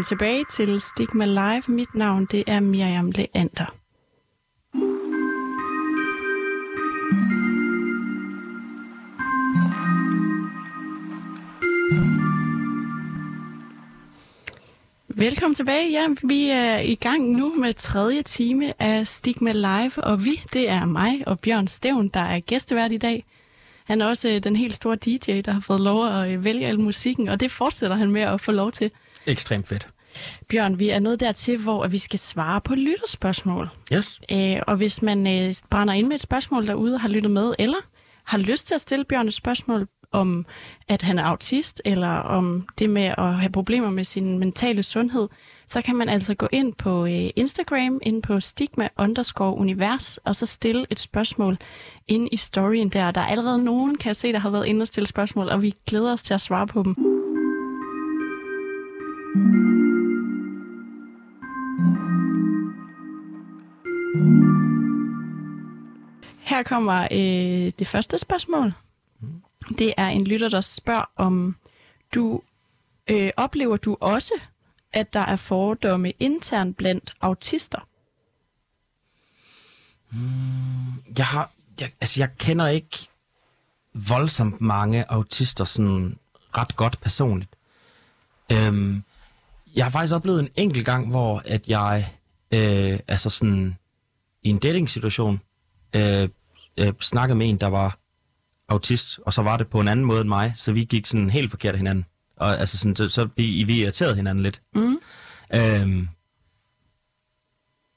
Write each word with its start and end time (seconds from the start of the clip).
Velkommen 0.00 0.18
tilbage 0.18 0.44
til 0.50 0.80
Stigma 0.80 1.24
Live. 1.24 1.62
Mit 1.68 1.94
navn 1.94 2.24
det 2.24 2.44
er 2.46 2.60
Miriam 2.60 3.10
Leander. 3.10 3.74
Velkommen 15.08 15.54
tilbage. 15.54 15.90
Ja, 15.90 16.06
vi 16.22 16.48
er 16.50 16.78
i 16.78 16.94
gang 16.94 17.30
nu 17.30 17.54
med 17.54 17.72
tredje 17.74 18.22
time 18.22 18.82
af 18.82 19.06
Stigma 19.06 19.52
Live, 19.52 20.04
og 20.04 20.24
vi, 20.24 20.42
det 20.52 20.68
er 20.68 20.84
mig 20.84 21.22
og 21.26 21.40
Bjørn 21.40 21.66
Stævn, 21.66 22.08
der 22.08 22.20
er 22.20 22.40
gæstevært 22.40 22.92
i 22.92 22.98
dag. 22.98 23.24
Han 23.84 24.00
er 24.00 24.06
også 24.06 24.28
øh, 24.28 24.42
den 24.42 24.56
helt 24.56 24.74
store 24.74 24.96
DJ, 24.96 25.40
der 25.40 25.52
har 25.52 25.60
fået 25.60 25.80
lov 25.80 26.06
at 26.06 26.30
øh, 26.30 26.44
vælge 26.44 26.66
al 26.66 26.80
musikken, 26.80 27.28
og 27.28 27.40
det 27.40 27.50
fortsætter 27.50 27.96
han 27.96 28.10
med 28.10 28.22
at 28.22 28.40
få 28.40 28.52
lov 28.52 28.72
til. 28.72 28.90
Ekstremt 29.26 29.66
fedt. 29.66 29.88
Bjørn, 30.48 30.78
vi 30.78 30.88
er 30.88 30.98
nået 30.98 31.20
dertil, 31.20 31.58
hvor 31.58 31.86
vi 31.86 31.98
skal 31.98 32.18
svare 32.18 32.60
på 32.60 32.74
lytterspørgsmål. 32.74 33.68
Yes. 33.92 34.20
Øh, 34.32 34.56
og 34.66 34.76
hvis 34.76 35.02
man 35.02 35.26
øh, 35.26 35.54
brænder 35.70 35.94
ind 35.94 36.06
med 36.06 36.14
et 36.16 36.22
spørgsmål 36.22 36.66
derude 36.66 36.94
og 36.94 37.00
har 37.00 37.08
lyttet 37.08 37.30
med, 37.30 37.54
eller 37.58 37.78
har 38.24 38.38
lyst 38.38 38.66
til 38.66 38.74
at 38.74 38.80
stille 38.80 39.04
Bjørn 39.04 39.28
et 39.28 39.34
spørgsmål 39.34 39.88
om, 40.12 40.46
at 40.88 41.02
han 41.02 41.18
er 41.18 41.24
autist, 41.24 41.82
eller 41.84 42.08
om 42.08 42.68
det 42.78 42.90
med 42.90 43.14
at 43.18 43.34
have 43.34 43.52
problemer 43.52 43.90
med 43.90 44.04
sin 44.04 44.38
mentale 44.38 44.82
sundhed, 44.82 45.28
så 45.66 45.82
kan 45.82 45.96
man 45.96 46.08
altså 46.08 46.34
gå 46.34 46.48
ind 46.52 46.72
på 46.72 47.06
øh, 47.06 47.30
Instagram, 47.36 48.00
ind 48.02 48.22
på 48.22 48.40
stigma 48.40 48.88
underscore 48.98 49.54
univers, 49.54 50.16
og 50.16 50.36
så 50.36 50.46
stille 50.46 50.86
et 50.90 51.00
spørgsmål 51.00 51.58
ind 52.08 52.28
i 52.32 52.36
storyen 52.36 52.88
der. 52.88 53.10
Der 53.10 53.20
er 53.20 53.26
allerede 53.26 53.64
nogen, 53.64 53.98
kan 53.98 54.08
jeg 54.08 54.16
se, 54.16 54.32
der 54.32 54.38
har 54.38 54.50
været 54.50 54.66
inde 54.66 54.82
og 54.82 54.86
stille 54.86 55.06
spørgsmål, 55.06 55.48
og 55.48 55.62
vi 55.62 55.74
glæder 55.86 56.12
os 56.12 56.22
til 56.22 56.34
at 56.34 56.40
svare 56.40 56.66
på 56.66 56.82
dem. 56.82 57.09
Her 66.40 66.62
kommer 66.64 67.08
øh, 67.10 67.72
det 67.78 67.86
første 67.86 68.18
spørgsmål. 68.18 68.72
Det 69.78 69.94
er 69.96 70.06
en 70.08 70.26
lytter, 70.26 70.48
der 70.48 70.60
spørger 70.60 71.10
om, 71.16 71.56
du 72.14 72.42
øh, 73.10 73.30
oplever 73.36 73.76
du 73.76 73.96
også, 74.00 74.32
at 74.92 75.14
der 75.14 75.20
er 75.20 75.36
fordomme 75.36 76.10
internt 76.10 76.76
blandt 76.76 77.14
autister? 77.20 77.88
Jeg 81.18 81.26
har, 81.26 81.50
jeg, 81.80 81.92
altså 82.00 82.20
jeg 82.20 82.30
kender 82.38 82.66
ikke 82.66 83.08
voldsomt 83.94 84.60
mange 84.60 85.10
autister 85.10 85.64
sådan 85.64 86.18
ret 86.56 86.76
godt 86.76 87.00
personligt. 87.00 87.50
Øhm, 88.52 89.02
jeg 89.76 89.84
har 89.84 89.90
faktisk 89.90 90.14
oplevet 90.14 90.40
en 90.40 90.48
enkelt 90.56 90.86
gang, 90.86 91.10
hvor 91.10 91.42
at 91.44 91.68
jeg, 91.68 92.12
øh, 92.54 92.98
altså 93.08 93.30
sådan 93.30 93.76
i 94.42 94.48
en 94.48 94.58
dating-situation, 94.58 95.40
øh, 95.96 96.28
øh, 96.80 96.92
snakkede 97.00 97.38
med 97.38 97.48
en, 97.48 97.56
der 97.56 97.66
var 97.66 97.98
autist, 98.68 99.20
og 99.26 99.32
så 99.32 99.42
var 99.42 99.56
det 99.56 99.66
på 99.66 99.80
en 99.80 99.88
anden 99.88 100.06
måde 100.06 100.20
end 100.20 100.28
mig, 100.28 100.52
så 100.56 100.72
vi 100.72 100.84
gik 100.84 101.06
sådan 101.06 101.30
helt 101.30 101.50
forkert 101.50 101.74
af 101.74 101.78
hinanden. 101.78 102.04
Og 102.36 102.60
altså 102.60 102.78
sådan, 102.78 102.96
så, 102.96 103.08
så 103.08 103.28
vi, 103.36 103.64
vi 103.64 103.82
irriterede 103.82 104.16
hinanden 104.16 104.42
lidt. 104.42 104.62
Mm. 104.74 104.98
Øhm, 105.54 106.08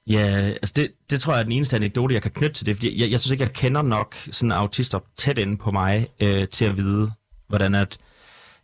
ja, 0.07 0.25
altså 0.61 0.73
det, 0.75 0.91
det 1.09 1.21
tror 1.21 1.33
jeg 1.33 1.39
er 1.39 1.43
den 1.43 1.51
eneste 1.51 1.75
anekdote, 1.75 2.13
jeg 2.13 2.21
kan 2.21 2.31
knytte 2.31 2.55
til 2.55 2.65
det, 2.65 2.75
fordi 2.75 3.01
jeg, 3.01 3.11
jeg 3.11 3.19
synes 3.19 3.31
ikke, 3.31 3.43
jeg 3.43 3.53
kender 3.53 3.81
nok 3.81 4.15
sådan 4.31 4.51
autister 4.51 4.99
tæt 5.17 5.37
inde 5.37 5.57
på 5.57 5.71
mig, 5.71 6.07
øh, 6.19 6.47
til 6.47 6.65
at 6.65 6.77
vide, 6.77 7.11
hvordan 7.47 7.75
at, 7.75 7.97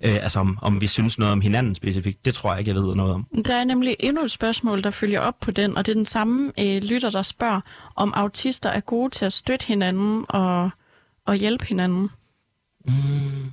øh, 0.05 0.15
altså 0.15 0.39
om, 0.39 0.59
om 0.61 0.81
vi 0.81 0.87
synes 0.87 1.19
noget 1.19 1.31
om 1.31 1.41
hinanden 1.41 1.75
specifikt. 1.75 2.25
Det 2.25 2.33
tror 2.33 2.51
jeg 2.51 2.59
ikke, 2.59 2.69
jeg 2.69 2.75
ved 2.75 2.95
noget 2.95 3.13
om. 3.13 3.27
Der 3.45 3.55
er 3.55 3.63
nemlig 3.63 3.95
endnu 3.99 4.23
et 4.23 4.31
spørgsmål, 4.31 4.83
der 4.83 4.91
følger 4.91 5.19
op 5.19 5.39
på 5.39 5.51
den, 5.51 5.77
og 5.77 5.85
det 5.85 5.91
er 5.91 5.95
den 5.95 6.05
samme 6.05 6.51
øh, 6.59 6.83
lytter, 6.83 7.09
der 7.09 7.21
spørger, 7.21 7.61
om 7.95 8.13
autister 8.15 8.69
er 8.69 8.79
gode 8.79 9.09
til 9.09 9.25
at 9.25 9.33
støtte 9.33 9.65
hinanden 9.65 10.25
og, 10.29 10.69
og 11.25 11.35
hjælpe 11.35 11.65
hinanden. 11.65 12.09
Mm. 12.85 13.51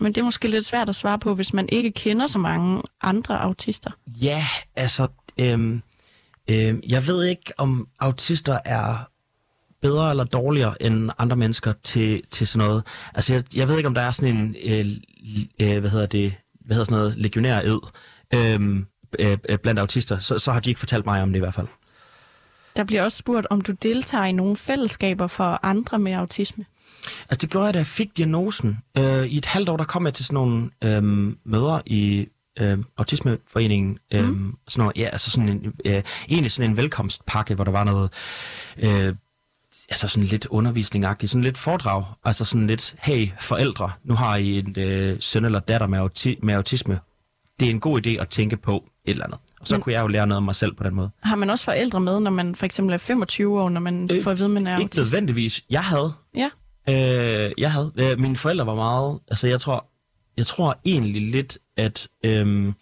Men 0.00 0.12
det 0.14 0.20
er 0.20 0.24
måske 0.24 0.48
lidt 0.48 0.64
svært 0.64 0.88
at 0.88 0.94
svare 0.94 1.18
på, 1.18 1.34
hvis 1.34 1.52
man 1.52 1.68
ikke 1.72 1.90
kender 1.90 2.26
så 2.26 2.38
mange 2.38 2.82
andre 3.02 3.40
autister. 3.40 3.90
Ja, 4.06 4.46
altså, 4.76 5.08
øhm, 5.40 5.82
øhm, 6.50 6.82
jeg 6.88 7.06
ved 7.06 7.24
ikke, 7.24 7.52
om 7.58 7.88
autister 8.00 8.58
er 8.64 9.08
bedre 9.82 10.10
eller 10.10 10.24
dårligere 10.24 10.82
end 10.82 11.10
andre 11.18 11.36
mennesker 11.36 11.72
til, 11.82 12.22
til 12.30 12.46
sådan 12.46 12.66
noget. 12.66 12.82
Altså, 13.14 13.32
jeg, 13.32 13.42
jeg 13.56 13.68
ved 13.68 13.76
ikke, 13.76 13.86
om 13.86 13.94
der 13.94 14.02
er 14.02 14.10
sådan 14.10 14.36
en, 14.36 14.56
øh, 14.64 14.86
øh, 15.60 15.80
hvad 15.80 15.90
hedder 15.90 16.06
det, 16.06 16.34
hvad 16.64 16.76
hedder 16.76 16.84
sådan 16.84 16.98
noget, 16.98 17.16
legionær 17.16 17.60
ed 17.60 17.80
øhm, 18.34 18.86
øh, 19.18 19.38
øh, 19.48 19.58
blandt 19.58 19.80
autister. 19.80 20.18
Så, 20.18 20.38
så 20.38 20.52
har 20.52 20.60
de 20.60 20.70
ikke 20.70 20.78
fortalt 20.78 21.06
mig 21.06 21.22
om 21.22 21.28
det 21.28 21.36
i 21.36 21.40
hvert 21.40 21.54
fald. 21.54 21.66
Der 22.76 22.84
bliver 22.84 23.02
også 23.02 23.18
spurgt, 23.18 23.46
om 23.50 23.60
du 23.60 23.72
deltager 23.72 24.24
i 24.24 24.32
nogle 24.32 24.56
fællesskaber 24.56 25.26
for 25.26 25.60
andre 25.62 25.98
med 25.98 26.12
autisme. 26.12 26.64
Altså, 27.30 27.38
det 27.40 27.50
gjorde 27.50 27.66
jeg, 27.66 27.74
da 27.74 27.78
jeg 27.78 27.86
fik 27.86 28.16
diagnosen. 28.16 28.78
Øh, 28.98 29.26
I 29.26 29.38
et 29.38 29.46
halvt 29.46 29.68
år, 29.68 29.76
der 29.76 29.84
kom 29.84 30.04
jeg 30.04 30.14
til 30.14 30.24
sådan 30.24 30.34
nogle 30.34 30.70
øh, 30.84 31.34
møder 31.44 31.80
i 31.86 32.28
øh, 32.60 32.78
Autismeforeningen. 32.96 33.98
Øh, 34.14 34.28
mm. 34.28 34.54
sådan 34.68 34.82
noget, 34.82 34.96
ja, 34.96 35.04
altså 35.04 35.30
sådan 35.30 35.48
en, 35.48 35.74
øh, 35.84 36.02
egentlig 36.28 36.52
sådan 36.52 36.70
en 36.70 36.76
velkomstpakke, 36.76 37.54
hvor 37.54 37.64
der 37.64 37.72
var 37.72 37.84
noget... 37.84 38.12
Øh, 38.78 39.14
altså 39.90 40.08
sådan 40.08 40.26
lidt 40.28 40.46
undervisningagtigt, 40.46 41.30
sådan 41.30 41.44
lidt 41.44 41.58
foredrag, 41.58 42.04
altså 42.24 42.44
sådan 42.44 42.66
lidt, 42.66 42.94
hey 43.02 43.28
forældre, 43.40 43.90
nu 44.04 44.14
har 44.14 44.36
I 44.36 44.58
en 44.58 44.74
øh, 44.78 45.16
søn 45.20 45.44
eller 45.44 45.60
datter 45.60 45.86
med, 45.86 45.98
auti- 45.98 46.38
med 46.42 46.54
autisme. 46.54 47.00
Det 47.60 47.66
er 47.66 47.70
en 47.70 47.80
god 47.80 48.06
idé 48.06 48.10
at 48.10 48.28
tænke 48.28 48.56
på 48.56 48.84
et 49.04 49.10
eller 49.10 49.24
andet. 49.24 49.38
Og 49.60 49.66
så 49.66 49.74
Men- 49.74 49.82
kunne 49.82 49.92
jeg 49.92 50.00
jo 50.02 50.06
lære 50.06 50.26
noget 50.26 50.36
om 50.36 50.42
mig 50.42 50.54
selv 50.54 50.74
på 50.74 50.84
den 50.84 50.94
måde. 50.94 51.10
Har 51.22 51.36
man 51.36 51.50
også 51.50 51.64
forældre 51.64 52.00
med, 52.00 52.20
når 52.20 52.30
man 52.30 52.54
for 52.54 52.66
eksempel 52.66 52.94
er 52.94 52.98
25 52.98 53.60
år, 53.60 53.68
når 53.68 53.80
man 53.80 54.08
øh, 54.10 54.16
Øh, 54.16 54.22
får 54.22 54.30
at 54.30 54.38
vide, 54.38 54.48
man 54.48 54.66
er 54.66 54.70
Ikke 54.78 54.82
autist? 54.82 54.98
nødvendigvis. 54.98 55.64
Jeg 55.70 55.84
havde. 55.84 56.12
Ja. 56.36 56.50
Øh, 56.88 57.52
jeg 57.58 57.72
havde. 57.72 57.92
Øh, 57.96 58.18
mine 58.20 58.36
forældre 58.36 58.66
var 58.66 58.74
meget... 58.74 59.18
Altså, 59.28 59.46
jeg 59.46 59.60
tror, 59.60 59.86
jeg 60.36 60.46
tror 60.46 60.78
egentlig 60.84 61.30
lidt, 61.30 61.58
at... 61.76 62.08
Øhm, 62.24 62.74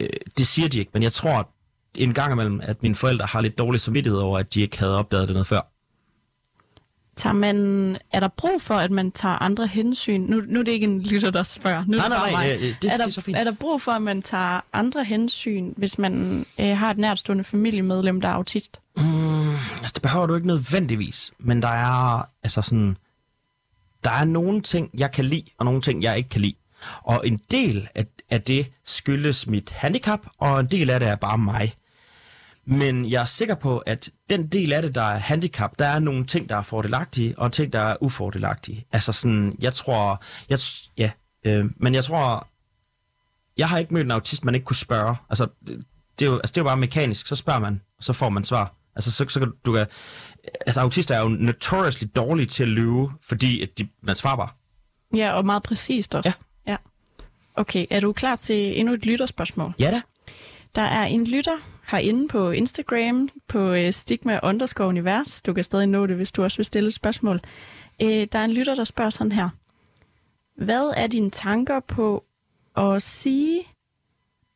øh, 0.00 0.08
det 0.38 0.46
siger 0.46 0.68
de 0.68 0.78
ikke, 0.78 0.90
men 0.94 1.02
jeg 1.02 1.12
tror 1.12 1.50
en 1.94 2.14
gang 2.14 2.32
imellem, 2.32 2.60
at 2.62 2.82
mine 2.82 2.94
forældre 2.94 3.26
har 3.26 3.40
lidt 3.40 3.58
dårlig 3.58 3.80
samvittighed 3.80 4.18
over, 4.20 4.38
at 4.38 4.54
de 4.54 4.60
ikke 4.60 4.78
havde 4.78 4.96
opdaget 4.98 5.28
det 5.28 5.34
noget 5.34 5.46
før. 5.46 5.69
Tager 7.16 7.32
man, 7.34 7.96
er 8.12 8.20
der 8.20 8.28
brug 8.28 8.62
for, 8.62 8.74
at 8.74 8.90
man 8.90 9.10
tager 9.10 9.42
andre 9.42 9.66
hensyn? 9.66 10.20
Nu, 10.20 10.42
nu 10.48 10.60
er 10.60 10.64
det 10.64 10.72
ikke 10.72 10.84
en 10.86 11.02
lytter, 11.02 11.30
der 11.30 11.42
spørger. 11.42 11.84
Nu 11.88 11.96
er 11.96 12.08
Nej, 12.08 12.08
det 12.08 12.16
nej, 12.18 12.30
nej, 12.32 12.46
mig. 12.48 12.52
øh, 12.52 12.54
øh, 12.54 12.60
det- 12.62 12.70
er, 12.70 12.90
det 12.90 13.00
der, 13.00 13.06
er 13.06 13.10
så 13.10 13.20
fint. 13.20 13.38
er 13.38 13.44
der 13.44 13.52
brug 13.52 13.82
for, 13.82 13.92
at 13.92 14.02
man 14.02 14.22
tager 14.22 14.60
andre 14.72 15.04
hensyn, 15.04 15.72
hvis 15.76 15.98
man 15.98 16.46
øh, 16.58 16.76
har 16.76 16.90
et 16.90 16.98
nærtstående 16.98 17.44
familiemedlem, 17.44 18.20
der 18.20 18.28
er 18.28 18.32
autist? 18.32 18.80
Mm, 18.96 19.50
altså, 19.50 19.90
det 19.94 20.02
behøver 20.02 20.26
du 20.26 20.34
ikke 20.34 20.46
nødvendigvis, 20.46 21.32
men 21.38 21.62
der 21.62 21.68
er 21.68 22.22
altså 22.42 22.62
sådan... 22.62 22.96
Der 24.04 24.10
er 24.10 24.24
nogle 24.24 24.60
ting, 24.60 24.90
jeg 24.94 25.12
kan 25.12 25.24
lide, 25.24 25.44
og 25.58 25.64
nogle 25.64 25.82
ting, 25.82 26.02
jeg 26.02 26.16
ikke 26.16 26.28
kan 26.28 26.40
lide. 26.40 26.54
Og 27.02 27.22
en 27.26 27.40
del 27.50 27.88
af, 27.94 28.04
af 28.30 28.42
det 28.42 28.66
skyldes 28.84 29.46
mit 29.46 29.70
handicap, 29.70 30.20
og 30.38 30.60
en 30.60 30.66
del 30.66 30.90
af 30.90 31.00
det 31.00 31.08
er 31.08 31.16
bare 31.16 31.38
mig. 31.38 31.74
Men 32.70 33.10
jeg 33.10 33.20
er 33.20 33.26
sikker 33.26 33.54
på, 33.54 33.78
at 33.78 34.10
den 34.30 34.46
del 34.46 34.72
af 34.72 34.82
det, 34.82 34.94
der 34.94 35.02
er 35.02 35.18
handicap, 35.18 35.78
der 35.78 35.86
er 35.86 35.98
nogle 35.98 36.24
ting, 36.24 36.48
der 36.48 36.56
er 36.56 36.62
fordelagtige, 36.62 37.38
og 37.38 37.52
ting, 37.52 37.72
der 37.72 37.80
er 37.80 37.96
ufordelagtige. 38.00 38.84
Altså 38.92 39.12
sådan, 39.12 39.56
jeg 39.60 39.74
tror, 39.74 40.22
jeg, 40.48 40.58
ja, 40.98 41.10
øh, 41.46 41.64
men 41.76 41.94
jeg 41.94 42.04
tror, 42.04 42.48
jeg 43.56 43.68
har 43.68 43.78
ikke 43.78 43.94
mødt 43.94 44.04
en 44.04 44.10
autist, 44.10 44.44
man 44.44 44.54
ikke 44.54 44.64
kunne 44.64 44.76
spørge. 44.76 45.16
Altså, 45.30 45.46
det, 45.66 45.84
det, 46.18 46.26
er 46.26 46.30
jo, 46.30 46.36
altså, 46.36 46.52
det 46.52 46.56
er 46.56 46.60
jo 46.60 46.68
bare 46.68 46.76
mekanisk, 46.76 47.26
så 47.26 47.36
spørger 47.36 47.60
man, 47.60 47.80
og 47.98 48.04
så 48.04 48.12
får 48.12 48.28
man 48.28 48.44
svar. 48.44 48.74
Altså, 48.96 49.10
så, 49.10 49.24
så 49.28 49.40
kan 49.40 49.52
du 49.64 49.72
kan, 49.72 49.86
altså, 50.66 50.80
autister 50.80 51.14
er 51.14 51.20
jo 51.20 51.28
notoriously 51.28 52.06
dårlige 52.16 52.46
til 52.46 52.62
at 52.62 52.68
lyve, 52.68 53.12
fordi 53.22 53.62
at 53.62 53.78
de, 53.78 53.88
man 54.02 54.16
svarer 54.16 54.36
bare. 54.36 54.48
Ja, 55.16 55.32
og 55.32 55.46
meget 55.46 55.62
præcist 55.62 56.14
også. 56.14 56.38
Ja. 56.66 56.72
ja. 56.72 56.76
Okay, 57.54 57.86
er 57.90 58.00
du 58.00 58.12
klar 58.12 58.36
til 58.36 58.78
endnu 58.80 58.94
et 58.94 59.06
lytterspørgsmål? 59.06 59.74
Ja 59.78 59.90
da. 59.90 60.00
Der 60.74 60.82
er 60.82 61.04
en 61.04 61.26
lytter 61.26 61.56
herinde 61.90 62.28
på 62.28 62.50
Instagram, 62.50 63.30
på 63.48 63.58
øh, 63.58 63.92
stigma 63.92 64.40
underscore 64.42 64.88
univers. 64.88 65.42
Du 65.42 65.52
kan 65.52 65.64
stadig 65.64 65.86
nå 65.86 66.06
det, 66.06 66.16
hvis 66.16 66.32
du 66.32 66.42
også 66.42 66.58
vil 66.58 66.64
stille 66.64 66.86
et 66.86 66.94
spørgsmål. 66.94 67.40
Øh, 68.02 68.26
der 68.32 68.38
er 68.38 68.44
en 68.44 68.52
lytter, 68.52 68.74
der 68.74 68.84
spørger 68.84 69.10
sådan 69.10 69.32
her. 69.32 69.48
Hvad 70.56 70.92
er 70.96 71.06
dine 71.06 71.30
tanker 71.30 71.80
på 71.80 72.24
at 72.76 73.02
sige, 73.02 73.62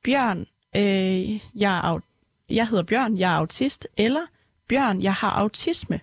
Bjørn, 0.04 0.46
øh, 0.76 1.40
jeg, 1.54 1.78
er, 1.78 2.00
jeg 2.48 2.68
hedder 2.68 2.82
Bjørn, 2.82 3.18
jeg 3.18 3.32
er 3.32 3.36
autist, 3.36 3.88
eller 3.96 4.22
Bjørn, 4.68 5.02
jeg 5.02 5.14
har 5.14 5.30
autisme? 5.30 6.00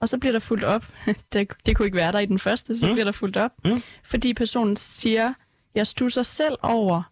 Og 0.00 0.08
så 0.08 0.18
bliver 0.18 0.32
der 0.32 0.38
fuldt 0.38 0.64
op. 0.64 0.84
det, 1.32 1.52
det 1.66 1.76
kunne 1.76 1.86
ikke 1.86 1.98
være 1.98 2.12
der 2.12 2.18
i 2.18 2.26
den 2.26 2.38
første, 2.38 2.78
så 2.78 2.86
mm. 2.86 2.92
bliver 2.92 3.04
der 3.04 3.12
fuldt 3.12 3.36
op. 3.36 3.52
Mm. 3.64 3.82
Fordi 4.04 4.34
personen 4.34 4.76
siger, 4.76 5.34
jeg 5.74 5.86
stusser 5.86 6.22
selv 6.22 6.54
over, 6.62 7.02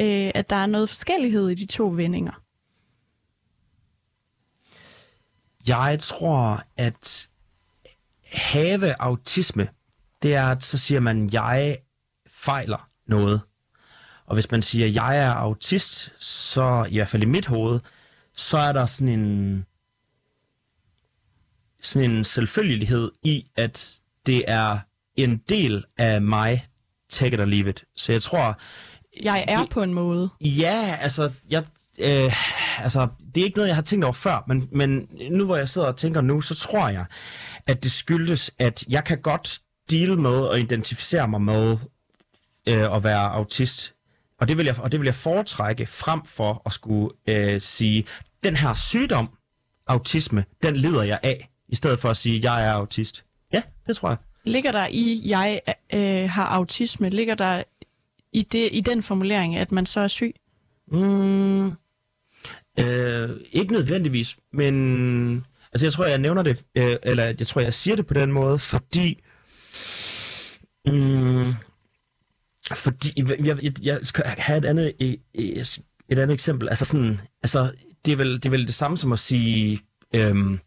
øh, 0.00 0.30
at 0.34 0.50
der 0.50 0.56
er 0.56 0.66
noget 0.66 0.88
forskellighed 0.88 1.48
i 1.48 1.54
de 1.54 1.66
to 1.66 1.88
vendinger. 1.88 2.45
Jeg 5.68 5.98
tror, 6.00 6.62
at 6.76 7.28
have 8.32 8.94
autisme, 9.02 9.68
det 10.22 10.34
er, 10.34 10.46
at 10.46 10.64
så 10.64 10.78
siger 10.78 11.00
man, 11.00 11.30
jeg 11.32 11.78
fejler 12.28 12.88
noget. 13.06 13.40
Og 14.26 14.34
hvis 14.34 14.50
man 14.50 14.62
siger, 14.62 14.86
jeg 14.86 15.18
er 15.18 15.30
autist, 15.30 16.12
så 16.24 16.86
i 16.90 16.96
hvert 16.96 17.08
fald 17.08 17.22
i 17.22 17.26
mit 17.26 17.46
hoved, 17.46 17.80
så 18.34 18.58
er 18.58 18.72
der 18.72 18.86
sådan 18.86 19.08
en, 19.08 19.66
sådan 21.82 22.10
en 22.10 22.24
selvfølgelighed 22.24 23.10
i, 23.22 23.46
at 23.56 24.00
det 24.26 24.44
er 24.48 24.78
en 25.16 25.36
del 25.48 25.84
af 25.98 26.22
mig, 26.22 26.66
take 27.08 27.34
it 27.34 27.40
or 27.40 27.44
leave 27.44 27.70
it. 27.70 27.84
Så 27.96 28.12
jeg 28.12 28.22
tror... 28.22 28.60
Jeg 29.22 29.44
er 29.48 29.60
det, 29.60 29.70
på 29.70 29.82
en 29.82 29.94
måde. 29.94 30.30
Ja, 30.40 30.98
altså, 31.00 31.32
jeg, 31.50 31.64
øh, 31.98 32.32
altså, 32.84 33.08
det 33.34 33.40
er 33.40 33.44
ikke 33.44 33.56
noget, 33.56 33.68
jeg 33.68 33.76
har 33.76 33.82
tænkt 33.82 34.04
over 34.04 34.12
før, 34.12 34.44
men, 34.48 34.68
men 34.72 35.08
nu 35.30 35.44
hvor 35.44 35.56
jeg 35.56 35.68
sidder 35.68 35.88
og 35.88 35.96
tænker 35.96 36.20
nu, 36.20 36.40
så 36.40 36.54
tror 36.54 36.88
jeg, 36.88 37.04
at 37.66 37.82
det 37.82 37.92
skyldes, 37.92 38.50
at 38.58 38.84
jeg 38.88 39.04
kan 39.04 39.18
godt 39.22 39.58
deal 39.90 40.18
med 40.18 40.40
og 40.40 40.60
identificere 40.60 41.28
mig 41.28 41.42
med 41.42 41.78
øh, 42.68 42.96
at 42.96 43.04
være 43.04 43.30
autist. 43.30 43.94
Og 44.40 44.48
det, 44.48 44.58
vil 44.58 44.66
jeg, 44.66 44.80
og 44.80 44.92
det 44.92 45.00
vil 45.00 45.06
jeg 45.06 45.14
foretrække 45.14 45.86
frem 45.86 46.24
for 46.24 46.62
at 46.66 46.72
skulle 46.72 47.14
øh, 47.28 47.60
sige, 47.60 48.04
den 48.44 48.56
her 48.56 48.74
sygdom, 48.74 49.28
autisme, 49.86 50.44
den 50.62 50.76
lider 50.76 51.02
jeg 51.02 51.18
af, 51.22 51.50
i 51.68 51.74
stedet 51.74 51.98
for 51.98 52.08
at 52.08 52.16
sige, 52.16 52.52
jeg 52.52 52.66
er 52.66 52.72
autist. 52.72 53.24
Ja, 53.52 53.62
det 53.86 53.96
tror 53.96 54.08
jeg. 54.08 54.18
Ligger 54.44 54.72
der 54.72 54.86
i, 54.90 55.22
jeg 55.26 55.60
øh, 55.94 56.30
har 56.30 56.46
autisme, 56.46 57.10
ligger 57.10 57.34
der 57.34 57.62
i, 58.32 58.42
det, 58.42 58.68
i 58.72 58.80
den 58.80 59.02
formulering, 59.02 59.56
at 59.56 59.72
man 59.72 59.86
så 59.86 60.00
er 60.00 60.08
syg? 60.08 60.34
Mm, 60.92 61.72
øh, 62.80 63.30
ikke 63.52 63.72
nødvendigvis, 63.72 64.36
men 64.52 65.44
altså 65.72 65.86
jeg 65.86 65.92
tror, 65.92 66.04
jeg 66.04 66.18
nævner 66.18 66.42
det, 66.42 66.64
øh, 66.78 66.96
eller 67.02 67.24
jeg 67.24 67.46
tror, 67.46 67.60
jeg 67.60 67.74
siger 67.74 67.96
det 67.96 68.06
på 68.06 68.14
den 68.14 68.32
måde, 68.32 68.58
fordi 68.58 69.22
mm, 70.88 71.54
fordi 72.74 73.12
jeg, 73.44 73.64
jeg, 73.64 73.72
jeg 73.82 73.98
skal 74.02 74.24
have 74.24 74.58
et 74.58 74.64
andet, 74.64 74.92
et, 75.00 75.80
et 76.08 76.18
andet 76.18 76.34
eksempel. 76.34 76.68
Altså 76.68 76.84
sådan, 76.84 77.20
altså 77.42 77.72
det 78.04 78.12
er 78.12 78.16
vel 78.16 78.34
det, 78.34 78.46
er 78.46 78.50
vel 78.50 78.66
det 78.66 78.74
samme 78.74 78.98
som 78.98 79.12
at 79.12 79.18
sige, 79.18 79.80
øhm, 80.14 80.60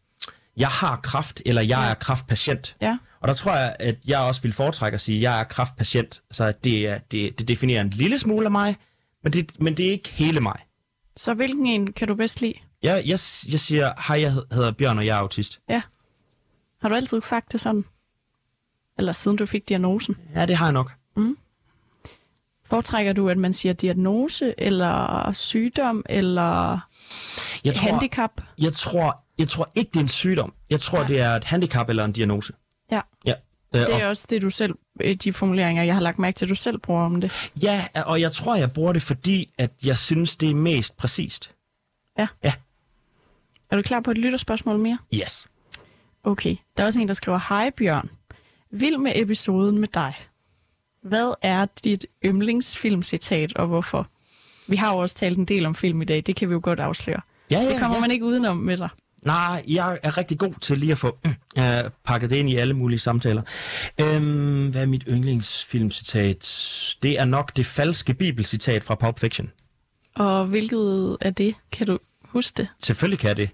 jeg 0.58 0.68
har 0.68 1.00
kraft, 1.04 1.42
eller 1.46 1.62
jeg 1.62 1.70
ja. 1.70 1.90
er 1.90 1.94
kraftpatient. 1.94 2.76
Ja. 2.82 2.98
Og 3.22 3.28
der 3.28 3.34
tror 3.34 3.56
jeg, 3.56 3.76
at 3.80 3.96
jeg 4.08 4.20
også 4.20 4.42
vil 4.42 4.54
foretrække 4.54 4.96
at 4.96 5.02
sige, 5.02 5.16
at 5.16 5.22
jeg 5.22 5.40
er 5.40 5.44
kraftpatient. 5.44 6.22
Så 6.32 6.54
det, 6.64 6.90
er, 6.90 6.98
det, 7.12 7.40
det 7.40 7.48
definerer 7.48 7.82
en 7.82 7.90
lille 7.90 8.20
smule 8.20 8.46
af 8.46 8.52
mig, 8.52 8.78
men 9.24 9.34
det, 9.34 9.62
men 9.62 9.78
det 9.78 9.88
er 9.88 9.92
ikke 9.92 10.10
hele 10.10 10.42
mig. 10.42 10.60
Så 11.20 11.34
hvilken 11.34 11.66
en 11.66 11.94
kan 11.94 12.08
du 12.08 12.16
bedst 12.16 12.42
lide? 12.42 12.54
Jeg, 12.84 12.94
jeg, 13.06 13.20
jeg 13.52 13.60
siger, 13.60 13.94
hej, 14.08 14.22
jeg 14.22 14.32
hedder 14.32 14.72
Bjørn, 14.72 14.98
og 14.98 15.06
jeg 15.06 15.16
er 15.18 15.20
autist. 15.22 15.60
Ja. 15.70 15.82
Har 16.82 16.90
du 16.90 16.96
altid 16.96 17.22
sagt 17.22 17.52
det 17.52 17.62
sådan? 17.62 17.86
Eller 18.98 19.12
siden 19.12 19.38
du 19.38 19.46
fik 19.46 19.70
diagnosen? 19.70 20.18
Ja, 20.36 20.46
det 20.46 20.56
har 20.56 20.66
jeg 20.66 20.74
nok. 20.74 20.94
Mm. 21.16 21.38
Foretrækker 22.66 23.14
du, 23.14 23.30
at 23.30 23.38
man 23.38 23.54
siger 23.54 23.74
diagnose, 23.74 24.54
eller 24.58 25.32
sygdom, 25.34 26.04
eller 26.10 26.80
jeg 27.66 27.76
tror, 27.76 27.90
handicap? 27.90 28.42
Jeg 28.58 28.74
tror, 28.74 29.24
jeg 29.40 29.48
tror 29.48 29.72
ikke, 29.76 29.90
det 29.90 29.96
er 29.96 30.02
en 30.04 30.08
sygdom. 30.08 30.54
Jeg 30.70 30.80
tror, 30.80 30.98
Nej. 30.98 31.08
det 31.08 31.20
er 31.22 31.30
et 31.30 31.44
handicap 31.44 31.90
eller 31.90 32.06
en 32.06 32.12
diagnose. 32.12 32.54
Ja. 32.92 33.02
Ja. 33.26 33.34
Øh, 33.76 33.82
Det 33.82 33.90
og- 33.90 34.00
er 34.02 34.08
også 34.08 34.28
det, 34.30 34.42
du 34.42 34.50
selv, 34.50 34.74
de 35.24 35.34
formuleringer, 35.34 35.84
jeg 35.84 35.94
har 35.94 36.02
lagt 36.02 36.20
mærke 36.20 36.36
til, 36.36 36.46
at 36.46 36.50
du 36.50 36.56
selv 36.56 36.78
bruger 36.78 37.06
om 37.06 37.22
det. 37.22 37.52
Ja, 37.62 37.86
og 38.06 38.22
jeg 38.22 38.32
tror, 38.32 38.56
jeg 38.56 38.72
bruger 38.72 38.94
det, 38.94 39.02
fordi 39.02 39.50
at 39.58 39.72
jeg 39.86 39.98
synes, 39.98 40.36
det 40.36 40.50
er 40.50 40.56
mest 40.56 40.98
præcist. 40.98 41.52
Ja. 42.18 42.28
Ja. 42.44 42.54
Er 43.72 43.76
du 43.76 43.82
klar 43.82 44.00
på 44.00 44.12
et 44.12 44.18
lytterspørgsmål 44.18 44.80
mere? 44.80 44.98
Yes. 45.14 45.48
Okay. 46.24 46.56
Der 46.78 46.84
er 46.84 46.88
også 46.88 47.00
en, 47.00 47.08
der 47.08 47.14
skriver, 47.14 47.40
Hej 47.50 47.70
Bjørn. 47.70 48.10
Vild 48.72 48.98
med 48.98 49.12
episoden 49.16 49.80
med 49.80 49.88
dig. 49.94 50.14
Hvad 51.02 51.34
er 51.42 51.66
dit 51.84 52.06
yndlingsfilmcitat, 52.26 53.54
og 53.54 53.68
hvorfor? 53.68 54.08
Vi 54.68 54.76
har 54.76 54.94
jo 54.94 54.98
også 54.98 55.16
talt 55.16 55.38
en 55.38 55.46
del 55.46 55.66
om 55.66 55.76
film 55.76 56.02
i 56.02 56.06
dag, 56.06 56.24
det 56.26 56.36
kan 56.36 56.50
vi 56.50 56.54
jo 56.54 56.60
godt 56.64 56.80
afsløre. 56.80 57.22
Ja, 57.52 57.60
ja, 57.60 57.70
Det 57.70 57.80
kommer 57.80 57.98
ja. 57.98 58.02
man 58.02 58.12
ikke 58.12 58.26
udenom 58.26 58.58
med 58.58 58.78
dig. 58.78 58.90
Nej, 59.22 59.64
jeg 59.68 60.00
er 60.04 60.18
rigtig 60.18 60.40
god 60.40 60.54
til 60.62 60.78
lige 60.78 60.92
at 60.92 60.98
få 60.98 61.18
øh, 61.58 61.64
pakket 62.06 62.30
det 62.30 62.36
ind 62.36 62.50
i 62.50 62.56
alle 62.56 62.74
mulige 62.74 63.00
samtaler. 63.00 63.42
Øhm, 64.02 64.70
hvad 64.70 64.82
er 64.82 64.86
mit 64.86 65.04
yndlingsfilmcitat? 65.08 66.40
Det 67.04 67.20
er 67.20 67.26
nok 67.26 67.58
det 67.58 67.66
falske 67.66 68.14
bibelcitat 68.14 68.84
fra 68.84 68.96
Pulp 68.96 69.20
Fiction. 69.20 69.52
Og 70.16 70.46
hvilket 70.46 71.18
er 71.22 71.30
det? 71.30 71.56
Kan 71.72 71.88
du 71.88 72.00
huske 72.24 72.58
det? 72.58 72.68
Selvfølgelig 72.84 73.20
kan 73.20 73.28
jeg 73.28 73.38
det. 73.38 73.50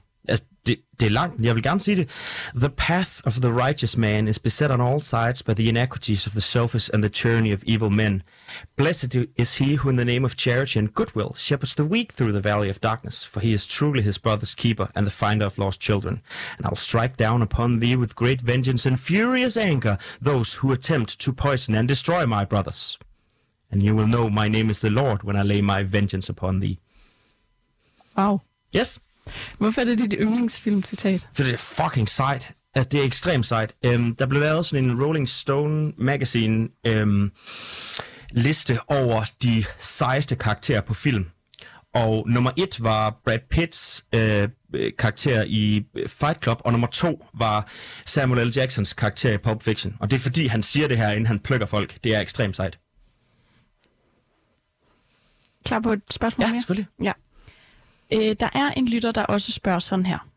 Det, 0.65 0.77
det 0.99 1.05
er 1.05 1.09
langt, 1.09 1.37
men 1.37 1.45
jeg 1.45 1.55
vil 1.55 1.63
gerne 1.63 1.79
sige 1.79 1.95
det. 1.95 2.09
The 2.55 2.69
path 2.69 3.11
of 3.25 3.33
the 3.33 3.53
righteous 3.53 3.97
man 3.97 4.27
is 4.27 4.39
beset 4.39 4.71
on 4.71 4.81
all 4.81 5.01
sides 5.01 5.43
by 5.43 5.51
the 5.51 5.69
inequities 5.69 6.27
of 6.27 6.31
the 6.31 6.41
selfish 6.41 6.89
and 6.93 7.03
the 7.03 7.09
tyranny 7.09 7.53
of 7.53 7.63
evil 7.63 7.89
men. 7.89 8.23
Blessed 8.75 9.15
is 9.37 9.57
he 9.57 9.75
who 9.75 9.89
in 9.89 9.97
the 9.97 10.05
name 10.05 10.25
of 10.25 10.35
charity 10.35 10.79
and 10.79 10.93
goodwill 10.93 11.33
shepherds 11.37 11.75
the 11.75 11.85
weak 11.85 12.11
through 12.13 12.33
the 12.33 12.49
valley 12.49 12.69
of 12.69 12.81
darkness, 12.81 13.23
for 13.23 13.41
he 13.41 13.53
is 13.53 13.67
truly 13.67 14.01
his 14.01 14.17
brother's 14.17 14.55
keeper 14.55 14.87
and 14.95 15.05
the 15.05 15.25
finder 15.25 15.45
of 15.45 15.57
lost 15.57 15.81
children. 15.81 16.21
And 16.57 16.65
I'll 16.65 16.75
strike 16.75 17.17
down 17.17 17.41
upon 17.41 17.79
thee 17.79 17.95
with 17.95 18.15
great 18.15 18.41
vengeance 18.41 18.85
and 18.85 18.99
furious 18.99 19.57
anger 19.57 19.97
those 20.21 20.53
who 20.55 20.71
attempt 20.71 21.19
to 21.19 21.33
poison 21.33 21.75
and 21.75 21.87
destroy 21.87 22.25
my 22.25 22.45
brothers. 22.45 22.97
And 23.71 23.83
you 23.83 23.95
will 23.95 24.07
know 24.07 24.29
my 24.29 24.47
name 24.47 24.69
is 24.69 24.79
the 24.79 24.89
Lord 24.89 25.23
when 25.23 25.35
I 25.35 25.43
lay 25.43 25.61
my 25.61 25.83
vengeance 25.83 26.29
upon 26.29 26.59
thee. 26.59 26.79
Wow. 28.15 28.41
Yes? 28.71 28.99
Hvorfor 29.57 29.81
er 29.81 29.85
det 29.85 29.99
dit 29.99 30.15
yndlingsfilmcitat? 30.19 31.27
For 31.33 31.43
det 31.43 31.53
er 31.53 31.57
fucking 31.57 32.09
sejt. 32.09 32.51
Altså, 32.75 32.89
det 32.89 33.01
er 33.01 33.05
ekstremt 33.05 33.45
sejt. 33.45 33.75
Øhm, 33.85 34.15
der 34.15 34.25
blev 34.25 34.41
lavet 34.41 34.65
sådan 34.65 34.85
en 34.85 35.03
Rolling 35.03 35.29
Stone 35.29 35.93
magazine 35.97 36.69
øhm, 36.87 37.31
liste 38.31 38.79
over 38.87 39.25
de 39.43 39.65
sejeste 39.77 40.35
karakterer 40.35 40.81
på 40.81 40.93
film. 40.93 41.25
Og 41.93 42.25
nummer 42.29 42.51
et 42.57 42.83
var 42.83 43.21
Brad 43.25 43.39
Pitts 43.49 44.05
øh, 44.15 44.49
karakter 44.99 45.43
i 45.47 45.85
Fight 46.07 46.43
Club, 46.43 46.61
og 46.65 46.71
nummer 46.71 46.87
to 46.87 47.25
var 47.33 47.67
Samuel 48.05 48.47
L. 48.47 48.51
Jacksons 48.55 48.93
karakter 48.93 49.31
i 49.33 49.37
Pulp 49.37 49.63
Fiction. 49.63 49.95
Og 49.99 50.09
det 50.11 50.15
er 50.15 50.19
fordi, 50.19 50.47
han 50.47 50.63
siger 50.63 50.87
det 50.87 50.97
her, 50.97 51.09
inden 51.11 51.25
han 51.25 51.39
plukker 51.39 51.65
folk. 51.65 51.97
Det 52.03 52.15
er 52.15 52.19
ekstremt 52.19 52.55
sejt. 52.55 52.79
Klar 55.65 55.79
på 55.79 55.93
et 55.93 56.01
spørgsmål 56.11 56.43
Ja, 56.43 56.47
mere? 56.51 56.59
selvfølgelig. 56.59 56.87
Ja. 57.03 57.11
Øh, 58.13 58.35
der 58.39 58.49
er 58.53 58.71
en 58.77 58.87
lytter, 58.87 59.11
der 59.11 59.23
også 59.23 59.51
spørger 59.51 59.79
sådan 59.79 60.05
her. 60.05 60.27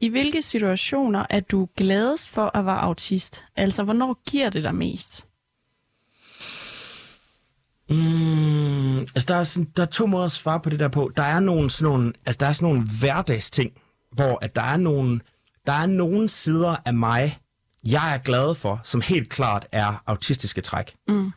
I 0.00 0.08
hvilke 0.08 0.42
situationer 0.42 1.26
er 1.30 1.40
du 1.40 1.68
gladest 1.76 2.30
for 2.30 2.56
at 2.56 2.66
være 2.66 2.80
autist? 2.80 3.44
Altså, 3.56 3.82
hvornår 3.82 4.22
giver 4.30 4.50
det 4.50 4.64
dig 4.64 4.74
mest? 4.74 5.26
Mm, 7.90 8.98
altså, 8.98 9.24
der 9.28 9.34
er, 9.34 9.44
sådan, 9.44 9.70
der 9.76 9.82
er 9.82 9.86
to 9.86 10.06
måder 10.06 10.24
at 10.24 10.32
svare 10.32 10.60
på 10.60 10.70
det 10.70 10.78
der 10.78 10.88
på. 10.88 11.12
Der 11.16 11.22
er 11.22 11.40
nogle, 11.40 11.70
sådan 11.70 11.92
nogle, 11.92 12.12
altså, 12.26 12.38
der 12.40 12.46
er 12.46 12.52
sådan 12.52 12.68
nogle 12.68 12.88
hverdagsting, 13.00 13.72
hvor 14.12 14.38
at 14.42 14.56
der, 14.56 14.62
er 14.62 14.76
nogle, 14.76 15.20
der 15.66 15.72
er 15.72 15.86
nogle 15.86 16.28
sider 16.28 16.76
af 16.84 16.94
mig, 16.94 17.38
jeg 17.84 18.14
er 18.14 18.18
glad 18.18 18.54
for, 18.54 18.80
som 18.84 19.00
helt 19.00 19.30
klart 19.30 19.66
er 19.72 20.02
autistiske 20.06 20.60
træk. 20.60 20.94
Mm. 21.08 21.32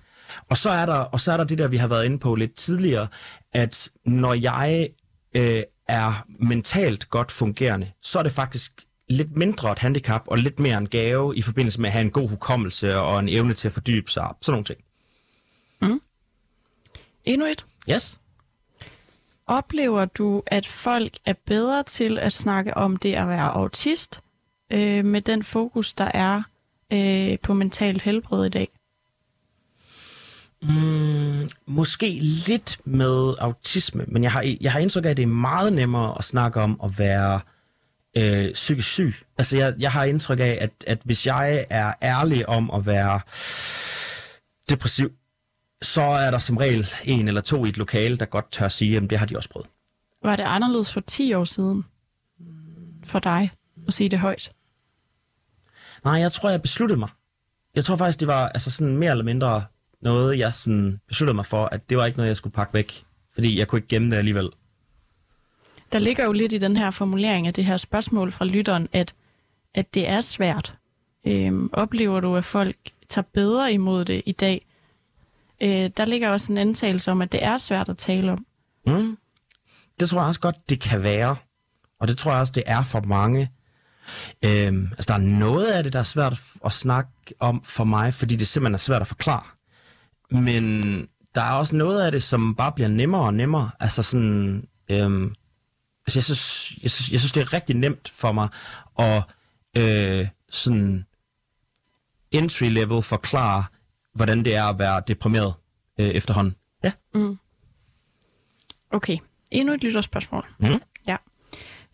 Og, 0.49 0.57
så 0.57 0.69
er 0.69 0.85
der, 0.85 0.95
og 0.95 1.21
så 1.21 1.31
er 1.31 1.37
der 1.37 1.43
det 1.43 1.57
der, 1.57 1.67
vi 1.67 1.77
har 1.77 1.87
været 1.87 2.05
inde 2.05 2.19
på 2.19 2.35
lidt 2.35 2.53
tidligere, 2.53 3.07
at 3.53 3.89
når 4.05 4.33
jeg 4.33 4.89
øh, 5.35 5.63
er 5.87 6.25
mentalt 6.39 7.09
godt 7.09 7.31
fungerende, 7.31 7.91
så 8.01 8.19
er 8.19 8.23
det 8.23 8.31
faktisk 8.31 8.85
lidt 9.09 9.37
mindre 9.37 9.71
et 9.71 9.79
handicap 9.79 10.23
og 10.27 10.37
lidt 10.37 10.59
mere 10.59 10.77
en 10.77 10.89
gave 10.89 11.35
i 11.35 11.41
forbindelse 11.41 11.81
med 11.81 11.89
at 11.89 11.93
have 11.93 12.05
en 12.05 12.11
god 12.11 12.29
hukommelse 12.29 12.97
og 12.97 13.19
en 13.19 13.29
evne 13.29 13.53
til 13.53 13.67
at 13.67 13.71
fordybe 13.71 14.11
sig. 14.11 14.33
Sådan 14.41 14.51
nogle 14.53 14.65
ting. 14.65 14.79
Endnu 17.27 17.45
et. 17.47 17.65
Yes? 17.89 18.19
Oplever 19.47 20.05
du, 20.05 20.43
at 20.45 20.67
folk 20.67 21.17
er 21.25 21.33
bedre 21.45 21.83
til 21.83 22.19
at 22.19 22.33
snakke 22.33 22.77
om 22.77 22.97
det 22.97 23.13
at 23.13 23.27
være 23.27 23.49
autist, 23.49 24.21
øh, 24.71 25.05
med 25.05 25.21
den 25.21 25.43
fokus, 25.43 25.93
der 25.93 26.11
er 26.13 26.41
øh, 26.93 27.39
på 27.39 27.53
mentalt 27.53 28.01
helbred 28.01 28.45
i 28.45 28.49
dag? 28.49 28.69
Mm, 30.61 31.49
måske 31.65 32.19
lidt 32.21 32.77
med 32.85 33.35
autisme, 33.39 34.05
men 34.07 34.23
jeg 34.23 34.31
har, 34.31 34.55
jeg 34.61 34.71
har 34.71 34.79
indtryk 34.79 35.05
af, 35.05 35.09
at 35.09 35.17
det 35.17 35.23
er 35.23 35.27
meget 35.27 35.73
nemmere 35.73 36.15
at 36.17 36.23
snakke 36.23 36.61
om 36.61 36.79
at 36.83 36.99
være 36.99 37.39
øh, 38.17 38.53
psykisk 38.53 38.89
syg. 38.89 39.15
Altså, 39.37 39.57
jeg, 39.57 39.73
jeg 39.79 39.91
har 39.91 40.03
indtryk 40.03 40.39
af, 40.39 40.57
at, 40.61 40.71
at 40.87 41.01
hvis 41.05 41.27
jeg 41.27 41.65
er 41.69 41.93
ærlig 42.01 42.49
om 42.49 42.71
at 42.71 42.85
være 42.85 43.19
depressiv, 44.69 45.11
så 45.81 46.01
er 46.01 46.31
der 46.31 46.39
som 46.39 46.57
regel 46.57 46.87
en 47.03 47.27
eller 47.27 47.41
to 47.41 47.65
i 47.65 47.69
et 47.69 47.77
lokale, 47.77 48.17
der 48.17 48.25
godt 48.25 48.51
tør 48.51 48.67
sige, 48.67 48.97
at 48.97 49.09
det 49.09 49.19
har 49.19 49.25
de 49.25 49.37
også 49.37 49.49
prøvet. 49.49 49.67
Var 50.23 50.35
det 50.35 50.43
anderledes 50.43 50.93
for 50.93 51.01
10 51.01 51.33
år 51.33 51.43
siden 51.43 51.85
for 53.03 53.19
dig 53.19 53.51
at 53.87 53.93
sige 53.93 54.09
det 54.09 54.19
højt? 54.19 54.51
Nej, 56.03 56.13
jeg 56.13 56.31
tror, 56.31 56.49
jeg 56.49 56.61
besluttede 56.61 56.99
mig. 56.99 57.09
Jeg 57.75 57.85
tror 57.85 57.95
faktisk, 57.95 58.19
det 58.19 58.27
var 58.27 58.47
altså 58.47 58.71
sådan 58.71 58.97
mere 58.97 59.11
eller 59.11 59.23
mindre 59.23 59.63
noget, 60.01 60.37
jeg 60.37 60.53
sådan 60.53 60.99
besluttede 61.07 61.35
mig 61.35 61.45
for, 61.45 61.65
at 61.65 61.89
det 61.89 61.97
var 61.97 62.05
ikke 62.05 62.17
noget, 62.17 62.27
jeg 62.27 62.37
skulle 62.37 62.53
pakke 62.53 62.73
væk. 62.73 63.03
Fordi 63.33 63.59
jeg 63.59 63.67
kunne 63.67 63.79
ikke 63.79 63.87
gemme 63.87 64.11
det 64.11 64.17
alligevel. 64.17 64.49
Der 65.91 65.99
ligger 65.99 66.25
jo 66.25 66.31
lidt 66.31 66.53
i 66.53 66.57
den 66.57 66.77
her 66.77 66.91
formulering 66.91 67.47
af 67.47 67.53
det 67.53 67.65
her 67.65 67.77
spørgsmål 67.77 68.31
fra 68.31 68.45
lytteren, 68.45 68.87
at, 68.93 69.13
at 69.73 69.93
det 69.93 70.09
er 70.09 70.21
svært. 70.21 70.75
Øhm, 71.25 71.69
oplever 71.73 72.19
du, 72.19 72.35
at 72.35 72.45
folk 72.45 72.75
tager 73.09 73.25
bedre 73.33 73.73
imod 73.73 74.05
det 74.05 74.21
i 74.25 74.31
dag? 74.31 74.67
øh, 75.61 75.89
der 75.97 76.05
ligger 76.05 76.29
også 76.29 76.51
en 76.51 76.57
antagelse 76.57 77.11
om, 77.11 77.21
at 77.21 77.31
det 77.31 77.43
er 77.43 77.57
svært 77.57 77.89
at 77.89 77.97
tale 77.97 78.31
om. 78.31 78.45
Mm. 78.87 79.17
Det 79.99 80.09
tror 80.09 80.19
jeg 80.19 80.27
også 80.27 80.39
godt, 80.39 80.69
det 80.69 80.79
kan 80.79 81.03
være. 81.03 81.35
Og 81.99 82.07
det 82.07 82.17
tror 82.17 82.31
jeg 82.31 82.41
også, 82.41 82.53
det 82.55 82.63
er 82.65 82.83
for 82.83 83.01
mange. 83.01 83.51
Øhm, 84.45 84.87
altså, 84.91 85.05
der 85.07 85.13
er 85.13 85.17
noget 85.17 85.65
af 85.65 85.83
det, 85.83 85.93
der 85.93 85.99
er 85.99 86.03
svært 86.03 86.41
at 86.65 86.71
snakke 86.71 87.11
om 87.39 87.63
for 87.63 87.83
mig, 87.83 88.13
fordi 88.13 88.35
det 88.35 88.47
simpelthen 88.47 88.73
er 88.73 88.77
svært 88.77 89.01
at 89.01 89.07
forklare. 89.07 89.43
Men 90.31 91.01
der 91.35 91.41
er 91.41 91.51
også 91.51 91.75
noget 91.75 92.05
af 92.05 92.11
det, 92.11 92.23
som 92.23 92.55
bare 92.55 92.71
bliver 92.71 92.87
nemmere 92.87 93.21
og 93.21 93.33
nemmere. 93.33 93.71
Altså 93.79 94.03
sådan... 94.03 94.67
Øhm, 94.89 95.35
altså 96.07 96.19
jeg, 96.19 96.23
synes, 96.23 96.77
jeg, 96.83 96.91
synes, 96.91 97.11
jeg 97.11 97.19
synes, 97.19 97.31
det 97.31 97.41
er 97.41 97.53
rigtig 97.53 97.75
nemt 97.75 98.09
for 98.09 98.31
mig 98.31 98.49
at 98.99 99.23
øh, 99.77 100.27
sådan 100.49 101.05
entry-level 102.31 103.01
forklare, 103.01 103.63
hvordan 104.13 104.45
det 104.45 104.55
er 104.55 104.63
at 104.63 104.79
være 104.79 105.01
deprimeret 105.07 105.53
øh, 105.99 106.07
efterhånden. 106.07 106.55
Ja. 106.83 106.91
Mm. 107.13 107.39
Okay, 108.91 109.17
endnu 109.51 109.73
et 109.73 109.83
lytterspørgsmål. 109.83 110.45
Mm. 110.59 110.81
Ja. 111.07 111.17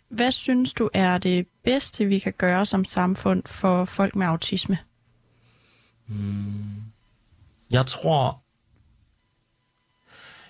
Hvad 0.10 0.32
synes 0.32 0.74
du 0.74 0.90
er 0.94 1.18
det 1.18 1.48
bedste, 1.64 2.06
vi 2.06 2.20
kan 2.20 2.34
gøre 2.38 2.66
som 2.66 2.86
samfund 2.86 3.44
for 3.46 3.86
folk 3.86 4.16
med 4.16 4.28
autisme? 4.28 4.78
Jeg 7.72 7.86
tror, 7.86 8.44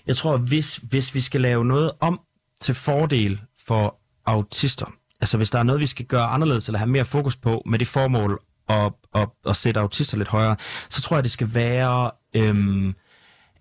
jeg 0.07 0.17
tror, 0.17 0.37
hvis, 0.37 0.77
hvis 0.77 1.15
vi 1.15 1.21
skal 1.21 1.41
lave 1.41 1.65
noget 1.65 1.91
om 1.99 2.19
til 2.61 2.75
fordel 2.75 3.41
for 3.67 3.99
autister, 4.25 4.93
altså 5.21 5.37
hvis 5.37 5.49
der 5.49 5.59
er 5.59 5.63
noget, 5.63 5.81
vi 5.81 5.87
skal 5.87 6.05
gøre 6.05 6.25
anderledes 6.25 6.67
eller 6.67 6.79
have 6.79 6.89
mere 6.89 7.05
fokus 7.05 7.35
på 7.35 7.61
med 7.65 7.79
det 7.79 7.87
formål 7.87 8.39
at, 8.69 8.93
at, 9.15 9.29
at 9.45 9.55
sætte 9.55 9.79
autister 9.79 10.17
lidt 10.17 10.29
højere, 10.29 10.55
så 10.89 11.01
tror 11.01 11.17
jeg, 11.17 11.23
det 11.23 11.31
skal 11.31 11.53
være, 11.53 12.11
øhm, 12.35 12.95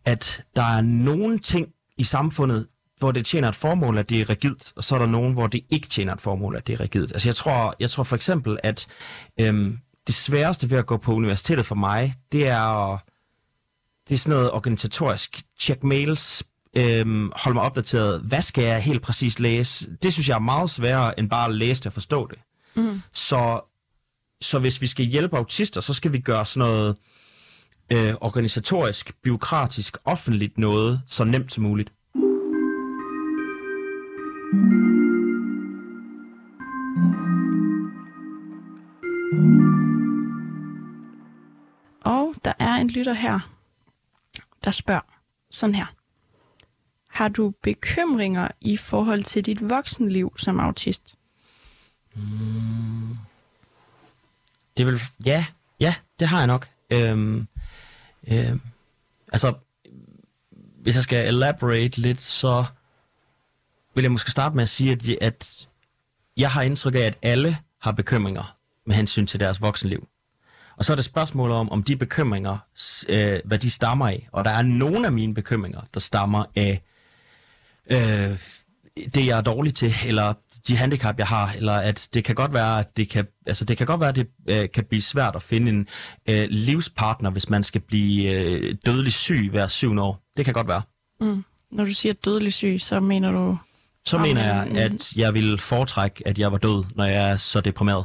at 0.05 0.45
der 0.57 0.63
er 0.63 0.81
nogle 0.81 1.39
ting 1.39 1.69
i 1.99 2.05
samfundet, 2.05 2.67
hvor 2.99 3.13
det 3.13 3.27
tjener 3.27 3.49
et 3.49 3.57
formål, 3.57 3.99
at 3.99 4.11
det 4.11 4.21
er 4.21 4.31
rigidt, 4.31 4.73
og 4.77 4.85
så 4.85 4.95
er 4.95 4.99
der 4.99 5.07
nogen, 5.07 5.33
hvor 5.33 5.47
det 5.47 5.61
ikke 5.71 5.89
tjener 5.89 6.13
et 6.13 6.21
formål, 6.21 6.57
at 6.57 6.67
det 6.67 6.73
er 6.73 6.81
rigidt. 6.81 7.13
Altså 7.13 7.29
jeg 7.29 7.37
tror, 7.37 7.75
jeg 7.81 7.91
tror 7.91 8.03
for 8.03 8.17
eksempel, 8.17 8.59
at 8.63 8.87
øhm, 9.41 9.79
det 10.07 10.15
sværeste 10.15 10.71
ved 10.71 10.79
at 10.79 10.87
gå 10.87 10.97
på 10.97 11.15
universitetet 11.15 11.67
for 11.67 11.75
mig, 11.75 12.15
det 12.33 12.49
er 12.49 12.93
at 12.93 13.01
det 14.09 14.15
er 14.15 14.19
sådan 14.19 14.37
noget 14.37 14.51
organisatorisk. 14.51 15.43
Check 15.61 15.85
mails, 15.85 16.45
øhm, 16.77 17.33
hold 17.37 17.55
mig 17.55 17.63
opdateret. 17.63 18.21
Hvad 18.21 18.43
skal 18.43 18.65
jeg 18.65 18.83
helt 18.83 19.03
præcis 19.03 19.39
læse? 19.39 19.89
Det 20.03 20.13
synes 20.13 20.29
jeg 20.29 20.35
er 20.35 20.39
meget 20.39 20.71
sværere, 20.71 21.19
end 21.19 21.31
bare 21.31 21.49
at 21.49 21.55
læse 21.55 21.81
det 21.81 21.87
og 21.87 21.93
forstå 21.93 22.27
det. 22.27 22.39
Mm. 22.75 23.03
Så, 23.13 23.61
så 24.41 24.59
hvis 24.59 24.81
vi 24.81 24.87
skal 24.87 25.05
hjælpe 25.05 25.37
autister, 25.37 25.81
så 25.81 25.95
skal 25.95 26.13
vi 26.13 26.19
gøre 26.19 26.47
sådan 26.47 26.69
noget 26.69 26.97
øh, 27.93 28.15
organisatorisk, 28.21 29.13
byråkratisk, 29.23 29.97
offentligt 30.05 30.59
noget 30.59 31.03
så 31.07 31.25
nemt 31.25 31.53
som 31.53 31.63
muligt. 31.63 31.93
Og 42.05 42.35
der 42.45 42.53
er 42.59 42.75
en 42.75 42.91
lytter 42.91 43.13
her, 43.13 43.52
der 44.65 44.71
spørger 44.71 45.21
sådan 45.51 45.75
her. 45.75 45.87
Har 47.09 47.29
du 47.29 47.53
bekymringer 47.63 48.49
i 48.61 48.77
forhold 48.77 49.23
til 49.23 49.45
dit 49.45 49.71
voksenliv 49.71 50.33
som 50.37 50.61
autist? 50.61 51.15
Mm. 52.15 53.17
Det 54.77 54.87
vil, 54.87 55.01
ja, 55.25 55.47
ja, 55.81 55.95
det 56.21 56.29
har 56.29 56.39
jeg 56.39 56.47
nok. 56.47 56.69
Øhm, 56.91 57.49
øhm, 58.29 58.61
altså, 59.33 59.55
hvis 60.83 60.95
jeg 60.95 61.03
skal 61.03 61.29
elaborate 61.29 62.01
lidt, 62.01 62.23
så 62.23 62.65
vil 63.95 64.03
jeg 64.03 64.13
måske 64.13 64.31
starte 64.31 64.55
med 64.55 64.63
at 64.63 64.69
sige, 64.69 64.93
at, 64.93 65.09
at 65.21 65.69
jeg 66.37 66.51
har 66.51 66.63
indtryk 66.63 66.95
af, 66.95 66.99
at 67.01 67.19
alle 67.23 67.59
har 67.79 67.93
bekymringer 67.93 68.57
med 68.87 68.97
hensyn 68.97 69.27
til 69.27 69.41
deres 69.41 69.61
voksenliv. 69.61 70.09
Og 70.77 70.85
så 70.85 70.93
er 70.93 70.97
det 70.97 71.05
spørgsmålet 71.05 71.57
om, 71.57 71.73
om 71.73 71.83
de 71.83 71.97
bekymringer, 71.97 72.59
øh, 73.09 73.41
hvad 73.45 73.59
de 73.59 73.71
stammer 73.71 74.09
af. 74.09 74.29
Og 74.33 74.45
der 74.45 74.51
er 74.51 74.63
nogle 74.63 75.07
af 75.07 75.13
mine 75.13 75.35
bekymringer, 75.35 75.81
der 75.95 76.01
stammer 76.01 76.45
af 76.57 76.83
øh, 77.91 78.39
det, 79.15 79.27
jeg 79.27 79.39
er 79.39 79.43
dårlig 79.43 79.75
til, 79.75 79.95
eller 80.07 80.33
de 80.69 80.77
handicap, 80.77 81.19
jeg 81.19 81.27
har, 81.27 81.53
eller 81.57 81.73
at 81.73 82.09
det 82.15 82.25
kan 82.25 82.35
godt 82.35 82.53
være, 82.53 82.81
at 82.81 82.97
det 82.97 83.09
kan, 83.09 83.27
altså 83.47 83.65
det 83.65 83.77
kan 83.79 83.87
godt 83.87 84.01
være, 84.01 84.09
at 84.09 84.17
det 84.17 84.29
øh, 84.49 84.69
kan 84.75 84.85
blive 84.85 85.03
svært 85.03 85.37
at 85.37 85.43
finde 85.43 85.73
en 85.73 85.89
øh, 86.29 86.47
livspartner, 86.51 87.31
hvis 87.31 87.49
man 87.49 87.63
skal 87.63 87.81
blive 87.81 88.31
øh, 88.31 88.77
dødelig 88.87 89.13
syg 89.13 89.49
hver 89.51 89.67
syvende 89.67 90.03
år. 90.03 90.23
Det 90.37 90.45
kan 90.45 90.55
godt 90.55 90.69
være. 90.69 90.83
Mm. 91.21 91.45
Når 91.71 91.85
du 91.85 91.93
siger 91.93 92.15
dødelig 92.25 92.53
syg, 92.53 92.77
så 92.81 93.01
mener 93.01 93.33
du... 93.33 93.59
Så 94.05 94.19
mener 94.19 94.45
jeg, 94.45 94.69
at 94.77 95.13
jeg 95.17 95.35
vil 95.35 95.59
foretrække, 95.59 96.29
at 96.29 96.39
jeg 96.39 96.53
var 96.53 96.59
død, 96.59 96.85
når 96.95 97.05
jeg 97.05 97.31
er 97.31 97.37
så 97.37 97.61
deprimeret. 97.61 98.05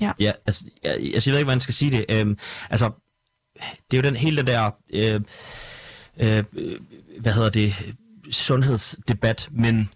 Ja. 0.00 0.12
Ja, 0.18 0.32
altså, 0.46 0.64
jeg, 0.84 0.92
altså, 0.92 1.30
jeg 1.30 1.32
ved 1.32 1.38
ikke, 1.38 1.44
hvordan 1.44 1.46
man 1.46 1.60
skal 1.60 1.74
sige 1.74 1.90
det. 1.90 2.04
Øhm, 2.08 2.38
altså, 2.70 2.90
det 3.90 3.96
er 3.96 4.02
jo 4.02 4.02
den 4.02 4.16
hele 4.16 4.36
den 4.36 4.46
der, 4.46 4.70
øh, 4.90 5.20
øh, 6.20 6.44
hvad 7.20 7.32
hedder 7.32 7.50
det, 7.50 7.74
sundhedsdebat, 8.30 9.48
men 9.50 9.90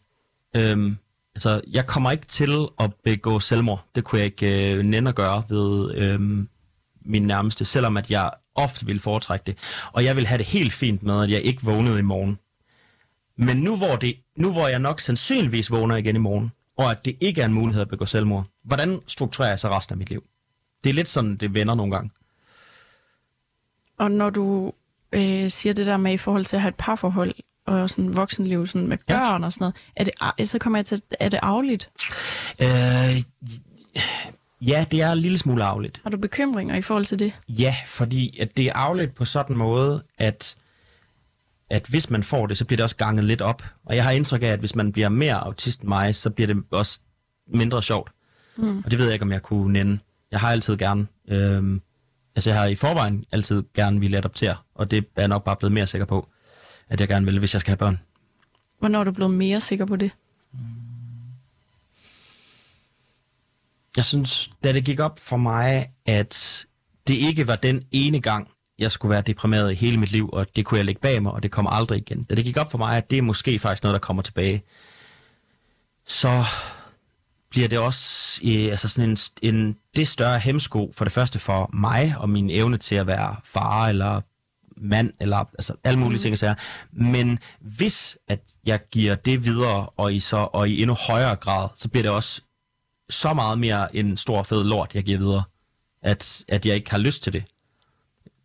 øhm, 0.56 0.96
altså, 1.34 1.60
jeg 1.70 1.86
kommer 1.86 2.10
ikke 2.10 2.26
til 2.26 2.66
at 2.80 2.90
begå 3.04 3.40
selvmord. 3.40 3.84
Det 3.94 4.04
kunne 4.04 4.18
jeg 4.18 4.26
ikke 4.26 4.72
øh, 4.74 4.82
nænde 4.82 5.08
at 5.08 5.14
gøre 5.14 5.42
ved 5.48 5.94
øh, 5.94 6.20
min 7.04 7.22
nærmeste, 7.22 7.64
selvom 7.64 7.96
at 7.96 8.10
jeg 8.10 8.30
ofte 8.54 8.86
ville 8.86 9.00
foretrække 9.00 9.42
det. 9.46 9.58
Og 9.92 10.04
jeg 10.04 10.16
vil 10.16 10.26
have 10.26 10.38
det 10.38 10.46
helt 10.46 10.72
fint 10.72 11.02
med, 11.02 11.22
at 11.22 11.30
jeg 11.30 11.42
ikke 11.42 11.64
vågnede 11.64 11.98
i 11.98 12.02
morgen. 12.02 12.38
Men 13.36 13.56
nu 13.56 13.76
hvor, 13.76 13.96
det, 13.96 14.14
nu 14.36 14.52
hvor 14.52 14.68
jeg 14.68 14.78
nok 14.78 15.00
sandsynligvis 15.00 15.70
vågner 15.70 15.96
igen 15.96 16.16
i 16.16 16.18
morgen, 16.18 16.52
og 16.80 16.90
at 16.90 17.04
det 17.04 17.16
ikke 17.20 17.40
er 17.42 17.46
en 17.46 17.52
mulighed 17.52 17.82
at 17.82 17.88
begå 17.88 18.06
selvmord, 18.06 18.46
hvordan 18.64 19.00
strukturerer 19.06 19.50
jeg 19.50 19.58
så 19.58 19.68
resten 19.68 19.92
af 19.94 19.98
mit 19.98 20.10
liv? 20.10 20.22
Det 20.84 20.90
er 20.90 20.94
lidt 20.94 21.08
sådan, 21.08 21.36
det 21.36 21.54
vender 21.54 21.74
nogle 21.74 21.92
gange. 21.94 22.10
Og 23.98 24.10
når 24.10 24.30
du 24.30 24.72
øh, 25.12 25.50
siger 25.50 25.72
det 25.72 25.86
der 25.86 25.96
med 25.96 26.12
i 26.12 26.16
forhold 26.16 26.44
til 26.44 26.56
at 26.56 26.62
have 26.62 26.68
et 26.68 26.74
parforhold 26.74 27.34
og 27.66 27.90
sådan 27.90 28.16
voksenliv 28.16 28.66
sådan 28.66 28.88
med 28.88 28.98
Ja. 29.08 29.18
børn 29.18 29.44
og 29.44 29.52
sådan 29.52 29.62
noget, 29.64 29.76
er 29.96 30.04
det, 30.38 30.48
så 30.48 30.58
kommer 30.58 30.78
jeg 30.78 30.86
til, 30.86 31.02
er 31.20 31.28
det 31.28 31.40
arveligt? 31.42 31.90
Øh, 32.60 33.22
ja, 34.68 34.84
det 34.90 35.02
er 35.02 35.12
en 35.12 35.18
lille 35.18 35.38
smule 35.38 35.64
arveligt. 35.64 36.00
Har 36.02 36.10
du 36.10 36.16
bekymringer 36.18 36.74
i 36.76 36.82
forhold 36.82 37.04
til 37.04 37.18
det? 37.18 37.32
Ja, 37.48 37.76
fordi 37.86 38.38
at 38.40 38.56
det 38.56 38.66
er 38.66 38.72
arveligt 38.74 39.14
på 39.14 39.24
sådan 39.24 39.52
en 39.54 39.58
måde, 39.58 40.02
at, 40.18 40.56
at 41.70 41.86
hvis 41.86 42.10
man 42.10 42.22
får 42.22 42.46
det, 42.46 42.58
så 42.58 42.64
bliver 42.64 42.76
det 42.76 42.84
også 42.84 42.96
ganget 42.96 43.24
lidt 43.24 43.40
op. 43.40 43.62
Og 43.86 43.96
jeg 43.96 44.04
har 44.04 44.10
indtryk 44.10 44.42
af, 44.42 44.46
at 44.46 44.58
hvis 44.58 44.74
man 44.74 44.92
bliver 44.92 45.08
mere 45.08 45.34
autist 45.34 45.80
end 45.80 45.88
mig, 45.88 46.16
så 46.16 46.30
bliver 46.30 46.46
det 46.46 46.62
også 46.70 47.00
mindre 47.54 47.82
sjovt. 47.82 48.10
Mm. 48.56 48.78
Og 48.84 48.90
det 48.90 48.98
ved 48.98 49.06
jeg 49.06 49.12
ikke, 49.12 49.22
om 49.22 49.32
jeg 49.32 49.42
kunne 49.42 49.72
nænde. 49.72 49.98
Jeg 50.30 50.40
har 50.40 50.50
altid 50.50 50.76
gerne... 50.76 51.06
Øhm, 51.28 51.80
altså, 52.36 52.50
jeg 52.50 52.60
har 52.60 52.66
i 52.66 52.74
forvejen 52.74 53.24
altid 53.32 53.62
gerne 53.74 54.00
ville 54.00 54.18
adoptere, 54.18 54.56
og 54.74 54.90
det 54.90 54.98
er 54.98 55.22
jeg 55.22 55.28
nok 55.28 55.44
bare 55.44 55.56
blevet 55.56 55.72
mere 55.72 55.86
sikker 55.86 56.04
på, 56.04 56.28
at 56.88 57.00
jeg 57.00 57.08
gerne 57.08 57.26
vil, 57.26 57.38
hvis 57.38 57.54
jeg 57.54 57.60
skal 57.60 57.70
have 57.70 57.76
børn. 57.76 58.00
Hvornår 58.78 59.00
er 59.00 59.04
du 59.04 59.12
blevet 59.12 59.34
mere 59.34 59.60
sikker 59.60 59.84
på 59.84 59.96
det? 59.96 60.10
Jeg 63.96 64.04
synes, 64.04 64.50
da 64.64 64.72
det 64.72 64.84
gik 64.84 65.00
op 65.00 65.18
for 65.18 65.36
mig, 65.36 65.90
at 66.06 66.66
det 67.08 67.14
ikke 67.14 67.46
var 67.46 67.56
den 67.56 67.82
ene 67.92 68.20
gang, 68.20 68.48
jeg 68.80 68.90
skulle 68.90 69.10
være 69.10 69.22
deprimeret 69.22 69.72
i 69.72 69.74
hele 69.74 69.96
mit 69.96 70.12
liv, 70.12 70.30
og 70.32 70.56
det 70.56 70.64
kunne 70.64 70.78
jeg 70.78 70.84
lægge 70.84 71.00
bag 71.00 71.22
mig, 71.22 71.32
og 71.32 71.42
det 71.42 71.50
kommer 71.50 71.70
aldrig 71.70 71.98
igen. 71.98 72.22
Da 72.22 72.34
det 72.34 72.44
gik 72.44 72.56
op 72.56 72.70
for 72.70 72.78
mig, 72.78 72.96
at 72.96 73.10
det 73.10 73.18
er 73.18 73.22
måske 73.22 73.58
faktisk 73.58 73.82
noget, 73.82 73.92
der 73.92 73.98
kommer 73.98 74.22
tilbage, 74.22 74.62
så 76.06 76.44
bliver 77.50 77.68
det 77.68 77.78
også 77.78 78.40
øh, 78.44 78.70
altså 78.70 78.88
sådan 78.88 79.10
en, 79.10 79.16
en 79.42 79.76
det 79.96 80.08
større 80.08 80.38
hemsko 80.38 80.92
for 80.96 81.04
det 81.04 81.12
første 81.12 81.38
for 81.38 81.70
mig 81.72 82.14
og 82.18 82.30
min 82.30 82.50
evne 82.50 82.76
til 82.76 82.94
at 82.94 83.06
være 83.06 83.36
far 83.44 83.88
eller 83.88 84.20
mand 84.76 85.12
eller 85.20 85.36
altså 85.36 85.74
alle 85.84 85.98
mulige 85.98 86.16
mm. 86.16 86.22
ting 86.22 86.32
og 86.32 86.38
sager. 86.38 86.54
Men 86.92 87.38
hvis 87.60 88.16
at 88.28 88.40
jeg 88.66 88.80
giver 88.90 89.14
det 89.14 89.44
videre 89.44 89.86
og 89.86 90.14
i 90.14 90.20
så 90.20 90.36
og 90.36 90.68
i 90.68 90.82
endnu 90.82 90.94
højere 90.94 91.36
grad, 91.36 91.68
så 91.74 91.88
bliver 91.88 92.02
det 92.02 92.12
også 92.12 92.40
så 93.10 93.34
meget 93.34 93.58
mere 93.58 93.96
en 93.96 94.16
stor 94.16 94.42
fed 94.42 94.64
lort 94.64 94.94
jeg 94.94 95.02
giver 95.02 95.18
videre, 95.18 95.42
at 96.02 96.44
at 96.48 96.66
jeg 96.66 96.74
ikke 96.74 96.90
har 96.90 96.98
lyst 96.98 97.22
til 97.22 97.32
det. 97.32 97.44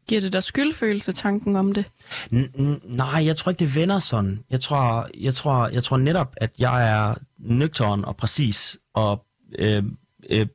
Giver 0.07 0.21
det 0.21 0.33
dig 0.33 0.43
skyldfølelse, 0.43 1.11
tanken 1.11 1.55
om 1.55 1.73
det? 1.73 1.85
N- 2.33 2.95
nej, 2.95 3.25
jeg 3.25 3.35
tror 3.37 3.49
ikke, 3.49 3.59
det 3.59 3.75
vender 3.75 3.99
sådan. 3.99 4.43
Jeg 4.49 4.61
tror, 4.61 5.07
jeg 5.21 5.33
tror, 5.33 5.67
jeg 5.67 5.83
tror 5.83 5.97
netop, 5.97 6.33
at 6.37 6.51
jeg 6.59 6.89
er 6.89 7.15
nøgteren 7.37 8.05
og 8.05 8.17
præcis, 8.17 8.77
og 8.93 9.25
øh, 9.59 9.83
øh, 10.29 10.47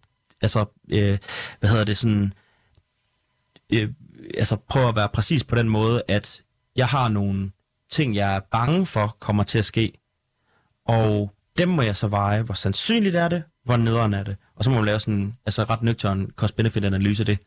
altså, 0.42 0.64
øh, 0.88 1.18
hvad 1.60 1.70
hedder 1.70 1.84
det, 1.84 1.96
sådan, 1.96 2.32
øh, 3.70 3.88
altså 4.34 4.56
prøver 4.56 4.88
at 4.88 4.96
være 4.96 5.08
præcis 5.08 5.44
på 5.44 5.54
den 5.54 5.68
måde, 5.68 6.02
at 6.08 6.42
jeg 6.76 6.86
har 6.86 7.08
nogle 7.08 7.50
ting, 7.90 8.14
jeg 8.16 8.36
er 8.36 8.40
bange 8.52 8.86
for 8.86 9.16
kommer 9.20 9.42
til 9.44 9.58
at 9.58 9.64
ske, 9.64 9.92
og 10.88 11.32
dem 11.58 11.68
må 11.68 11.82
jeg 11.82 11.96
så 11.96 12.06
veje, 12.08 12.42
hvor 12.42 12.54
sandsynligt 12.54 13.16
er 13.16 13.28
det, 13.28 13.42
hvor 13.64 13.76
nederen 13.76 14.14
er 14.14 14.22
det, 14.22 14.36
og 14.56 14.64
så 14.64 14.70
må 14.70 14.76
man 14.76 14.84
lave 14.84 15.00
sådan 15.00 15.14
en 15.14 15.36
altså 15.46 15.64
ret 15.64 15.82
nøgteren 15.82 16.30
cost-benefit-analyse 16.36 17.22
af 17.22 17.26
det. 17.26 17.38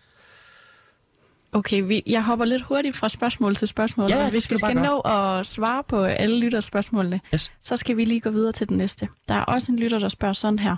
Okay, 1.53 1.81
vi, 1.83 2.03
jeg 2.07 2.25
hopper 2.25 2.45
lidt 2.45 2.61
hurtigt 2.61 2.95
fra 2.95 3.09
spørgsmål 3.09 3.55
til 3.55 3.67
spørgsmål. 3.67 4.09
Ja, 4.09 4.29
hvis 4.29 4.51
vi 4.51 4.57
skal 4.57 4.75
nå 4.75 4.99
at 4.99 5.45
svare 5.45 5.83
på 5.83 6.03
alle 6.03 6.39
lytterspørgsmålene, 6.39 7.21
Yes. 7.33 7.51
så 7.61 7.77
skal 7.77 7.97
vi 7.97 8.05
lige 8.05 8.19
gå 8.19 8.29
videre 8.29 8.51
til 8.51 8.69
den 8.69 8.77
næste. 8.77 9.07
Der 9.29 9.35
er 9.35 9.43
også 9.43 9.71
en 9.71 9.79
lytter, 9.79 9.99
der 9.99 10.09
spørger 10.09 10.33
sådan 10.33 10.59
her. 10.59 10.75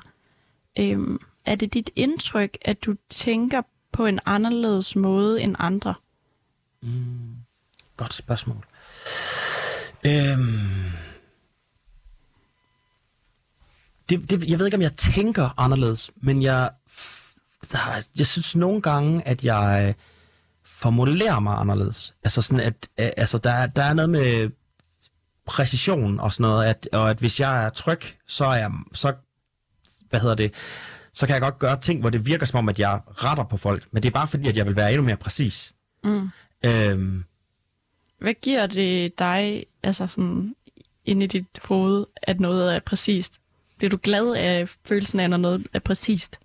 Øhm, 0.79 1.20
er 1.46 1.55
det 1.55 1.74
dit 1.74 1.89
indtryk, 1.96 2.58
at 2.62 2.86
du 2.86 2.96
tænker 3.10 3.62
på 3.91 4.05
en 4.05 4.20
anderledes 4.25 4.96
måde 4.96 5.41
end 5.41 5.55
andre? 5.60 5.94
Godt 7.98 8.13
spørgsmål. 8.13 8.65
Øhm, 10.05 10.91
det, 14.10 14.29
det, 14.29 14.50
jeg 14.50 14.60
ved 14.60 14.65
ikke, 14.65 14.75
om 14.77 14.82
jeg 14.82 14.96
tænker 14.96 15.50
anderledes, 15.58 16.12
men 16.15 16.41
jeg, 16.41 16.70
der, 17.72 17.77
jeg 18.17 18.27
synes 18.27 18.55
nogle 18.55 18.82
gange, 18.82 19.27
at 19.27 19.44
jeg 19.44 19.86
øh, 19.88 19.94
formulerer 20.75 21.39
mig 21.39 21.58
anderledes. 21.58 22.15
Altså 22.24 22.41
sådan, 22.41 22.60
at 22.60 22.88
altså, 22.98 23.38
der, 23.38 23.50
er- 23.51 23.67
der 23.67 23.84
er 23.84 23.94
noget 23.94 24.10
med 24.10 24.50
præcision 25.46 26.20
og 26.20 26.34
sådan 26.34 26.41
noget, 26.51 26.65
at, 26.65 26.89
og 26.94 27.10
at 27.10 27.17
hvis 27.17 27.39
jeg 27.39 27.65
er 27.65 27.70
tryg, 27.70 28.01
så 28.27 28.46
er 28.46 28.55
jeg, 28.55 28.72
så, 28.94 29.13
hvad 30.10 30.20
hedder 30.20 30.36
det, 30.36 30.53
så 31.13 31.27
kan 31.27 31.34
jeg 31.34 31.41
godt 31.41 31.60
gøre 31.60 31.79
ting, 31.79 32.00
hvor 32.01 32.10
det 32.10 32.25
virker 32.27 32.46
som 32.46 32.58
om, 32.58 32.70
at 32.70 32.79
jeg 32.79 33.01
retter 33.08 33.44
på 33.44 33.58
folk, 33.58 33.88
men 33.91 34.03
det 34.03 34.10
er 34.10 34.13
bare 34.13 34.27
fordi, 34.27 34.48
at 34.48 34.58
jeg 34.58 34.65
vil 34.65 34.75
være 34.75 34.89
endnu 34.94 35.05
mere 35.05 35.17
præcis. 35.17 35.74
Mm. 36.03 36.29
Øhm, 36.65 37.24
Hvad 38.20 38.34
giver 38.34 38.67
det 38.67 39.20
dig, 39.20 39.65
altså 39.84 40.08
sådan, 40.08 40.55
inde 41.05 41.24
i 41.24 41.27
dit 41.27 41.46
hoved, 41.63 42.05
at 42.24 42.39
noget 42.39 42.75
er 42.75 42.79
præcist? 42.86 43.34
Bliver 43.77 43.89
du 43.89 43.98
glad 44.03 44.36
af 44.36 44.70
følelsen 44.86 45.20
af, 45.20 45.29
når 45.29 45.38
noget 45.38 45.67
er 45.74 45.79
præcist? 45.79 46.39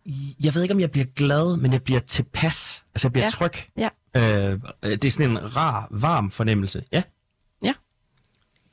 Jeg 0.45 0.55
ved 0.55 0.63
ikke, 0.63 0.75
om 0.75 0.81
jeg 0.81 0.91
bliver 0.91 1.07
glad, 1.17 1.57
men 1.57 1.73
jeg 1.73 1.83
bliver 1.83 2.01
tilpas. 2.01 2.85
Altså, 2.95 3.09
jeg 3.09 3.13
bliver 3.13 3.23
Ja. 3.25 3.45
ja. 3.45 3.49
tryg. 3.49 3.53
Ja. 3.77 3.89
Øh, 4.53 4.61
det 4.83 5.05
er 5.05 5.11
sådan 5.11 5.31
en 5.31 5.57
rar, 5.57 5.89
varm 5.91 6.31
fornemmelse. 6.31 6.85
Ja, 6.93 7.03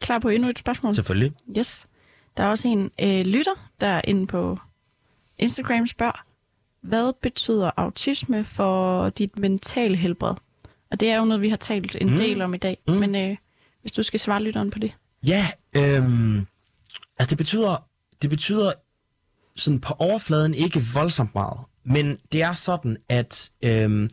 Klar 0.01 0.19
på 0.19 0.29
endnu 0.29 0.49
et 0.49 0.59
spørgsmål? 0.59 0.95
selvfølgelig. 0.95 1.31
Yes. 1.57 1.87
Der 2.37 2.43
er 2.43 2.47
også 2.47 2.67
en 2.67 2.91
øh, 3.01 3.25
lytter, 3.25 3.69
der 3.81 3.87
er 3.87 4.01
inde 4.03 4.27
på 4.27 4.59
Instagram 5.39 5.87
spørger, 5.87 6.25
hvad 6.81 7.13
betyder 7.21 7.71
autisme 7.77 8.43
for 8.43 9.09
dit 9.09 9.39
mentale 9.39 9.97
helbred? 9.97 10.33
Og 10.91 10.99
det 10.99 11.09
er 11.09 11.17
jo 11.17 11.25
noget, 11.25 11.41
vi 11.41 11.49
har 11.49 11.57
talt 11.57 11.95
en 12.01 12.09
Mm. 12.09 12.17
del 12.17 12.41
om 12.41 12.53
i 12.53 12.57
dag. 12.57 12.77
Mm. 12.87 12.93
Men 12.93 13.15
øh, 13.15 13.37
hvis 13.81 13.91
du 13.91 14.03
skal 14.03 14.19
svare 14.19 14.43
lytteren 14.43 14.69
på 14.71 14.79
det. 14.79 14.93
Ja, 15.27 15.47
øhm, 15.77 16.47
altså 17.19 17.29
det 17.29 17.37
betyder, 17.37 17.83
det 18.21 18.29
betyder 18.29 18.71
sådan 19.55 19.79
på 19.79 19.93
overfladen 19.99 20.53
ikke 20.53 20.81
voldsomt 20.93 21.35
meget. 21.35 21.59
Men 21.85 22.17
det 22.31 22.41
er 22.41 22.53
sådan, 22.53 22.97
at 23.09 23.51
øhm, 23.63 24.09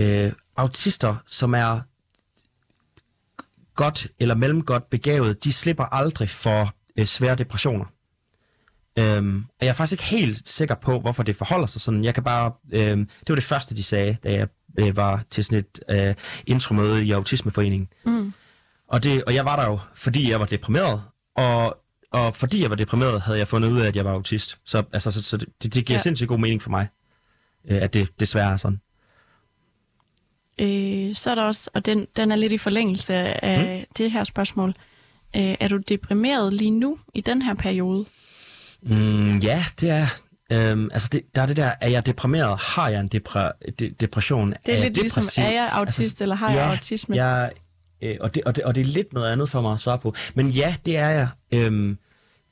øh, 0.00 0.32
autister, 0.56 1.16
som 1.26 1.54
er 1.54 1.80
godt 3.74 4.06
eller 4.18 4.34
mellemgodt 4.34 4.90
begavet, 4.90 5.44
de 5.44 5.52
slipper 5.52 5.84
aldrig 5.84 6.30
for 6.30 6.74
øh, 6.96 7.06
svære 7.06 7.34
depressioner. 7.34 7.84
Øhm, 8.98 9.44
og 9.60 9.66
jeg 9.66 9.68
er 9.68 9.72
faktisk 9.72 9.92
ikke 9.92 10.04
helt 10.04 10.48
sikker 10.48 10.74
på, 10.74 11.00
hvorfor 11.00 11.22
det 11.22 11.36
forholder 11.36 11.66
sig 11.66 11.80
sådan. 11.80 12.04
Jeg 12.04 12.14
kan 12.14 12.24
bare, 12.24 12.52
øhm, 12.72 13.06
det 13.06 13.28
var 13.28 13.34
det 13.34 13.44
første, 13.44 13.76
de 13.76 13.82
sagde, 13.82 14.16
da 14.24 14.32
jeg 14.32 14.48
øh, 14.78 14.96
var 14.96 15.24
til 15.30 15.44
sådan 15.44 15.58
et 15.58 15.80
øh, 15.90 16.14
intromøde 16.46 17.04
i 17.04 17.10
Autismeforeningen. 17.10 17.88
Mm. 18.06 18.32
Og, 18.88 19.02
det, 19.02 19.24
og 19.24 19.34
jeg 19.34 19.44
var 19.44 19.56
der 19.56 19.66
jo, 19.66 19.78
fordi 19.94 20.30
jeg 20.30 20.40
var 20.40 20.46
deprimeret, 20.46 21.02
og, 21.36 21.78
og 22.12 22.36
fordi 22.36 22.62
jeg 22.62 22.70
var 22.70 22.76
deprimeret, 22.76 23.20
havde 23.20 23.38
jeg 23.38 23.48
fundet 23.48 23.70
ud 23.70 23.80
af, 23.80 23.88
at 23.88 23.96
jeg 23.96 24.04
var 24.04 24.12
autist. 24.12 24.58
Så, 24.64 24.82
altså, 24.92 25.10
så, 25.10 25.22
så 25.22 25.36
det, 25.36 25.74
det 25.74 25.84
giver 25.86 25.98
Ja. 25.98 26.02
sindssygt 26.02 26.28
god 26.28 26.38
mening 26.38 26.62
for 26.62 26.70
mig, 26.70 26.88
øh, 27.68 27.82
at 27.82 27.94
det 27.94 28.08
desværre 28.20 28.52
er 28.52 28.56
sådan. 28.56 28.80
Øh, 30.58 31.14
så 31.16 31.30
er 31.30 31.34
der 31.34 31.42
også, 31.42 31.70
og 31.74 31.86
den, 31.86 32.06
den 32.16 32.32
er 32.32 32.36
lidt 32.36 32.52
i 32.52 32.58
forlængelse 32.58 33.14
af 33.44 33.78
mm. 33.80 33.94
det 33.96 34.10
her 34.12 34.24
spørgsmål. 34.24 34.74
Øh, 35.36 35.54
er 35.60 35.68
du 35.68 35.76
deprimeret 35.76 36.52
lige 36.54 36.70
nu 36.70 36.98
i 37.14 37.20
den 37.20 37.42
her 37.42 37.54
periode? 37.54 38.04
Mm, 38.82 39.38
ja, 39.38 39.64
det 39.80 39.90
er 39.90 40.06
øhm, 40.52 40.90
altså 40.92 41.08
det, 41.12 41.22
der 41.34 41.42
er 41.42 41.46
det 41.46 41.56
der, 41.56 41.72
er 41.80 41.88
jeg 41.88 42.06
deprimeret? 42.06 42.58
Har 42.58 42.88
jeg 42.88 43.00
en 43.00 43.08
depre, 43.08 43.52
de, 43.78 43.90
depression? 44.00 44.50
Det 44.50 44.58
er, 44.66 44.72
jeg 44.72 44.82
lidt 44.82 44.96
ligesom, 44.96 45.44
er 45.44 45.50
jeg 45.50 45.68
autist, 45.72 46.00
altså, 46.00 46.24
eller 46.24 46.36
har 46.36 46.52
ja, 46.52 46.62
jeg 46.62 46.70
autisme? 46.70 47.16
Jeg, 47.16 47.50
øh, 48.02 48.16
og, 48.20 48.34
det, 48.34 48.44
og, 48.44 48.56
det, 48.56 48.64
og 48.64 48.74
det 48.74 48.80
er 48.80 48.84
lidt 48.84 49.12
noget 49.12 49.32
andet 49.32 49.48
for 49.48 49.60
mig 49.60 49.72
at 49.72 49.80
svare 49.80 49.98
på. 49.98 50.14
Men 50.34 50.48
ja, 50.50 50.74
det 50.86 50.96
er 50.96 51.08
jeg. 51.08 51.28
Øhm, 51.54 51.98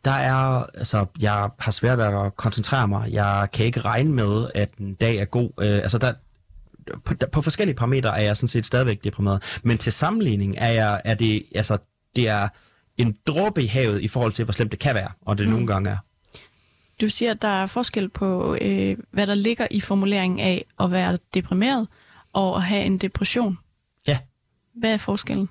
der 0.05 0.11
er, 0.11 0.63
altså, 0.75 1.07
jeg 1.21 1.51
har 1.59 1.73
svært 1.73 1.99
ved 1.99 2.05
at 2.05 2.37
koncentrere 2.37 2.89
mig. 2.89 3.13
Jeg 3.13 3.49
kan 3.53 3.67
ikke 3.67 3.81
regne 3.81 4.13
med, 4.13 4.51
at 4.55 4.71
en 4.81 4.95
dag 4.95 5.17
er 5.17 5.25
god. 5.25 5.51
Øh, 5.61 5.75
altså, 5.75 5.99
der, 5.99 6.13
på, 7.05 7.15
der, 7.15 7.27
på 7.27 7.43
forskellige 7.43 7.77
parametre 7.77 8.19
er 8.19 8.23
jeg 8.23 8.37
sådan 8.37 8.49
set 8.49 8.67
stadigvæk 8.67 9.05
deprimeret. 9.05 9.59
Men 9.63 9.79
til 9.79 9.93
sammenligning 9.93 10.55
er, 10.59 10.71
jeg, 10.71 11.01
er 11.05 11.15
det, 11.15 11.43
altså, 11.55 11.79
det 12.17 12.29
er 12.29 12.49
en 12.97 13.17
dråbe 13.27 13.63
i 13.63 13.67
havet 13.67 14.01
i 14.01 14.09
forhold 14.09 14.33
til, 14.33 14.45
hvor 14.45 14.53
slemt 14.53 14.71
det 14.73 14.79
kan 14.79 14.95
være, 14.95 15.11
og 15.27 15.39
det 15.39 15.47
mm. 15.47 15.53
nogle 15.53 15.67
gange 15.67 15.91
er. 15.91 15.97
Du 17.01 17.09
siger, 17.09 17.31
at 17.31 17.43
der 17.43 17.63
er 17.63 17.67
forskel 17.67 18.09
på, 18.09 18.57
øh, 18.61 18.97
hvad 19.11 19.27
der 19.27 19.35
ligger 19.35 19.67
i 19.71 19.81
formuleringen 19.81 20.41
af 20.41 20.65
at 20.81 20.91
være 20.91 21.19
deprimeret 21.35 21.89
og 22.33 22.57
at 22.57 22.63
have 22.63 22.85
en 22.85 22.99
depression. 22.99 23.59
Hvad 24.79 24.93
er 24.93 24.99
forskellen? 24.99 25.49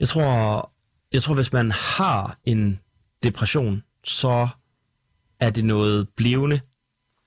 Jeg 0.00 0.08
tror, 0.08 0.70
jeg 1.12 1.22
tror, 1.22 1.34
hvis 1.34 1.52
man 1.52 1.70
har 1.70 2.38
en 2.44 2.80
depression, 3.22 3.82
så 4.04 4.48
er 5.40 5.50
det 5.50 5.64
noget 5.64 6.08
blivende. 6.16 6.60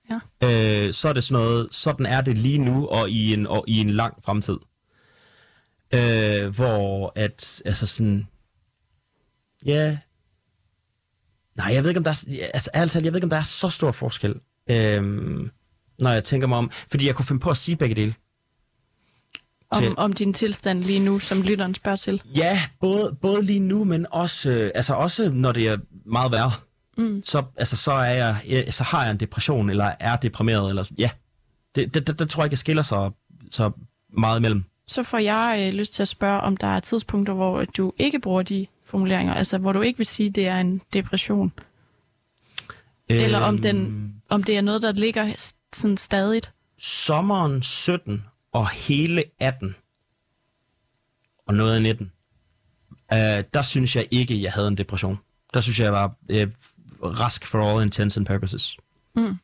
Ja. 0.09 0.19
Øh, 0.43 0.93
så 0.93 1.09
er 1.09 1.13
det 1.13 1.23
sådan 1.23 1.43
noget, 1.43 1.67
sådan 1.71 2.05
er 2.05 2.21
det 2.21 2.37
lige 2.37 2.57
nu 2.57 2.87
og 2.87 3.09
i 3.09 3.33
en, 3.33 3.47
og 3.47 3.65
i 3.67 3.79
en 3.79 3.89
lang 3.89 4.23
fremtid. 4.23 4.57
Øh, 5.93 6.55
hvor 6.55 7.13
at, 7.15 7.61
altså 7.65 7.85
sådan, 7.85 8.27
ja, 9.65 9.97
nej, 11.57 11.73
jeg 11.73 11.83
ved 11.83 11.89
ikke, 11.89 11.97
om 11.97 12.03
der 12.03 12.11
er, 12.11 12.49
altså 12.53 12.69
talt, 12.73 12.95
jeg 12.95 13.13
ved 13.13 13.17
ikke, 13.17 13.25
om 13.25 13.29
der 13.29 13.37
er 13.37 13.43
så 13.43 13.69
stor 13.69 13.91
forskel, 13.91 14.35
øh, 14.69 15.03
når 15.99 16.09
jeg 16.09 16.23
tænker 16.23 16.47
mig 16.47 16.57
om, 16.57 16.71
fordi 16.91 17.07
jeg 17.07 17.15
kunne 17.15 17.25
finde 17.25 17.39
på 17.39 17.49
at 17.49 17.57
sige 17.57 17.75
begge 17.75 17.95
dele. 17.95 18.15
Om, 19.69 19.81
Til- 19.81 19.93
om 19.97 20.13
din 20.13 20.33
tilstand 20.33 20.79
lige 20.79 20.99
nu, 20.99 21.19
som 21.19 21.41
lytteren 21.41 21.75
spørger 21.75 21.95
til. 21.97 22.21
Ja, 22.35 22.59
både, 22.79 23.15
både 23.21 23.43
lige 23.43 23.59
nu, 23.59 23.83
men 23.83 24.05
også, 24.11 24.49
øh, 24.49 24.71
altså 24.75 24.93
også 24.93 25.29
når 25.29 25.51
det 25.51 25.67
er 25.67 25.77
meget 26.05 26.31
værre. 26.31 26.51
Mm. 26.97 27.21
Så, 27.25 27.43
altså, 27.57 27.75
så, 27.75 27.91
er 27.91 28.13
jeg, 28.45 28.65
så 28.73 28.83
har 28.83 29.03
jeg 29.03 29.11
en 29.11 29.17
depression, 29.17 29.69
eller 29.69 29.91
er 29.99 30.15
deprimeret, 30.15 30.69
eller 30.69 30.91
ja. 30.97 31.09
Det, 31.75 31.93
det, 31.93 32.07
det, 32.07 32.19
det 32.19 32.29
tror 32.29 32.43
jeg 32.43 32.45
ikke, 32.45 32.57
skiller 32.57 32.83
så, 32.83 33.11
så 33.49 33.71
meget 34.17 34.39
imellem. 34.39 34.63
Så 34.87 35.03
får 35.03 35.17
jeg 35.17 35.63
øh, 35.67 35.73
lyst 35.73 35.93
til 35.93 36.01
at 36.01 36.07
spørge, 36.07 36.41
om 36.41 36.57
der 36.57 36.67
er 36.67 36.79
tidspunkter, 36.79 37.33
hvor 37.33 37.63
du 37.65 37.93
ikke 37.97 38.19
bruger 38.19 38.41
de 38.43 38.67
formuleringer, 38.85 39.33
altså 39.33 39.57
hvor 39.57 39.73
du 39.73 39.81
ikke 39.81 39.97
vil 39.97 40.05
sige, 40.05 40.29
det 40.29 40.47
er 40.47 40.57
en 40.57 40.81
depression, 40.93 41.51
eller 43.09 43.39
om, 43.39 43.57
den, 43.57 43.85
Øhm, 43.85 44.11
om 44.29 44.43
det 44.43 44.57
er 44.57 44.61
noget, 44.61 44.81
der 44.81 44.91
ligger 44.91 45.51
sådan 45.73 45.97
stadigt. 45.97 46.51
Sommeren 46.79 47.61
17 47.63 48.23
og 48.51 48.69
hele 48.69 49.23
18 49.39 49.75
og 51.47 51.53
noget 51.53 51.75
af 51.75 51.81
19, 51.81 52.11
øh, 53.13 53.43
der 53.53 53.61
synes 53.61 53.95
jeg 53.95 54.07
ikke, 54.11 54.41
jeg 54.41 54.53
havde 54.53 54.67
en 54.67 54.77
depression. 54.77 55.17
Der 55.53 55.61
synes 55.61 55.79
jeg, 55.79 55.85
jeg 55.85 55.93
var 55.93 56.15
øh, 56.29 56.47
rask 57.03 57.45
for 57.45 57.59
all 57.59 57.85
intents 57.85 58.17
and 58.17 58.25
purposes. 58.25 58.77
Mm. 59.15 59.37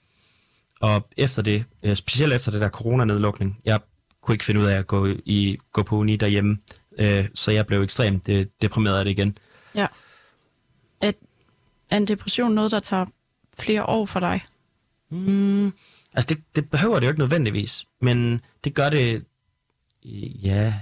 Og 0.82 1.08
efter 1.18 1.42
det, 1.42 1.66
øh, 1.84 1.96
specielt 1.96 2.34
efter 2.34 2.52
det 2.52 2.62
der 2.62 2.70
coronanedlukning, 2.70 3.60
jeg 3.66 3.80
kunne 4.22 4.36
ikke 4.36 4.46
finde 4.46 4.62
ud 4.62 4.66
af 4.66 4.78
at 4.78 4.88
gå, 4.88 5.08
i, 5.26 5.58
gå 5.72 5.84
på 5.84 5.96
uni 5.96 6.16
derhjemme, 6.16 6.58
øh, 7.00 7.26
så 7.34 7.52
jeg 7.52 7.68
blev 7.68 7.82
ekstremt 7.82 8.30
øh, 8.30 8.46
deprimeret 8.62 9.00
af 9.00 9.06
det 9.06 9.12
igen. 9.12 9.38
Ja. 9.76 9.88
At, 11.02 11.16
er 11.90 11.98
en 11.98 12.08
depression 12.08 12.52
noget, 12.52 12.72
der 12.72 12.80
tager 12.80 13.06
flere 13.60 13.86
år 13.86 14.06
for 14.06 14.20
dig? 14.20 14.42
Mm, 15.10 15.74
altså, 16.14 16.28
det, 16.30 16.38
det 16.56 16.70
behøver 16.70 16.96
det 17.00 17.06
jo 17.06 17.10
ikke 17.10 17.20
nødvendigvis, 17.20 17.86
men 18.02 18.42
det 18.64 18.76
gør 18.76 18.90
det, 18.90 19.26
ja, 20.44 20.74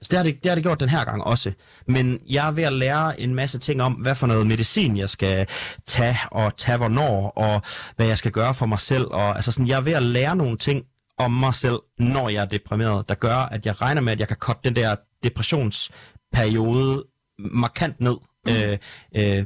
altså, 0.00 0.08
det 0.10 0.16
har 0.16 0.22
det, 0.22 0.42
det 0.42 0.50
har 0.50 0.54
det 0.54 0.64
gjort 0.64 0.80
den 0.80 0.88
her 0.88 1.04
gang 1.04 1.24
også. 1.24 1.52
Men 1.86 2.20
jeg 2.28 2.48
er 2.48 2.52
ved 2.52 2.64
at 2.64 2.72
lære 2.72 3.20
en 3.20 3.34
masse 3.34 3.58
ting 3.58 3.82
om, 3.82 3.92
hvad 3.92 4.14
for 4.14 4.26
noget 4.26 4.46
medicin 4.46 4.96
jeg 4.96 5.10
skal 5.10 5.46
tage, 5.86 6.18
og 6.30 6.56
tage 6.56 6.78
hvornår, 6.78 7.28
og 7.28 7.62
hvad 7.96 8.06
jeg 8.06 8.18
skal 8.18 8.32
gøre 8.32 8.54
for 8.54 8.66
mig 8.66 8.80
selv. 8.80 9.04
Og, 9.04 9.36
altså 9.36 9.52
sådan, 9.52 9.68
jeg 9.68 9.76
er 9.76 9.80
ved 9.80 9.92
at 9.92 10.02
lære 10.02 10.36
nogle 10.36 10.56
ting 10.56 10.84
om 11.18 11.32
mig 11.32 11.54
selv, 11.54 11.78
når 11.98 12.28
jeg 12.28 12.40
er 12.40 12.46
deprimeret, 12.46 13.08
der 13.08 13.14
gør, 13.14 13.34
at 13.34 13.66
jeg 13.66 13.80
regner 13.80 14.00
med, 14.00 14.12
at 14.12 14.20
jeg 14.20 14.28
kan 14.28 14.36
korte 14.40 14.60
den 14.64 14.76
der 14.76 14.96
depressionsperiode 15.24 17.04
markant 17.38 18.00
ned 18.00 18.16
Mm. 18.46 18.52
øh, 18.52 18.78
øh, 19.16 19.44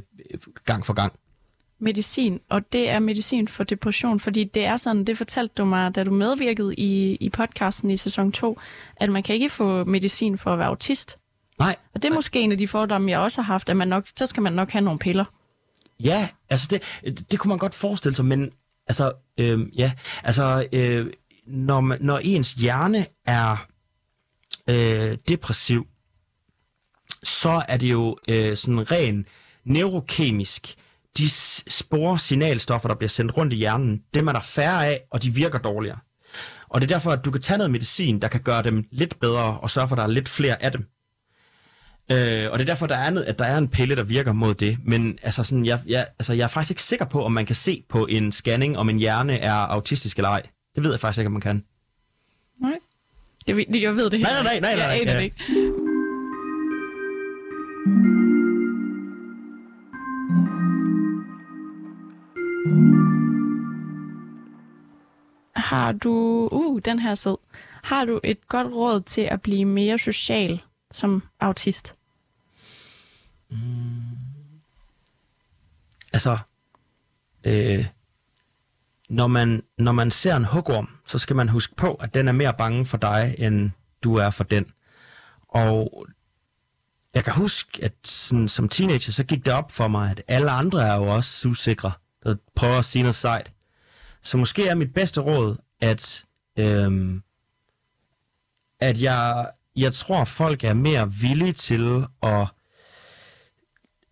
gang 0.65 0.85
for 0.85 0.93
gang. 0.93 1.13
Medicin, 1.85 2.39
og 2.49 2.73
det 2.73 2.89
er 2.89 2.99
medicin 2.99 3.47
for 3.47 3.63
depression, 3.63 4.19
fordi 4.19 4.43
det 4.43 4.65
er 4.65 4.77
sådan, 4.77 5.03
det 5.03 5.17
fortalte 5.17 5.53
du 5.57 5.65
mig, 5.65 5.95
da 5.95 6.03
du 6.03 6.11
medvirkede 6.11 6.75
i, 6.75 7.15
i 7.15 7.29
podcasten 7.29 7.91
i 7.91 7.97
sæson 7.97 8.31
2, 8.31 8.59
at 8.95 9.09
man 9.09 9.23
kan 9.23 9.35
ikke 9.35 9.49
få 9.49 9.83
medicin 9.83 10.37
for 10.37 10.53
at 10.53 10.59
være 10.59 10.67
autist. 10.67 11.17
Nej, 11.59 11.75
Og 11.93 12.03
det 12.03 12.09
er 12.09 12.15
måske 12.15 12.39
en 12.41 12.51
af 12.51 12.57
de 12.57 12.67
fordomme, 12.67 13.11
jeg 13.11 13.19
også 13.19 13.41
har 13.41 13.53
haft, 13.53 13.69
at 13.69 13.77
man 13.77 13.87
nok, 13.87 14.05
så 14.17 14.25
skal 14.25 14.43
man 14.43 14.53
nok 14.53 14.71
have 14.71 14.81
nogle 14.81 14.99
piller. 14.99 15.25
Ja, 16.03 16.29
altså 16.49 16.67
det, 16.69 16.81
det 17.31 17.39
kunne 17.39 17.49
man 17.49 17.57
godt 17.57 17.73
forestille 17.73 18.15
sig, 18.15 18.25
men 18.25 18.51
altså, 18.87 19.11
øh, 19.39 19.79
ja, 19.79 19.91
altså, 20.23 20.67
øh, 20.73 21.13
når, 21.47 21.81
man, 21.81 21.97
når 22.01 22.17
ens 22.17 22.53
hjerne 22.53 23.05
er 23.25 23.67
øh, 24.69 25.17
depressiv, 25.27 25.87
så 27.23 27.63
er 27.67 27.77
det 27.77 27.91
jo 27.91 28.17
øh, 28.29 28.57
sådan 28.57 28.91
ren 28.91 29.25
neurokemisk. 29.63 30.75
De 31.17 31.29
spore 31.67 32.19
signalstoffer, 32.19 32.87
der 32.89 32.95
bliver 32.95 33.09
sendt 33.09 33.37
rundt 33.37 33.53
i 33.53 33.55
hjernen, 33.55 34.01
dem 34.13 34.27
er 34.27 34.31
der 34.31 34.41
færre 34.41 34.85
af, 34.87 34.99
og 35.11 35.23
de 35.23 35.33
virker 35.33 35.59
dårligere. 35.59 35.97
Og 36.69 36.81
det 36.81 36.91
er 36.91 36.95
derfor, 36.95 37.11
at 37.11 37.25
du 37.25 37.31
kan 37.31 37.41
tage 37.41 37.57
noget 37.57 37.71
medicin, 37.71 38.21
der 38.21 38.27
kan 38.27 38.41
gøre 38.41 38.63
dem 38.63 38.83
lidt 38.91 39.19
bedre, 39.19 39.59
og 39.59 39.71
sørge 39.71 39.87
for, 39.87 39.95
at 39.95 39.97
der 39.97 40.03
er 40.03 40.07
lidt 40.07 40.29
flere 40.29 40.63
af 40.63 40.71
dem. 40.71 40.81
Øh, 42.11 42.51
og 42.51 42.59
det 42.59 42.65
er 42.65 42.71
derfor, 42.73 42.87
der 42.87 42.97
er, 42.97 43.09
noget, 43.09 43.25
at 43.25 43.39
der 43.39 43.45
er 43.45 43.57
en 43.57 43.67
pille, 43.67 43.95
der 43.95 44.03
virker 44.03 44.31
mod 44.31 44.53
det. 44.53 44.77
Men 44.85 45.17
altså, 45.23 45.43
sådan, 45.43 45.65
jeg, 45.65 45.79
jeg, 45.87 46.07
altså, 46.19 46.33
jeg 46.33 46.43
er 46.43 46.47
faktisk 46.47 46.71
ikke 46.71 46.83
sikker 46.83 47.05
på, 47.05 47.25
om 47.25 47.31
man 47.31 47.45
kan 47.45 47.55
se 47.55 47.83
på 47.89 48.05
en 48.05 48.31
scanning, 48.31 48.77
om 48.77 48.89
en 48.89 48.97
hjerne 48.97 49.39
er 49.39 49.53
autistisk 49.53 50.17
eller 50.17 50.29
ej. 50.29 50.41
Det 50.75 50.83
ved 50.83 50.91
jeg 50.91 50.99
faktisk 50.99 51.19
ikke, 51.19 51.27
om 51.27 51.31
man 51.31 51.41
kan. 51.41 51.63
Nej. 52.61 52.73
Jeg 53.47 53.55
ved, 53.55 53.65
jeg 53.81 53.95
ved 53.95 54.09
det 54.09 54.19
Nej, 54.19 54.31
heller 54.31 54.43
nej, 54.43 54.59
nej, 54.59 54.71
ikke. 54.71 54.71
nej, 54.71 54.71
Jeg 54.71 54.87
nej, 54.87 55.01
aner 55.01 55.11
ja. 55.11 55.17
det 55.17 55.23
ikke. 55.23 55.35
Har 65.55 65.91
du... 65.91 66.49
Uh, 66.51 66.81
den 66.85 66.99
her 66.99 67.15
sød. 67.15 67.37
Har 67.83 68.05
du 68.05 68.19
et 68.23 68.47
godt 68.47 68.67
råd 68.67 69.01
til 69.01 69.21
at 69.21 69.41
blive 69.41 69.65
mere 69.65 69.99
social 69.99 70.61
som 70.91 71.23
autist? 71.39 71.95
Mm. 73.49 73.57
Altså, 76.13 76.37
øh, 77.43 77.85
når, 79.09 79.27
man, 79.27 79.63
når 79.77 79.91
man 79.91 80.11
ser 80.11 80.35
en 80.35 80.45
hugorm, 80.45 80.89
så 81.05 81.17
skal 81.17 81.35
man 81.35 81.49
huske 81.49 81.75
på, 81.75 81.93
at 81.93 82.13
den 82.13 82.27
er 82.27 82.31
mere 82.31 82.53
bange 82.57 82.85
for 82.85 82.97
dig, 82.97 83.35
end 83.37 83.71
du 84.03 84.15
er 84.15 84.29
for 84.29 84.43
den. 84.43 84.65
Og 85.47 86.05
jeg 87.13 87.23
kan 87.23 87.33
huske, 87.33 87.83
at 87.83 87.93
sådan, 88.03 88.47
som 88.47 88.69
teenager, 88.69 89.11
så 89.11 89.23
gik 89.23 89.45
det 89.45 89.53
op 89.53 89.71
for 89.71 89.87
mig, 89.87 90.11
at 90.11 90.21
alle 90.27 90.51
andre 90.51 90.87
er 90.87 90.95
jo 90.95 91.03
også 91.03 91.47
usikre, 91.47 91.91
der 92.25 92.35
prøver 92.55 92.77
at 92.79 92.85
sige 92.85 93.01
noget 93.01 93.15
sejt. 93.15 93.51
Så 94.21 94.37
måske 94.37 94.67
er 94.67 94.75
mit 94.75 94.93
bedste 94.93 95.21
råd, 95.21 95.57
at, 95.81 96.25
øhm, 96.59 97.21
at 98.79 99.01
jeg, 99.01 99.47
jeg 99.75 99.93
tror, 99.93 100.25
folk 100.25 100.63
er 100.63 100.73
mere 100.73 101.13
villige 101.13 101.53
til 101.53 102.05
at 102.23 102.47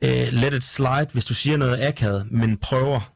øh, 0.03 0.27
let 0.31 0.53
it 0.53 0.63
slide, 0.63 1.07
hvis 1.13 1.25
du 1.25 1.33
siger 1.33 1.57
noget 1.57 1.87
akavet, 1.87 2.31
men 2.31 2.57
prøver. 2.57 3.13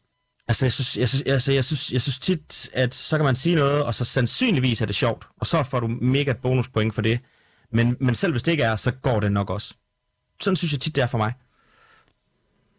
Altså, 0.48 0.66
jeg 0.66 0.74
synes, 0.74 0.98
jeg, 0.98 1.10
synes, 1.10 1.22
altså, 1.22 1.52
jeg, 1.52 1.66
synes, 1.66 1.92
jeg 1.92 2.02
synes 2.02 2.20
tit, 2.20 2.70
at 2.74 2.96
så 2.96 3.18
kan 3.18 3.26
man 3.26 3.36
sige 3.36 3.56
noget, 3.56 3.84
og 3.84 3.96
så 3.96 4.06
sandsynligvis 4.06 4.82
er 4.82 4.86
det 4.86 4.96
sjovt, 4.96 5.28
og 5.40 5.48
så 5.48 5.64
får 5.64 5.80
du 5.80 5.88
mega 5.88 6.34
bonuspoint 6.34 6.96
for 6.96 7.02
det. 7.02 7.20
Men, 7.72 7.98
men 8.00 8.16
selv 8.16 8.32
hvis 8.34 8.44
det 8.44 8.52
ikke 8.52 8.64
er, 8.64 8.76
så 8.76 8.92
går 8.92 9.20
det 9.20 9.32
nok 9.32 9.50
også. 9.50 9.74
Sådan 10.42 10.56
synes 10.56 10.72
jeg 10.72 10.80
tit, 10.80 10.96
det 10.96 11.02
er 11.02 11.08
for 11.08 11.18
mig. 11.18 11.34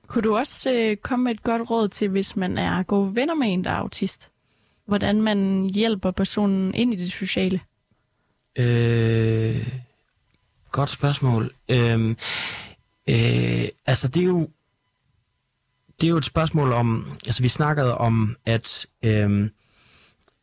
Kunne 0.08 0.22
du 0.22 0.36
også 0.36 0.72
øh, 0.72 0.96
komme 0.96 1.24
med 1.24 1.34
et 1.34 1.42
godt 1.42 1.70
råd 1.70 1.88
til, 1.88 2.08
hvis 2.08 2.36
man 2.36 2.58
er 2.58 2.82
gode 2.82 3.16
venner 3.16 3.34
med 3.34 3.52
en, 3.52 3.64
der 3.64 3.70
er 3.70 3.74
autist? 3.74 4.30
Hvordan 4.86 5.22
man 5.22 5.70
hjælper 5.74 6.10
personen 6.10 6.74
ind 6.74 6.94
i 6.94 6.96
det 6.96 7.12
sociale? 7.12 7.60
Øh, 8.58 9.68
godt 10.72 10.90
spørgsmål. 10.90 11.50
Øh, 11.68 12.08
øh, 13.08 13.68
altså, 13.86 14.08
det 14.08 14.20
er 14.20 14.26
jo 14.26 14.48
det 16.00 16.06
er 16.06 16.10
jo 16.10 16.16
et 16.16 16.24
spørgsmål 16.24 16.72
om, 16.72 17.06
altså 17.26 17.42
vi 17.42 17.48
snakkede 17.48 17.98
om, 17.98 18.36
at, 18.46 18.86
øh, 19.04 19.50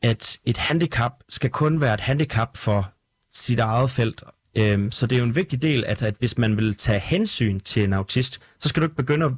at 0.01 0.37
et 0.45 0.57
handicap 0.57 1.11
skal 1.29 1.49
kun 1.49 1.81
være 1.81 1.93
et 1.93 1.99
handicap 1.99 2.57
for 2.57 2.93
sit 3.31 3.59
eget 3.59 3.89
felt. 3.89 4.23
Øh, 4.57 4.91
så 4.91 5.07
det 5.07 5.15
er 5.15 5.19
jo 5.19 5.25
en 5.25 5.35
vigtig 5.35 5.61
del, 5.61 5.83
at, 5.85 6.01
at 6.01 6.15
hvis 6.19 6.37
man 6.37 6.57
vil 6.57 6.75
tage 6.75 6.99
hensyn 6.99 7.59
til 7.59 7.83
en 7.83 7.93
autist, 7.93 8.39
så 8.59 8.69
skal 8.69 8.81
du 8.81 8.85
ikke 8.85 8.95
begynde 8.95 9.25
at 9.25 9.31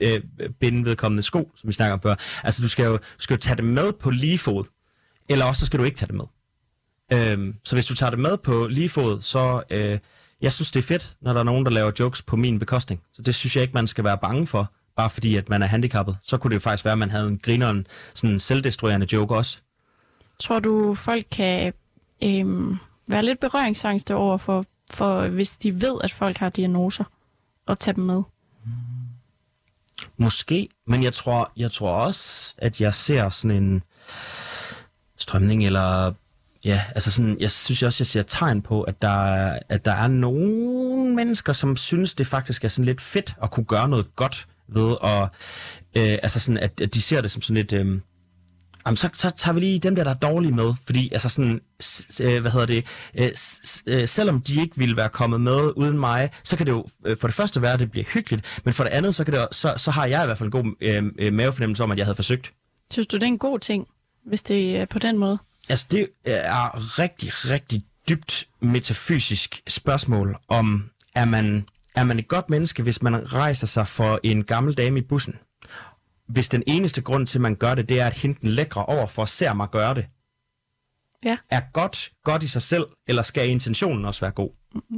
øh, 0.00 0.20
binde 0.60 0.84
vedkommende 0.84 1.22
sko, 1.22 1.52
som 1.56 1.68
vi 1.68 1.72
snakker 1.72 1.94
om 1.94 2.00
før. 2.00 2.14
Altså 2.44 2.62
du 2.62 2.68
skal 2.68 2.84
jo, 2.84 2.98
skal 3.18 3.34
jo 3.34 3.40
tage 3.40 3.56
det 3.56 3.64
med 3.64 3.92
på 3.92 4.10
lige 4.10 4.38
fod, 4.38 4.64
eller 5.28 5.44
også 5.44 5.60
så 5.60 5.66
skal 5.66 5.78
du 5.78 5.84
ikke 5.84 5.96
tage 5.96 6.06
det 6.06 6.16
med. 6.16 6.24
Øhm, 7.12 7.54
så 7.64 7.76
hvis 7.76 7.86
du 7.86 7.94
tager 7.94 8.10
det 8.10 8.18
med 8.18 8.36
på 8.36 8.66
lige 8.66 8.88
fod, 8.88 9.20
så 9.20 9.62
øh, 9.70 9.98
jeg 10.40 10.52
synes, 10.52 10.70
det 10.70 10.78
er 10.78 10.86
fedt, 10.86 11.16
når 11.20 11.32
der 11.32 11.40
er 11.40 11.44
nogen, 11.44 11.64
der 11.64 11.70
laver 11.70 11.92
jokes 12.00 12.22
på 12.22 12.36
min 12.36 12.58
bekostning. 12.58 13.00
Så 13.12 13.22
det 13.22 13.34
synes 13.34 13.56
jeg 13.56 13.62
ikke, 13.62 13.74
man 13.74 13.86
skal 13.86 14.04
være 14.04 14.18
bange 14.18 14.46
for, 14.46 14.72
bare 14.96 15.10
fordi, 15.10 15.36
at 15.36 15.48
man 15.48 15.62
er 15.62 15.66
handicappet. 15.66 16.16
Så 16.22 16.38
kunne 16.38 16.48
det 16.50 16.54
jo 16.54 16.60
faktisk 16.60 16.84
være, 16.84 16.92
at 16.92 16.98
man 16.98 17.10
havde 17.10 17.28
en 17.28 17.38
grineren, 17.38 17.86
sådan 18.14 18.34
en 18.34 18.40
selvdestruerende 18.40 19.06
joke 19.12 19.34
også. 19.34 19.60
Tror 20.40 20.58
du, 20.58 20.94
folk 20.94 21.26
kan 21.30 21.72
øhm, 22.24 22.76
være 23.08 23.24
lidt 23.24 23.40
berøringsangste 23.40 24.14
over 24.14 24.36
for, 24.36 24.64
for, 24.92 25.28
hvis 25.28 25.58
de 25.58 25.80
ved, 25.80 25.98
at 26.04 26.12
folk 26.12 26.36
har 26.36 26.48
diagnoser, 26.48 27.04
og 27.66 27.80
tage 27.80 27.94
dem 27.94 28.04
med? 28.04 28.22
Måske, 30.16 30.68
men 30.86 31.02
jeg 31.02 31.12
tror, 31.12 31.52
jeg 31.56 31.70
tror 31.70 31.90
også, 31.90 32.54
at 32.58 32.80
jeg 32.80 32.94
ser 32.94 33.30
sådan 33.30 33.62
en 33.62 33.82
strømning, 35.16 35.66
eller 35.66 36.12
ja, 36.64 36.82
altså 36.94 37.10
sådan, 37.10 37.36
jeg 37.40 37.50
synes 37.50 37.82
også, 37.82 38.02
jeg 38.02 38.06
ser 38.06 38.22
tegn 38.22 38.62
på, 38.62 38.82
at 38.82 39.02
der, 39.02 39.58
at 39.68 39.84
der 39.84 39.92
er 39.92 40.08
nogle 40.08 41.14
mennesker, 41.14 41.52
som 41.52 41.76
synes, 41.76 42.14
det 42.14 42.26
faktisk 42.26 42.64
er 42.64 42.68
sådan 42.68 42.84
lidt 42.84 43.00
fedt 43.00 43.34
at 43.42 43.50
kunne 43.50 43.66
gøre 43.66 43.88
noget 43.88 44.16
godt 44.16 44.46
ved, 44.68 44.96
og 45.00 45.22
øh, 45.96 46.18
altså 46.22 46.40
sådan, 46.40 46.58
at, 46.58 46.80
at 46.80 46.94
de 46.94 47.02
ser 47.02 47.20
det 47.20 47.30
som 47.30 47.42
sådan 47.42 47.56
lidt, 47.56 47.72
øh, 47.72 48.00
Jamen, 48.86 48.96
så, 48.96 49.08
så 49.14 49.30
tager 49.30 49.54
vi 49.54 49.60
lige 49.60 49.78
dem 49.78 49.96
der, 49.96 50.04
der 50.04 50.10
er 50.10 50.14
dårlige 50.14 50.52
med, 50.52 50.74
fordi 50.86 51.08
altså 51.12 51.28
sådan, 51.28 51.60
øh, 52.20 52.40
hvad 52.40 52.50
hedder 52.50 52.66
det, 52.66 52.86
øh, 53.18 53.30
øh, 53.86 54.08
selvom 54.08 54.40
de 54.40 54.60
ikke 54.60 54.76
ville 54.76 54.96
være 54.96 55.08
kommet 55.08 55.40
med 55.40 55.72
uden 55.76 55.98
mig, 55.98 56.30
så 56.44 56.56
kan 56.56 56.66
det 56.66 56.72
jo 56.72 56.86
øh, 57.06 57.16
for 57.20 57.28
det 57.28 57.34
første 57.34 57.62
være, 57.62 57.72
at 57.72 57.80
det 57.80 57.90
bliver 57.90 58.04
hyggeligt, 58.04 58.60
men 58.64 58.74
for 58.74 58.84
det 58.84 58.90
andet, 58.90 59.14
så, 59.14 59.24
kan 59.24 59.34
det, 59.34 59.40
jo- 59.40 59.48
så, 59.52 59.74
så 59.76 59.90
har 59.90 60.06
jeg 60.06 60.22
i 60.22 60.26
hvert 60.26 60.38
fald 60.38 60.46
en 60.46 60.50
god 60.62 60.74
øh, 60.80 61.04
øh, 61.18 61.32
mavefornemmelse 61.32 61.82
om, 61.82 61.90
at 61.90 61.98
jeg 61.98 62.06
havde 62.06 62.16
forsøgt. 62.16 62.52
Synes 62.92 63.06
du, 63.06 63.16
det 63.16 63.22
er 63.22 63.26
en 63.26 63.38
god 63.38 63.58
ting, 63.58 63.86
hvis 64.26 64.42
det 64.42 64.76
er 64.76 64.84
på 64.84 64.98
den 64.98 65.18
måde? 65.18 65.38
Altså, 65.68 65.86
det 65.90 66.08
er 66.24 66.98
rigtig, 66.98 67.28
rigtig 67.50 67.82
dybt 68.08 68.46
metafysisk 68.62 69.60
spørgsmål 69.68 70.36
om, 70.48 70.84
er 71.14 71.24
man, 71.24 71.66
er 71.94 72.04
man 72.04 72.18
et 72.18 72.28
godt 72.28 72.50
menneske, 72.50 72.82
hvis 72.82 73.02
man 73.02 73.32
rejser 73.32 73.66
sig 73.66 73.88
for 73.88 74.20
en 74.22 74.44
gammel 74.44 74.74
dame 74.74 74.98
i 74.98 75.02
bussen? 75.02 75.34
Hvis 76.28 76.48
den 76.48 76.62
eneste 76.66 77.02
grund 77.02 77.26
til, 77.26 77.38
at 77.38 77.42
man 77.42 77.54
gør 77.54 77.74
det, 77.74 77.88
det 77.88 78.00
er, 78.00 78.06
at 78.06 78.14
hende 78.14 78.40
den 78.40 78.48
lækre 78.48 78.86
over 78.86 79.06
for 79.06 79.24
ser 79.24 79.54
mig 79.54 79.70
gøre 79.70 79.94
det. 79.94 80.06
Ja. 81.24 81.36
Er 81.50 81.60
godt 81.72 82.12
godt 82.24 82.42
i 82.42 82.48
sig 82.48 82.62
selv, 82.62 82.86
eller 83.08 83.22
skal 83.22 83.48
intentionen 83.48 84.04
også 84.04 84.20
være 84.20 84.30
god? 84.30 84.50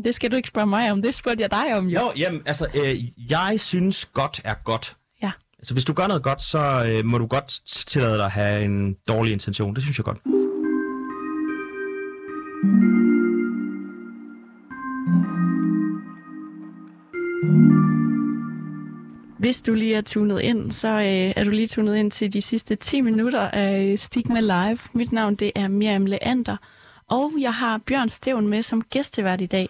Det 0.04 0.14
skal 0.14 0.30
du 0.30 0.36
ikke 0.36 0.48
spørge 0.48 0.66
mig 0.66 0.92
om, 0.92 1.02
det 1.02 1.14
spurgte 1.14 1.42
jeg 1.42 1.50
dig 1.50 1.76
om, 1.76 1.88
jo. 1.88 2.00
Jo, 2.00 2.12
jamen, 2.16 2.42
altså, 2.46 2.66
øh, 2.74 3.30
jeg 3.30 3.56
synes 3.58 4.04
godt 4.04 4.40
er 4.44 4.54
godt. 4.64 4.96
Ja. 5.22 5.32
Altså, 5.58 5.74
hvis 5.74 5.84
du 5.84 5.92
gør 5.92 6.06
noget 6.06 6.22
godt, 6.22 6.42
så 6.42 6.58
øh, 6.88 7.04
må 7.04 7.18
du 7.18 7.26
godt 7.26 7.60
tillade 7.86 8.16
dig 8.16 8.24
at 8.24 8.30
have 8.30 8.64
en 8.64 8.96
dårlig 9.08 9.32
intention. 9.32 9.74
Det 9.74 9.82
synes 9.82 9.98
jeg 9.98 10.04
godt. 10.04 10.18
Hvis 19.40 19.62
du 19.62 19.74
lige 19.74 19.94
er 19.94 20.00
tunet 20.00 20.40
ind, 20.40 20.70
så 20.70 20.88
øh, 20.88 21.32
er 21.36 21.44
du 21.44 21.50
lige 21.50 21.66
tunet 21.66 21.96
ind 21.96 22.10
til 22.10 22.32
de 22.32 22.42
sidste 22.42 22.74
10 22.74 23.00
minutter 23.00 23.40
af 23.40 23.98
Stigma 23.98 24.40
Live. 24.40 24.78
Mit 24.92 25.12
navn 25.12 25.34
det 25.34 25.52
er 25.54 25.68
Miriam 25.68 26.06
Leander, 26.06 26.56
og 27.08 27.32
jeg 27.40 27.54
har 27.54 27.78
Bjørn 27.86 28.08
Steven 28.08 28.48
med 28.48 28.62
som 28.62 28.82
gæstevært 28.82 29.40
i 29.40 29.46
dag. 29.46 29.68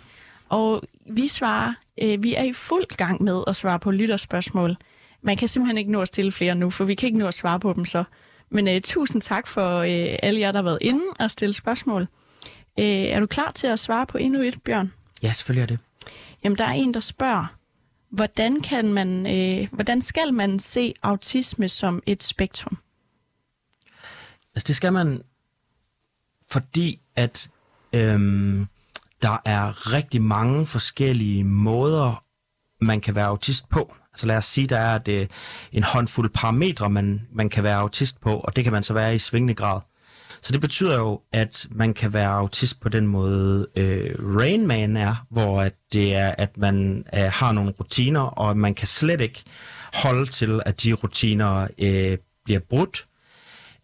Og 0.48 0.82
vi 1.06 1.28
svarer, 1.28 1.72
øh, 2.02 2.22
vi 2.22 2.34
er 2.34 2.42
i 2.42 2.52
fuld 2.52 2.96
gang 2.96 3.22
med 3.22 3.42
at 3.46 3.56
svare 3.56 3.78
på 3.78 3.90
lytterspørgsmål. 3.90 4.76
Man 5.22 5.36
kan 5.36 5.48
simpelthen 5.48 5.78
ikke 5.78 5.92
nå 5.92 6.00
at 6.00 6.08
stille 6.08 6.32
flere 6.32 6.54
nu, 6.54 6.70
for 6.70 6.84
vi 6.84 6.94
kan 6.94 7.06
ikke 7.06 7.18
nå 7.18 7.26
at 7.26 7.34
svare 7.34 7.60
på 7.60 7.72
dem 7.72 7.84
så. 7.84 8.04
Men 8.50 8.68
øh, 8.68 8.80
tusind 8.80 9.22
tak 9.22 9.46
for 9.46 9.78
øh, 9.78 10.16
alle 10.22 10.40
jer, 10.40 10.52
der 10.52 10.58
har 10.58 10.64
været 10.64 10.78
inde 10.80 11.04
og 11.18 11.30
stille 11.30 11.52
spørgsmål. 11.52 12.02
Øh, 12.78 12.84
er 12.86 13.20
du 13.20 13.26
klar 13.26 13.52
til 13.54 13.66
at 13.66 13.78
svare 13.78 14.06
på 14.06 14.18
endnu 14.18 14.40
et, 14.40 14.62
Bjørn? 14.62 14.92
Ja, 15.22 15.32
selvfølgelig 15.32 15.62
er 15.62 15.66
det. 15.66 15.78
Jamen, 16.44 16.58
der 16.58 16.64
er 16.64 16.72
en, 16.72 16.94
der 16.94 17.00
spørger, 17.00 17.59
hvordan, 18.10 18.60
kan 18.60 18.92
man, 18.92 19.26
øh, 19.26 19.68
hvordan 19.72 20.02
skal 20.02 20.34
man 20.34 20.58
se 20.58 20.94
autisme 21.02 21.68
som 21.68 22.02
et 22.06 22.22
spektrum? 22.22 22.78
Altså, 24.54 24.64
det 24.68 24.76
skal 24.76 24.92
man, 24.92 25.22
fordi 26.50 27.00
at 27.16 27.50
øhm, 27.92 28.66
der 29.22 29.38
er 29.44 29.92
rigtig 29.92 30.22
mange 30.22 30.66
forskellige 30.66 31.44
måder, 31.44 32.24
man 32.80 33.00
kan 33.00 33.14
være 33.14 33.26
autist 33.26 33.68
på. 33.68 33.94
Altså 34.12 34.26
lad 34.26 34.36
os 34.36 34.44
sige, 34.44 34.66
der 34.66 34.78
er 34.78 34.98
det 34.98 35.20
øh, 35.20 35.28
en 35.72 35.82
håndfuld 35.82 36.30
parametre, 36.30 36.90
man, 36.90 37.28
man 37.32 37.48
kan 37.48 37.64
være 37.64 37.76
autist 37.76 38.20
på, 38.20 38.32
og 38.32 38.56
det 38.56 38.64
kan 38.64 38.72
man 38.72 38.82
så 38.82 38.92
være 38.94 39.14
i 39.14 39.18
svingende 39.18 39.54
grad. 39.54 39.80
Så 40.42 40.52
det 40.52 40.60
betyder 40.60 40.98
jo, 40.98 41.20
at 41.32 41.66
man 41.70 41.94
kan 41.94 42.12
være 42.12 42.28
autist 42.28 42.80
på 42.80 42.88
den 42.88 43.06
måde, 43.06 43.66
øh, 43.76 44.14
Rain 44.18 44.66
Man 44.66 44.96
er, 44.96 45.26
hvor 45.30 45.60
at 45.60 45.74
det 45.92 46.14
er, 46.14 46.34
at 46.38 46.56
man 46.56 47.04
øh, 47.14 47.20
har 47.20 47.52
nogle 47.52 47.70
rutiner, 47.70 48.20
og 48.20 48.56
man 48.56 48.74
kan 48.74 48.88
slet 48.88 49.20
ikke 49.20 49.42
holde 49.94 50.26
til, 50.26 50.62
at 50.66 50.82
de 50.82 50.92
rutiner 50.92 51.68
øh, 51.78 52.18
bliver 52.44 52.60
brudt. 52.60 53.06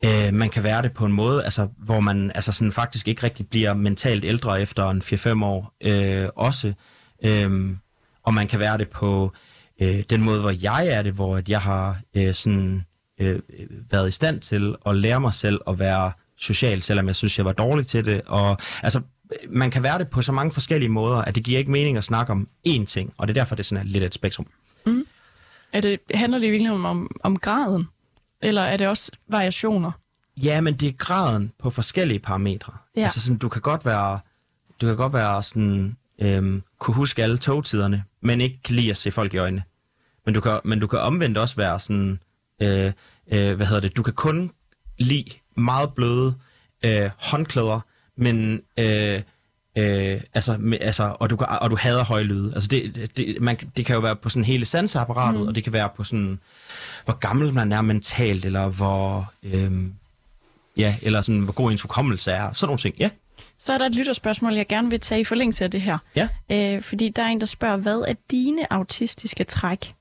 Øh, 0.04 0.34
man 0.34 0.50
kan 0.50 0.62
være 0.62 0.82
det 0.82 0.92
på 0.92 1.04
en 1.04 1.12
måde, 1.12 1.44
altså, 1.44 1.68
hvor 1.78 2.00
man 2.00 2.32
altså, 2.34 2.52
sådan, 2.52 2.72
faktisk 2.72 3.08
ikke 3.08 3.22
rigtig 3.22 3.48
bliver 3.48 3.74
mentalt 3.74 4.24
ældre 4.24 4.62
efter 4.62 4.90
en 4.90 5.02
4-5 5.02 5.44
år 5.44 5.74
øh, 5.80 6.28
også. 6.36 6.72
Øh, 7.24 7.76
og 8.22 8.34
man 8.34 8.46
kan 8.46 8.60
være 8.60 8.78
det 8.78 8.88
på 8.88 9.32
øh, 9.82 10.02
den 10.10 10.22
måde, 10.22 10.40
hvor 10.40 10.52
jeg 10.62 10.88
er 10.88 11.02
det, 11.02 11.12
hvor 11.12 11.36
at 11.36 11.48
jeg 11.48 11.60
har 11.60 12.00
øh, 12.16 12.34
sådan, 12.34 12.84
øh, 13.20 13.40
øh 13.58 13.66
været 13.90 14.08
i 14.08 14.12
stand 14.12 14.40
til 14.40 14.74
at 14.86 14.96
lære 14.96 15.20
mig 15.20 15.34
selv 15.34 15.60
at 15.68 15.78
være 15.78 16.12
social, 16.38 16.82
selvom 16.82 17.06
jeg 17.06 17.16
synes, 17.16 17.38
jeg 17.38 17.44
var 17.44 17.52
dårlig 17.52 17.86
til 17.86 18.04
det. 18.04 18.22
Og 18.26 18.58
altså, 18.82 19.00
man 19.48 19.70
kan 19.70 19.82
være 19.82 19.98
det 19.98 20.08
på 20.08 20.22
så 20.22 20.32
mange 20.32 20.52
forskellige 20.52 20.88
måder, 20.88 21.16
at 21.16 21.34
det 21.34 21.44
giver 21.44 21.58
ikke 21.58 21.70
mening 21.70 21.96
at 21.96 22.04
snakke 22.04 22.32
om 22.32 22.48
én 22.68 22.84
ting, 22.84 23.14
og 23.18 23.28
det 23.28 23.36
er 23.36 23.40
derfor, 23.40 23.54
det 23.54 23.62
er 23.62 23.64
sådan 23.64 23.86
lidt 23.86 24.04
et 24.04 24.14
spektrum. 24.14 24.46
Mm. 24.86 25.06
Er 25.72 25.80
det, 25.80 26.00
handler 26.14 26.38
det 26.38 26.52
virkelig 26.52 26.72
om, 26.72 27.10
om 27.20 27.38
graden, 27.38 27.88
eller 28.42 28.62
er 28.62 28.76
det 28.76 28.88
også 28.88 29.12
variationer? 29.28 29.92
Ja, 30.36 30.60
men 30.60 30.74
det 30.74 30.88
er 30.88 30.92
graden 30.92 31.52
på 31.58 31.70
forskellige 31.70 32.18
parametre. 32.18 32.72
Ja. 32.96 33.02
Altså 33.02 33.20
sådan, 33.20 33.38
du 33.38 33.48
kan 33.48 33.62
godt 33.62 33.84
være, 33.84 34.18
du 34.80 34.86
kan 34.86 34.96
godt 34.96 35.12
være 35.12 35.42
sådan, 35.42 35.96
øhm, 36.18 36.62
kunne 36.78 36.94
huske 36.94 37.22
alle 37.22 37.38
togtiderne, 37.38 38.04
men 38.20 38.40
ikke 38.40 38.62
kan 38.62 38.76
lide 38.76 38.90
at 38.90 38.96
se 38.96 39.10
folk 39.10 39.34
i 39.34 39.36
øjnene. 39.36 39.62
Men 40.24 40.34
du 40.34 40.40
kan, 40.40 40.60
men 40.64 40.80
du 40.80 40.86
kan 40.86 40.98
omvendt 40.98 41.38
også 41.38 41.56
være 41.56 41.80
sådan, 41.80 42.18
øh, 42.62 42.92
øh, 43.32 43.56
hvad 43.56 43.66
hedder 43.66 43.80
det, 43.80 43.96
du 43.96 44.02
kan 44.02 44.14
kun 44.14 44.50
lide 44.98 45.24
meget 45.56 45.94
bløde 45.94 46.34
øh, 46.84 47.10
håndklæder, 47.16 47.80
men 48.16 48.62
øh, 48.78 49.22
øh, 49.78 50.20
altså, 50.34 50.56
med, 50.58 50.78
altså, 50.80 51.16
og, 51.20 51.30
du, 51.30 51.38
og 51.60 51.70
du 51.70 51.76
hader 51.76 52.04
høje 52.04 52.22
lyde. 52.22 52.52
Altså 52.54 52.68
det, 52.68 53.10
det, 53.16 53.36
man, 53.40 53.56
det 53.76 53.86
kan 53.86 53.94
jo 53.94 54.00
være 54.00 54.16
på 54.16 54.28
sådan 54.28 54.44
hele 54.44 54.64
sanseapparatet, 54.64 55.40
mm. 55.40 55.48
og 55.48 55.54
det 55.54 55.64
kan 55.64 55.72
være 55.72 55.88
på 55.96 56.04
sådan, 56.04 56.38
hvor 57.04 57.14
gammel 57.14 57.52
man 57.52 57.72
er 57.72 57.82
mentalt, 57.82 58.44
eller 58.44 58.68
hvor, 58.68 59.32
øh, 59.42 59.72
ja, 60.76 60.96
eller 61.02 61.22
sådan, 61.22 61.40
hvor 61.40 61.52
god 61.52 61.70
ens 61.70 61.82
hukommelse 61.82 62.30
er. 62.30 62.52
Sådan 62.52 62.66
nogle 62.68 62.80
ting, 62.80 62.94
ja. 62.98 63.10
Så 63.58 63.72
er 63.72 63.78
der 63.78 63.86
et 63.86 63.94
lytterspørgsmål, 63.94 64.54
jeg 64.54 64.66
gerne 64.66 64.90
vil 64.90 65.00
tage 65.00 65.20
i 65.20 65.24
forlængelse 65.24 65.64
af 65.64 65.70
det 65.70 65.80
her. 65.80 65.98
Ja. 66.16 66.28
Øh, 66.50 66.82
fordi 66.82 67.08
der 67.08 67.22
er 67.22 67.28
en, 67.28 67.40
der 67.40 67.46
spørger, 67.46 67.76
hvad 67.76 68.04
er 68.08 68.14
dine 68.30 68.72
autistiske 68.72 69.44
træk? 69.44 69.94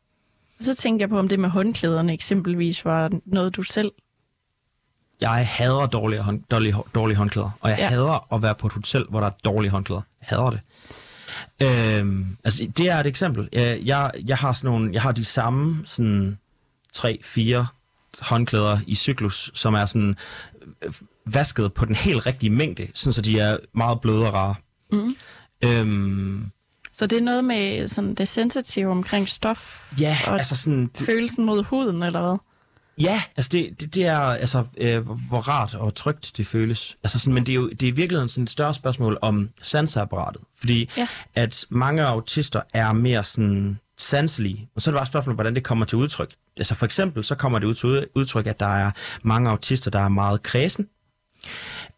Og 0.59 0.65
så 0.65 0.75
tænkte 0.75 1.01
jeg 1.01 1.09
på, 1.09 1.19
om 1.19 1.27
det 1.27 1.39
med 1.39 1.49
håndklæderne 1.49 2.13
eksempelvis 2.13 2.85
var 2.85 3.11
noget, 3.25 3.55
du 3.55 3.63
selv... 3.63 3.91
Jeg 5.21 5.47
hader 5.47 5.85
dårlige, 5.85 6.21
hånd, 6.21 6.41
dårlige, 6.51 6.75
dårlige 6.95 7.17
håndklæder, 7.17 7.49
og 7.61 7.69
jeg 7.69 7.77
Ja. 7.79 7.87
hader 7.89 8.33
at 8.33 8.41
være 8.41 8.55
på 8.55 8.67
et 8.67 8.73
hotel, 8.73 9.05
hvor 9.09 9.19
der 9.19 9.27
er 9.27 9.31
dårlige 9.45 9.71
håndklæder. 9.71 10.01
Jeg 10.21 10.27
hader 10.37 10.49
det. 10.49 10.59
Øhm, 11.99 12.37
altså, 12.43 12.67
det 12.77 12.89
er 12.89 12.99
et 12.99 13.07
eksempel. 13.07 13.49
Jeg, 13.53 13.79
jeg, 13.85 14.11
jeg 14.27 14.37
har 14.37 14.53
sådan 14.53 14.69
nogle, 14.71 14.89
jeg 14.93 15.01
har 15.01 15.11
de 15.11 15.25
samme 15.25 15.81
sådan 15.85 16.37
tre, 16.93 17.19
fire 17.23 17.67
håndklæder 18.21 18.79
i 18.87 18.95
cyklus, 18.95 19.51
som 19.53 19.73
er 19.73 19.85
sådan 19.85 20.15
øh, 20.81 20.93
vasket 21.25 21.73
på 21.73 21.85
den 21.85 21.95
helt 21.95 22.25
rigtige 22.25 22.49
mængde, 22.49 22.87
sådan 22.93 23.13
så 23.13 23.21
de 23.21 23.39
er 23.39 23.57
meget 23.73 24.01
bløde 24.01 24.27
og 24.27 24.33
rare. 24.33 24.55
Mm. 24.91 25.15
Øhm, 25.61 26.51
Så 26.91 27.07
det 27.07 27.17
er 27.17 27.21
noget 27.21 27.45
med 27.45 27.87
sådan 27.87 28.13
det 28.15 28.27
sensitive 28.27 28.91
omkring 28.91 29.29
stof 29.29 29.91
ja, 29.99 30.17
og 30.27 30.33
altså 30.33 30.55
sådan, 30.55 30.89
følelsen 30.95 31.45
mod 31.45 31.63
huden, 31.63 32.03
eller 32.03 32.21
hvad? 32.21 32.37
Ja, 33.01 33.21
altså 33.37 33.49
det, 33.51 33.79
det, 33.81 33.95
det 33.95 34.05
er 34.05 34.17
altså, 34.19 34.63
øh, 34.77 35.09
hvor 35.09 35.39
rart 35.39 35.73
og 35.73 35.95
trygt 35.95 36.31
det 36.37 36.47
føles. 36.47 36.97
Altså 37.03 37.19
sådan, 37.19 37.33
men 37.33 37.45
det 37.45 37.51
er 37.51 37.55
jo 37.55 37.69
det 37.69 37.83
er 37.83 37.87
i 37.87 37.91
virkeligheden 37.91 38.29
sådan 38.29 38.43
et 38.43 38.49
større 38.49 38.73
spørgsmål 38.73 39.17
om 39.21 39.49
sanseapparatet. 39.61 40.41
Fordi 40.59 40.89
Ja. 40.97 41.07
at 41.35 41.65
mange 41.69 42.03
autister 42.05 42.61
er 42.73 42.93
mere 42.93 43.23
sådan 43.23 43.79
sanselige. 43.97 44.69
Og 44.75 44.81
så 44.81 44.89
er 44.89 44.91
det 44.91 44.97
bare 44.97 45.03
et 45.03 45.07
spørgsmål, 45.07 45.35
hvordan 45.35 45.55
det 45.55 45.63
kommer 45.63 45.85
til 45.85 45.97
udtryk. 45.97 46.33
Altså 46.57 46.75
for 46.75 46.85
eksempel, 46.85 47.23
så 47.23 47.35
kommer 47.35 47.59
det 47.59 47.67
ud 47.67 47.73
til 47.73 47.89
ud- 47.89 48.05
udtryk, 48.15 48.47
at 48.47 48.59
der 48.59 48.65
er 48.77 48.91
mange 49.23 49.49
autister, 49.49 49.91
der 49.91 49.99
er 49.99 50.09
meget 50.09 50.43
kredsen. 50.43 50.87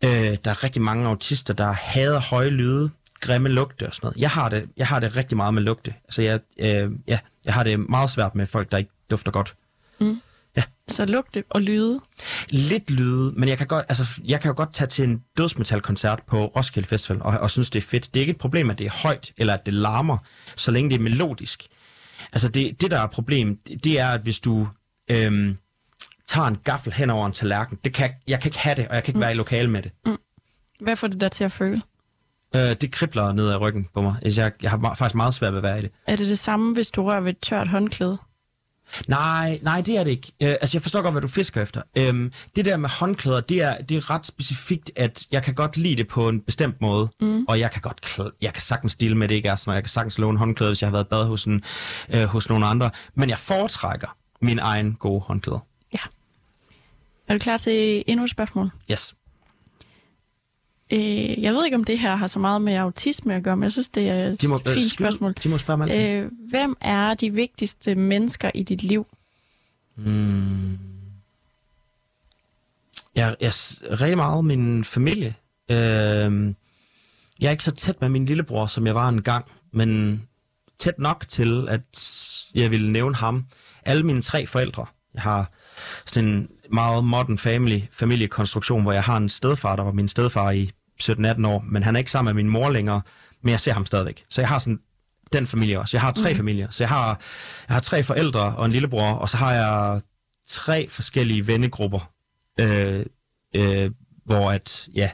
Øh, 0.04 0.10
der 0.46 0.52
er 0.52 0.64
rigtig 0.64 0.82
mange 0.82 1.08
autister, 1.08 1.54
der 1.54 1.72
hader 1.72 2.20
høje 2.20 2.50
lyde, 2.50 2.90
grimme 3.20 3.50
lugte 3.50 3.88
og 3.88 3.94
sådan 3.94 4.06
noget. 4.08 4.18
Jeg 4.18 4.30
har 4.30 4.50
det, 4.50 4.70
jeg 4.78 4.88
har 4.88 5.00
det 5.00 5.16
rigtig 5.16 5.38
meget 5.38 5.54
med 5.54 5.62
lugte. 5.64 5.94
Altså 6.04 6.22
jeg, 6.22 6.40
øh, 6.60 6.92
ja, 7.08 7.20
jeg 7.46 7.54
har 7.54 7.64
det 7.64 7.80
meget 7.90 8.10
svært 8.10 8.36
med 8.36 8.48
folk, 8.48 8.72
der 8.72 8.78
ikke 8.78 8.92
dufter 9.12 9.32
godt. 9.32 9.56
Så 10.90 11.06
lugte 11.06 11.44
og 11.50 11.62
lyde. 11.62 12.00
lidt 12.50 12.92
lyde, 12.92 13.32
men 13.36 13.50
jeg 13.50 13.58
kan, 13.58 13.68
godt, 13.68 13.86
altså, 13.90 14.22
jeg 14.26 14.42
kan 14.42 14.50
jo 14.50 14.54
godt 14.58 14.74
tage 14.74 14.88
til 14.88 15.04
en 15.04 15.22
dødsmetalkoncert 15.38 16.20
på 16.28 16.46
Roskilde 16.46 16.88
Festival 16.88 17.22
og, 17.22 17.38
og 17.38 17.52
synes, 17.52 17.70
det 17.70 17.84
er 17.84 17.88
fedt. 17.88 18.14
Det 18.14 18.20
er 18.20 18.22
ikke 18.22 18.32
et 18.32 18.38
problem, 18.38 18.70
at 18.70 18.78
det 18.78 18.86
er 18.86 18.92
højt, 18.92 19.32
eller 19.38 19.54
at 19.54 19.66
det 19.66 19.74
larmer, 19.74 20.18
så 20.56 20.72
længe 20.72 20.90
det 20.90 20.96
er 20.96 21.00
melodisk. 21.04 21.68
Altså 22.34 22.48
det, 22.48 22.82
det 22.82 22.92
der 22.92 23.00
er 23.00 23.08
problem, 23.08 23.58
det, 23.84 24.00
er, 24.00 24.10
at 24.10 24.22
hvis 24.22 24.40
du 24.40 24.68
øhm, 25.12 25.58
tager 26.28 26.48
en 26.48 26.58
gaffel 26.64 26.94
hen 26.94 27.10
over 27.10 27.26
en 27.26 27.32
tallerken, 27.32 27.78
det 27.84 27.94
kan, 27.94 28.10
jeg- 28.28 28.40
kan 28.40 28.48
ikke 28.50 28.60
have 28.60 28.76
det, 28.76 28.88
og 28.88 28.96
jeg 28.96 29.04
kan 29.04 29.12
ikke 29.12 29.18
mm. 29.18 29.22
være 29.22 29.32
i 29.32 29.36
lokale 29.36 29.70
med 29.70 29.82
det. 29.82 29.92
Hvad 30.82 30.96
får 30.96 31.08
det 31.08 31.22
der 31.22 31.30
til 31.30 31.44
at 31.44 31.52
føle? 31.52 31.82
Øh, 32.56 32.62
det 32.82 32.92
kribler 32.92 33.32
ned 33.32 33.50
ad 33.50 33.62
ryggen 33.62 33.88
på 33.94 34.02
mig. 34.02 34.16
Altså, 34.22 34.42
jeg, 34.42 34.52
jeg 34.62 34.70
har 34.72 34.96
faktisk 34.98 35.16
meget 35.16 35.34
svært 35.34 35.54
ved 35.54 35.58
at 35.60 35.64
være 35.64 35.80
i 35.80 35.82
det. 35.82 35.92
Er 36.08 36.16
det 36.16 36.28
det 36.28 36.40
samme, 36.40 36.74
hvis 36.74 36.92
du 36.92 37.04
rører 37.04 37.20
ved 37.20 37.30
et 37.32 37.40
tørt 37.40 37.68
håndklæde? 37.68 38.18
Nej, 39.08 39.60
nej, 39.62 39.82
det 39.82 39.98
er 39.98 40.04
det 40.04 40.12
ikke. 40.12 40.32
Øh, 40.44 40.50
altså, 40.50 40.78
jeg 40.78 40.82
forstår 40.82 41.02
godt, 41.02 41.14
hvad 41.14 41.22
du 41.22 41.28
fisker 41.28 41.62
efter. 41.62 41.82
Øhm, 41.96 42.32
det 42.56 42.66
der 42.66 42.78
med 42.78 42.90
håndklæder, 42.90 43.42
det 43.42 43.62
er, 43.62 43.78
det 43.82 43.98
er 43.98 44.10
ret 44.10 44.26
specifikt, 44.26 44.92
at 44.96 45.28
jeg 45.32 45.44
kan 45.44 45.54
godt 45.54 45.78
lide 45.78 45.96
det 45.96 46.08
på 46.08 46.30
en 46.30 46.42
bestemt 46.42 46.82
måde, 46.82 47.10
mm. 47.22 47.46
og 47.48 47.60
jeg 47.60 47.72
kan 47.72 47.82
godt, 47.82 48.20
jeg 48.42 48.54
kan 48.54 48.62
sagtens 48.62 48.92
stille 48.92 49.18
med, 49.18 49.28
det 49.28 49.36
ikke 49.36 49.50
er 49.50 49.56
sådan, 49.56 49.72
og 49.72 49.76
jeg 49.76 49.84
kan 49.84 49.90
sagtens 49.90 50.18
låne 50.18 50.38
håndklæder, 50.38 50.70
hvis 50.70 50.82
jeg 50.82 50.88
har 50.88 50.92
været 50.92 51.06
i 51.06 51.10
bad 51.10 51.26
hos, 51.26 51.46
en, 51.46 51.64
øh, 52.10 52.24
hos 52.24 52.50
nogle 52.50 52.66
andre, 52.66 52.90
men 53.16 53.30
jeg 53.30 53.40
foretrækker 53.40 54.16
min 54.42 54.60
egen 54.60 54.94
gode 54.94 55.22
håndklæder. 55.22 55.60
Ja. 55.94 56.00
Er 57.28 57.34
du 57.34 57.40
klar 57.40 57.58
til 57.58 58.04
endnu 58.08 58.24
et 58.24 58.32
spørgsmål? 58.32 58.70
Yes. 58.92 59.14
Øh, 60.94 61.42
jeg 61.42 61.54
ved 61.54 61.66
ikke, 61.66 61.78
om 61.78 61.84
det 61.84 62.00
her 62.00 62.16
har 62.16 62.28
så 62.28 62.40
meget 62.40 62.62
med 62.62 62.74
autisme 62.76 63.36
at 63.36 63.44
gøre, 63.44 63.58
men 63.58 63.64
jeg 63.64 63.72
synes, 63.72 63.88
det 63.88 64.10
er 64.10 64.28
et 64.28 64.42
De 64.42 64.48
må, 64.48 64.58
fint 64.58 64.70
skyde- 64.70 64.90
spørgsmål. 64.90 65.34
De 65.44 65.50
må 65.50 65.58
spørge 65.58 65.78
mig. 65.78 65.96
Øh. 65.98 66.24
Øh, 66.24 66.32
hvem 66.50 66.78
er 66.82 67.14
de 67.14 67.34
vigtigste 67.34 67.96
mennesker 67.96 68.52
i 68.56 68.64
dit 68.64 68.84
liv? 68.84 69.08
Mm. 69.96 70.78
Jeg, 73.16 73.36
jeg 73.42 73.52
rigtig 74.02 74.18
meget 74.18 74.46
min 74.46 74.84
familie. 74.84 75.36
Øh, 75.72 75.76
jeg 77.40 77.48
er 77.48 77.52
ikke 77.52 77.64
så 77.64 77.72
tæt 77.72 78.02
med 78.02 78.10
min 78.10 78.26
lillebror, 78.26 78.66
som 78.66 78.86
jeg 78.88 78.96
var 78.96 79.10
engang, 79.10 79.46
men 79.74 80.22
tæt 80.80 81.00
nok 81.00 81.26
til, 81.28 81.68
at 81.70 81.82
jeg 82.56 82.72
ville 82.72 82.92
nævne 82.92 83.16
ham. 83.16 83.46
Alle 83.86 84.04
mine 84.04 84.22
tre 84.22 84.46
forældre. 84.48 84.86
Jeg 85.14 85.22
har 85.22 85.52
sådan 86.06 86.30
en 86.30 86.48
meget 86.74 87.04
modern 87.04 87.38
family, 87.38 87.80
familiekonstruktion, 87.92 88.82
hvor 88.82 88.92
jeg 88.92 89.04
har 89.04 89.18
en 89.18 89.30
stedfar, 89.30 89.76
der 89.76 89.84
var 89.84 89.92
min 89.92 90.08
stedfar 90.08 90.52
i 90.52 90.70
17-18 91.04 91.48
år, 91.48 91.64
men 91.68 91.84
han 91.84 91.96
er 91.96 92.00
ikke 92.00 92.12
sammen 92.12 92.36
med 92.36 92.44
min 92.44 92.52
mor 92.52 92.70
længere, 92.70 93.02
men 93.44 93.52
jeg 93.52 93.60
ser 93.60 93.74
ham 93.74 93.86
stadigvæk. 93.86 94.26
Så 94.30 94.42
jeg 94.42 94.48
har 94.48 94.60
sådan 94.60 94.80
den 95.34 95.48
familie 95.48 95.80
også. 95.80 95.98
Jeg 95.98 96.02
har 96.02 96.12
tre 96.12 96.32
mm. 96.34 96.38
familier. 96.38 96.68
Så 96.70 96.84
jeg 96.84 96.90
har, 96.90 97.08
jeg 97.68 97.74
har 97.76 97.80
tre 97.82 98.04
forældre 98.04 98.56
og 98.56 98.66
en 98.66 98.72
lillebror, 98.72 99.12
og 99.14 99.30
så 99.30 99.38
har 99.38 99.54
jeg 99.54 100.02
tre 100.48 100.88
forskellige 100.90 101.48
vennegrupper, 101.48 102.12
øh, 102.60 103.06
øh, 103.56 103.92
hvor 104.26 104.52
at, 104.52 104.88
ja, 104.94 105.10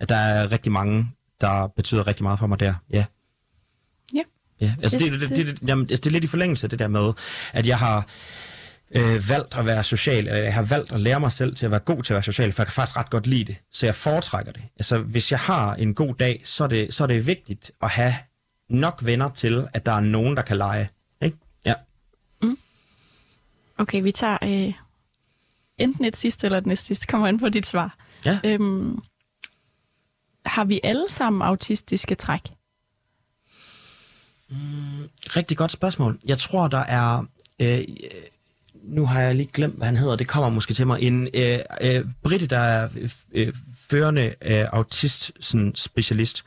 at 0.00 0.08
der 0.08 0.16
er 0.16 0.52
rigtig 0.52 0.72
mange, 0.72 1.10
der 1.40 1.66
betyder 1.76 2.06
rigtig 2.06 2.22
meget 2.22 2.38
for 2.38 2.46
mig 2.46 2.60
der. 2.60 2.74
Ja. 2.90 3.04
Ja. 4.14 4.22
Ja, 4.60 4.74
altså 4.82 4.98
det, 4.98 5.12
Det- 5.12 5.20
det, 5.20 5.28
det, 5.28 5.46
det, 5.46 5.68
jamen, 5.68 5.86
altså 5.90 6.00
det 6.00 6.06
er 6.06 6.10
lidt 6.10 6.24
i 6.24 6.26
forlængelse 6.26 6.66
af 6.66 6.70
det 6.70 6.78
der 6.78 6.88
med, 6.88 7.12
at 7.52 7.66
jeg 7.66 7.78
har 7.78 8.06
øh, 8.96 9.28
valgt 9.28 9.54
at 9.54 9.66
være 9.66 9.84
social, 9.84 10.26
eller 10.26 10.42
jeg 10.42 10.54
har 10.54 10.62
valgt 10.62 10.92
at 10.92 11.00
lære 11.00 11.20
mig 11.20 11.32
selv 11.32 11.56
til 11.56 11.66
at 11.66 11.70
være 11.70 11.80
god 11.80 12.02
til 12.02 12.12
at 12.12 12.14
være 12.14 12.22
social, 12.22 12.52
for 12.52 12.62
jeg 12.62 12.66
kan 12.66 12.72
faktisk 12.72 12.96
ret 12.96 13.10
godt 13.10 13.26
lide 13.26 13.44
det, 13.44 13.56
så 13.70 13.86
jeg 13.86 13.94
foretrækker 13.94 14.52
det. 14.52 14.62
Altså 14.76 14.98
hvis 14.98 15.30
jeg 15.30 15.40
har 15.40 15.74
en 15.74 15.94
god 15.94 16.14
dag, 16.14 16.40
så 16.44 16.64
er 16.64 16.68
det, 16.68 16.94
så 16.94 17.02
er 17.02 17.06
det 17.06 17.26
vigtigt 17.26 17.70
at 17.82 17.90
have 17.90 18.14
nok 18.68 19.00
venner 19.04 19.28
til, 19.28 19.68
at 19.74 19.86
der 19.86 19.92
er 19.92 20.00
nogen, 20.00 20.36
der 20.36 20.42
kan 20.42 20.56
lege. 20.56 20.90
Ikke? 21.22 21.36
Ja. 21.66 21.74
Okay, 23.78 24.02
vi 24.02 24.12
tager 24.12 24.38
øh, 24.42 24.72
enten 25.78 26.04
et 26.04 26.16
sidste 26.16 26.46
eller 26.46 26.58
et 26.58 26.66
næste 26.66 26.86
sidste. 26.86 27.06
Kommer 27.06 27.28
an 27.28 27.38
på 27.38 27.48
dit 27.48 27.66
svar. 27.66 27.96
Ja. 28.24 28.40
Øhm, 28.44 29.02
har 30.46 30.64
vi 30.64 30.80
alle 30.84 31.08
sammen 31.08 31.42
autistiske 31.42 32.14
træk? 32.14 32.40
Rigtig 35.36 35.56
godt 35.56 35.72
spørgsmål. 35.72 36.18
Jeg 36.26 36.38
tror, 36.38 36.68
der 36.68 36.78
er... 36.78 37.24
Øh, 37.60 37.78
nu 38.84 39.06
har 39.06 39.20
jeg 39.20 39.34
lige 39.34 39.50
glemt, 39.52 39.76
hvad 39.76 39.86
han 39.86 39.96
hedder. 39.96 40.16
Det 40.16 40.28
kommer 40.28 40.50
måske 40.50 40.74
til 40.74 40.86
mig. 40.86 41.02
En 41.02 41.28
øh, 41.34 41.58
øh, 41.82 42.04
britte, 42.22 42.46
der 42.46 42.58
er 42.58 42.88
øh, 43.32 43.52
førende 43.90 44.34
øh, 44.44 44.64
autist 44.72 45.32
sådan, 45.40 45.72
specialist, 45.74 46.44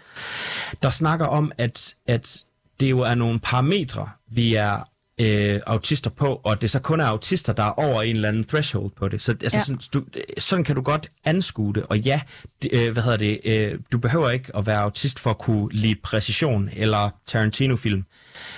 der 0.84 0.89
snakker 0.89 1.26
om, 1.26 1.52
at, 1.58 1.95
at 2.08 2.43
det 2.80 2.89
jo 2.89 3.00
er 3.00 3.15
nogle 3.15 3.39
parametre, 3.39 4.10
vi 4.32 4.56
er 4.56 4.84
øh, 5.21 5.60
autister 5.67 6.10
på, 6.10 6.41
og 6.43 6.62
det 6.62 6.71
så 6.71 6.80
kun 6.80 7.00
er 7.00 7.06
autister, 7.06 7.54
der 7.54 7.63
er 7.63 7.71
over 7.71 8.02
en 8.02 8.15
eller 8.15 8.30
anden 8.30 8.43
threshold 8.43 8.91
på 8.98 9.08
det. 9.08 9.21
Så 9.21 9.32
altså, 9.32 9.58
ja. 9.58 9.63
sådan, 9.63 9.82
du, 9.93 10.04
sådan 10.38 10.63
kan 10.63 10.76
du 10.76 10.82
godt 10.82 11.10
anskue 11.26 11.74
det. 11.74 11.84
Og 11.84 12.00
ja, 12.00 12.21
det, 12.62 12.69
øh, 12.74 12.93
hvad 12.93 13.04
hedder 13.04 13.17
det, 13.17 13.39
øh, 13.45 13.80
du 13.91 13.98
behøver 13.98 14.30
ikke 14.30 14.58
at 14.58 14.65
være 14.65 14.80
autist 14.80 15.19
for 15.19 15.30
at 15.30 15.38
kunne 15.38 15.69
lide 15.71 15.95
præcision 16.04 16.69
eller 16.74 17.10
Tarantino-film. 17.26 18.06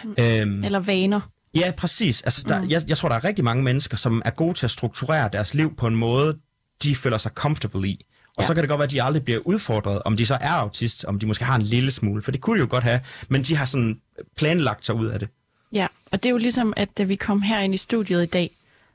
Mm. 0.03 0.15
Øhm, 0.19 0.63
Eller 0.63 0.79
vaner? 0.79 1.21
Ja, 1.59 1.71
præcis. 1.77 2.21
Altså, 2.21 2.43
der, 2.47 2.61
mm. 2.61 2.69
jeg, 2.69 2.81
jeg 2.87 2.97
tror, 2.97 3.09
der 3.09 3.15
er 3.15 3.23
rigtig 3.23 3.45
mange 3.45 3.63
mennesker, 3.63 3.97
som 3.97 4.21
er 4.25 4.29
gode 4.29 4.53
til 4.53 4.65
at 4.65 4.71
strukturere 4.71 5.29
deres 5.33 5.53
liv 5.53 5.75
på 5.75 5.87
en 5.87 5.95
måde, 5.95 6.37
de 6.83 6.95
føler 6.95 7.17
sig 7.17 7.31
comfortable 7.35 7.87
i. 7.87 8.05
Og 8.37 8.43
Ja. 8.43 8.47
så 8.47 8.53
kan 8.53 8.63
det 8.63 8.69
godt 8.69 8.79
være, 8.79 8.83
at 8.85 8.91
de 8.91 9.03
aldrig 9.03 9.23
bliver 9.25 9.39
udfordret, 9.39 10.01
om 10.05 10.17
de 10.17 10.25
så 10.25 10.37
er 10.41 10.51
autist, 10.51 11.05
om 11.05 11.19
de 11.19 11.25
måske 11.25 11.45
har 11.45 11.55
en 11.55 11.61
lille 11.61 11.91
smule, 11.91 12.21
for 12.21 12.31
det 12.31 12.41
kunne 12.41 12.57
de 12.57 12.61
jo 12.61 12.67
godt 12.69 12.83
have, 12.83 12.99
men 13.29 13.43
de 13.43 13.55
har 13.55 13.65
sådan 13.65 13.99
planlagt 14.37 14.85
sig 14.85 14.95
ud 14.95 15.05
af 15.07 15.19
det. 15.19 15.29
Ja, 15.73 15.87
og 16.11 16.23
det 16.23 16.29
er 16.29 16.31
jo 16.31 16.37
ligesom, 16.37 16.73
at 16.77 16.97
da 16.97 17.03
vi 17.03 17.15
kom 17.15 17.41
her 17.41 17.59
ind 17.59 17.73
i 17.73 17.77
studiet 17.77 18.23
i 18.23 18.25
dag, 18.25 18.51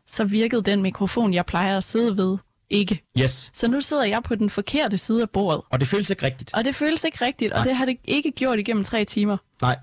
så 0.07 0.25
virkede 0.25 0.63
den 0.63 0.83
mikrofon, 0.83 1.35
jeg 1.35 1.47
plejer 1.47 1.77
at 1.77 1.85
sidde 1.85 2.17
ved, 2.17 2.39
ikke. 2.73 3.03
Yes. 3.19 3.51
Så 3.55 3.69
nu 3.69 3.81
sidder 3.81 4.05
jeg 4.05 4.23
på 4.23 4.35
den 4.35 4.51
forkerte 4.51 4.99
side 4.99 5.23
af 5.23 5.31
bordet. 5.31 5.61
Og 5.71 5.81
det 5.81 5.89
føles 5.89 6.11
ikke 6.11 6.27
rigtigt. 6.27 6.51
Og 6.55 6.65
det 6.65 6.75
føles 6.75 7.05
ikke 7.05 7.25
rigtigt, 7.25 7.53
og 7.53 7.65
det 7.65 7.77
har 7.77 7.85
det 7.85 7.97
ikke 8.05 8.31
gjort 8.31 8.59
igennem 8.59 8.85
tre 8.85 9.05
timer. 9.05 9.37
Nej. 9.63 9.77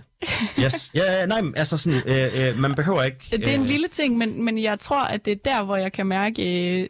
Yes. 0.59 0.91
Ja, 0.93 1.25
nej, 1.25 1.41
altså 1.55 1.77
sådan, 1.77 2.01
øh, 2.05 2.47
øh, 2.47 2.57
man 2.57 2.75
behøver 2.75 3.03
ikke... 3.03 3.17
Det 3.31 3.47
er 3.47 3.53
en 3.53 3.61
øh, 3.61 3.67
lille 3.67 3.87
ting, 3.87 4.17
men, 4.17 4.43
men 4.43 4.63
jeg 4.63 4.79
tror, 4.79 5.03
at 5.03 5.25
det 5.25 5.31
er 5.31 5.35
der, 5.45 5.63
hvor 5.63 5.75
jeg 5.75 5.91
kan 5.91 6.07
mærke, 6.07 6.81
øh, 6.81 6.87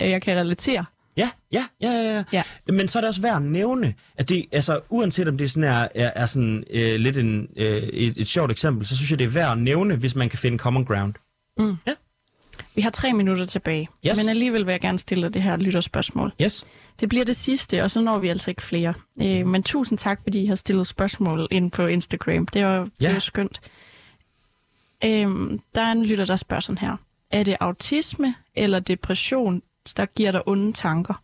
at 0.00 0.10
jeg 0.10 0.22
kan 0.22 0.36
relatere. 0.36 0.84
Ja, 1.16 1.30
ja, 1.52 1.64
ja, 1.80 1.90
ja, 1.90 2.14
ja. 2.16 2.24
Ja. 2.32 2.42
Men 2.72 2.88
så 2.88 2.98
er 2.98 3.00
det 3.00 3.08
også 3.08 3.22
værd 3.22 3.36
at 3.36 3.42
nævne, 3.42 3.94
at 4.16 4.28
det, 4.28 4.46
altså 4.52 4.80
uanset 4.88 5.28
om 5.28 5.38
det 5.38 5.50
sådan 5.50 5.64
er, 5.64 5.88
er, 5.94 6.10
er 6.16 6.26
sådan 6.26 6.64
øh, 6.70 7.00
lidt 7.00 7.18
en, 7.18 7.48
øh, 7.56 7.82
et, 7.82 8.14
et 8.16 8.26
sjovt 8.26 8.50
eksempel, 8.50 8.86
så 8.86 8.96
synes 8.96 9.10
jeg, 9.10 9.18
det 9.18 9.24
er 9.24 9.28
værd 9.28 9.52
at 9.52 9.58
nævne, 9.58 9.96
hvis 9.96 10.14
man 10.14 10.28
kan 10.28 10.38
finde 10.38 10.58
common 10.58 10.84
ground. 10.84 11.14
Mm. 11.58 11.76
Ja. 11.86 11.92
Vi 12.78 12.82
har 12.82 12.90
tre 12.90 13.12
minutter 13.12 13.44
tilbage, 13.44 13.88
Yes. 14.06 14.16
men 14.16 14.28
alligevel 14.28 14.66
vil 14.66 14.72
jeg 14.72 14.80
gerne 14.80 14.98
stille 14.98 15.22
dig 15.22 15.34
det 15.34 15.42
her 15.42 15.56
lytterspørgsmål. 15.56 16.32
Yes. 16.42 16.66
Det 17.00 17.08
bliver 17.08 17.24
det 17.24 17.36
sidste, 17.36 17.82
og 17.82 17.90
så 17.90 18.00
når 18.00 18.18
vi 18.18 18.28
altså 18.28 18.50
ikke 18.50 18.62
flere. 18.62 18.94
Øh, 19.22 19.46
men 19.46 19.62
tusind 19.62 19.98
tak, 19.98 20.20
fordi 20.22 20.42
I 20.42 20.46
har 20.46 20.54
stillet 20.54 20.86
spørgsmål 20.86 21.48
ind 21.50 21.70
på 21.70 21.86
Instagram. 21.86 22.46
Det 22.46 22.64
var, 22.64 22.78
det 22.80 22.90
Ja. 23.00 23.12
var 23.12 23.18
skønt. 23.18 23.60
Øh, 25.04 25.10
der 25.74 25.80
er 25.82 25.92
en 25.92 26.06
lytter, 26.06 26.24
der 26.24 26.36
spørger 26.36 26.60
sådan 26.60 26.78
her. 26.78 26.96
Er 27.30 27.42
det 27.42 27.56
autisme 27.60 28.34
eller 28.54 28.78
depression, 28.80 29.62
der 29.96 30.06
giver 30.06 30.32
dig 30.32 30.48
onde 30.48 30.72
tanker? 30.72 31.22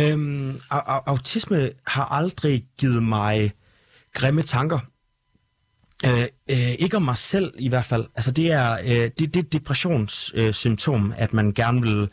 Øhm, 0.00 0.50
au- 0.50 0.76
au- 0.76 1.02
autisme 1.06 1.70
har 1.86 2.04
aldrig 2.04 2.64
givet 2.78 3.02
mig 3.02 3.52
grimme 4.12 4.42
tanker. 4.42 4.78
Øh, 6.04 6.22
øh, 6.50 6.72
ikke 6.78 6.96
om 6.96 7.02
mig 7.02 7.18
selv 7.18 7.52
i 7.58 7.68
hvert 7.68 7.84
fald. 7.84 8.04
Altså 8.16 8.30
det 8.30 8.52
er 8.52 8.72
øh, 8.72 9.10
det, 9.18 9.34
det 9.34 9.52
depressionssymptom, 9.52 11.10
øh, 11.10 11.22
at 11.22 11.32
man 11.32 11.52
gerne 11.52 11.82
vil 11.82 12.08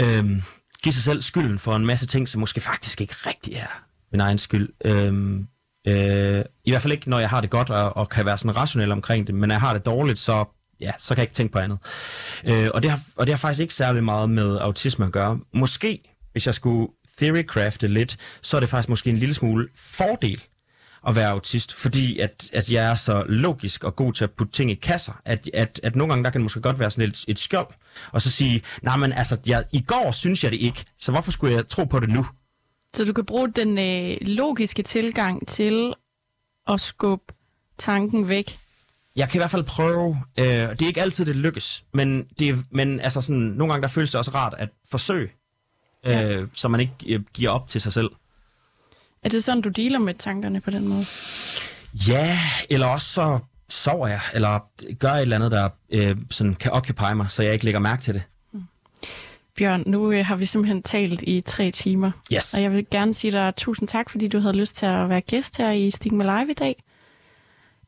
øh, 0.00 0.42
give 0.82 0.92
sig 0.92 1.02
selv 1.02 1.22
skylden 1.22 1.58
for 1.58 1.76
en 1.76 1.86
masse 1.86 2.06
ting, 2.06 2.28
som 2.28 2.40
måske 2.40 2.60
faktisk 2.60 3.00
ikke 3.00 3.14
rigtig 3.26 3.54
er 3.54 3.84
min 4.12 4.20
egen 4.20 4.38
skyld. 4.38 4.68
Øh, 4.84 5.12
øh, 5.88 6.44
I 6.64 6.70
hvert 6.70 6.82
fald 6.82 6.92
ikke, 6.92 7.10
når 7.10 7.18
jeg 7.18 7.30
har 7.30 7.40
det 7.40 7.50
godt 7.50 7.70
og, 7.70 7.96
og 7.96 8.08
kan 8.08 8.26
være 8.26 8.38
sådan 8.38 8.56
rationel 8.56 8.92
omkring 8.92 9.26
det, 9.26 9.34
men 9.34 9.48
når 9.48 9.54
jeg 9.54 9.60
har 9.60 9.72
det 9.72 9.86
dårligt, 9.86 10.18
så 10.18 10.44
ja, 10.80 10.92
så 10.98 11.14
kan 11.14 11.18
jeg 11.18 11.24
ikke 11.24 11.34
tænke 11.34 11.52
på 11.52 11.58
andet. 11.58 11.78
Øh, 12.44 12.68
og, 12.74 12.82
det 12.82 12.90
har, 12.90 13.00
og 13.16 13.26
det 13.26 13.34
har 13.34 13.38
faktisk 13.38 13.60
ikke 13.60 13.74
særlig 13.74 14.04
meget 14.04 14.30
med 14.30 14.58
autisme 14.58 15.06
at 15.06 15.12
gøre. 15.12 15.40
Måske, 15.54 16.00
hvis 16.32 16.46
jeg 16.46 16.54
skulle 16.54 16.88
theorycrafte 17.18 17.88
lidt, 17.88 18.16
så 18.42 18.56
er 18.56 18.60
det 18.60 18.68
faktisk 18.68 18.88
måske 18.88 19.10
en 19.10 19.16
lille 19.16 19.34
smule 19.34 19.68
fordel 19.76 20.42
at 21.06 21.16
være 21.16 21.28
autist, 21.30 21.74
fordi 21.74 22.18
at, 22.18 22.50
at 22.52 22.72
jeg 22.72 22.90
er 22.90 22.94
så 22.94 23.24
logisk 23.28 23.84
og 23.84 23.96
god 23.96 24.12
til 24.12 24.24
at 24.24 24.30
putte 24.30 24.52
ting 24.52 24.70
i 24.70 24.74
kasser, 24.74 25.20
at, 25.24 25.50
at, 25.54 25.80
at 25.82 25.96
nogle 25.96 26.12
gange 26.12 26.24
der 26.24 26.30
kan 26.30 26.40
det 26.40 26.44
måske 26.44 26.60
godt 26.60 26.78
være 26.78 26.90
sådan 26.90 27.08
et, 27.10 27.24
et 27.28 27.38
skjold, 27.38 27.66
og 28.12 28.22
så 28.22 28.30
sige, 28.30 28.62
nej, 28.82 28.96
men 28.96 29.12
altså, 29.12 29.36
jeg, 29.46 29.64
i 29.72 29.80
går 29.80 30.12
synes 30.12 30.44
jeg 30.44 30.52
det 30.52 30.58
ikke, 30.60 30.84
så 30.98 31.12
hvorfor 31.12 31.30
skulle 31.30 31.54
jeg 31.54 31.68
tro 31.68 31.84
på 31.84 32.00
det 32.00 32.08
nu? 32.08 32.26
Så 32.96 33.04
du 33.04 33.12
kan 33.12 33.24
bruge 33.26 33.52
den 33.52 33.78
øh, 33.78 34.16
logiske 34.20 34.82
tilgang 34.82 35.48
til 35.48 35.94
at 36.68 36.80
skubbe 36.80 37.34
tanken 37.78 38.28
væk. 38.28 38.58
Jeg 39.16 39.28
kan 39.28 39.38
i 39.38 39.40
hvert 39.40 39.50
fald 39.50 39.64
prøve, 39.64 40.16
øh, 40.38 40.44
det 40.46 40.82
er 40.82 40.86
ikke 40.86 41.02
altid, 41.02 41.24
det 41.24 41.36
lykkes, 41.36 41.84
men, 41.94 42.24
det, 42.38 42.56
men 42.70 43.00
altså 43.00 43.20
sådan, 43.20 43.40
nogle 43.42 43.72
gange 43.72 43.82
der 43.82 43.88
føles 43.88 44.10
det 44.10 44.18
også 44.18 44.30
rart 44.30 44.54
at 44.58 44.68
forsøge, 44.90 45.28
øh, 46.06 46.12
Ja. 46.12 46.42
så 46.54 46.68
man 46.68 46.80
ikke 46.80 46.94
øh, 47.08 47.20
giver 47.34 47.50
op 47.50 47.68
til 47.68 47.80
sig 47.80 47.92
selv. 47.92 48.10
Er 49.24 49.28
det 49.28 49.44
sådan, 49.44 49.60
du 49.62 49.68
dealer 49.68 49.98
med 49.98 50.14
tankerne 50.14 50.60
på 50.60 50.70
den 50.70 50.88
måde? 50.88 51.04
Ja, 52.08 52.38
eller 52.70 52.86
også 52.86 53.06
så 53.12 53.38
sover 53.68 54.06
jeg, 54.08 54.20
eller 54.34 54.58
gør 54.98 55.08
et 55.10 55.22
eller 55.22 55.36
andet, 55.36 55.50
der 55.50 55.68
øh, 55.90 56.16
sådan 56.30 56.54
kan 56.54 56.72
occupy 56.72 57.12
mig, 57.16 57.26
så 57.30 57.42
jeg 57.42 57.52
ikke 57.52 57.64
lægger 57.64 57.80
mærke 57.80 58.02
til 58.02 58.14
det. 58.14 58.22
Bjørn, 59.58 59.82
nu 59.86 60.12
øh, 60.12 60.26
har 60.26 60.36
vi 60.36 60.46
simpelthen 60.46 60.82
talt 60.82 61.22
i 61.22 61.40
tre 61.40 61.70
timer, 61.70 62.10
Yes. 62.32 62.54
og 62.54 62.62
jeg 62.62 62.72
vil 62.72 62.86
gerne 62.90 63.14
sige 63.14 63.30
dig 63.30 63.52
tusind 63.56 63.88
tak, 63.88 64.10
fordi 64.10 64.28
du 64.28 64.38
havde 64.38 64.56
lyst 64.56 64.76
til 64.76 64.86
at 64.86 65.08
være 65.08 65.20
gæst 65.20 65.56
her 65.58 65.70
i 65.70 65.90
Stigma 65.90 66.24
Live 66.24 66.50
i 66.50 66.54
dag. 66.54 66.82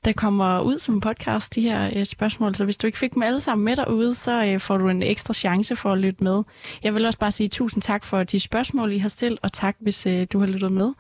Der 0.04 0.12
kommer 0.12 0.60
ud 0.60 0.78
som 0.78 1.00
podcast 1.00 1.54
de 1.54 1.60
her 1.60 1.90
øh, 1.96 2.06
spørgsmål, 2.06 2.54
så 2.54 2.64
hvis 2.64 2.76
du 2.78 2.86
ikke 2.86 2.98
fik 2.98 3.14
dem 3.14 3.22
alle 3.22 3.40
sammen 3.40 3.64
med 3.64 3.76
derude, 3.76 4.14
så 4.14 4.44
øh, 4.44 4.60
får 4.60 4.76
du 4.78 4.88
en 4.88 5.02
ekstra 5.02 5.34
chance 5.34 5.76
for 5.76 5.92
at 5.92 5.98
lytte 5.98 6.24
med. 6.24 6.42
Jeg 6.82 6.94
vil 6.94 7.06
også 7.06 7.18
bare 7.18 7.32
sige 7.32 7.48
tusind 7.48 7.82
tak 7.82 8.04
for 8.04 8.22
de 8.24 8.40
spørgsmål, 8.40 8.92
I 8.92 8.98
har 8.98 9.08
stillet, 9.08 9.38
og 9.42 9.52
tak, 9.52 9.76
hvis 9.80 10.06
øh, 10.06 10.26
du 10.32 10.38
har 10.38 10.46
lyttet 10.46 10.72
med. 10.72 10.92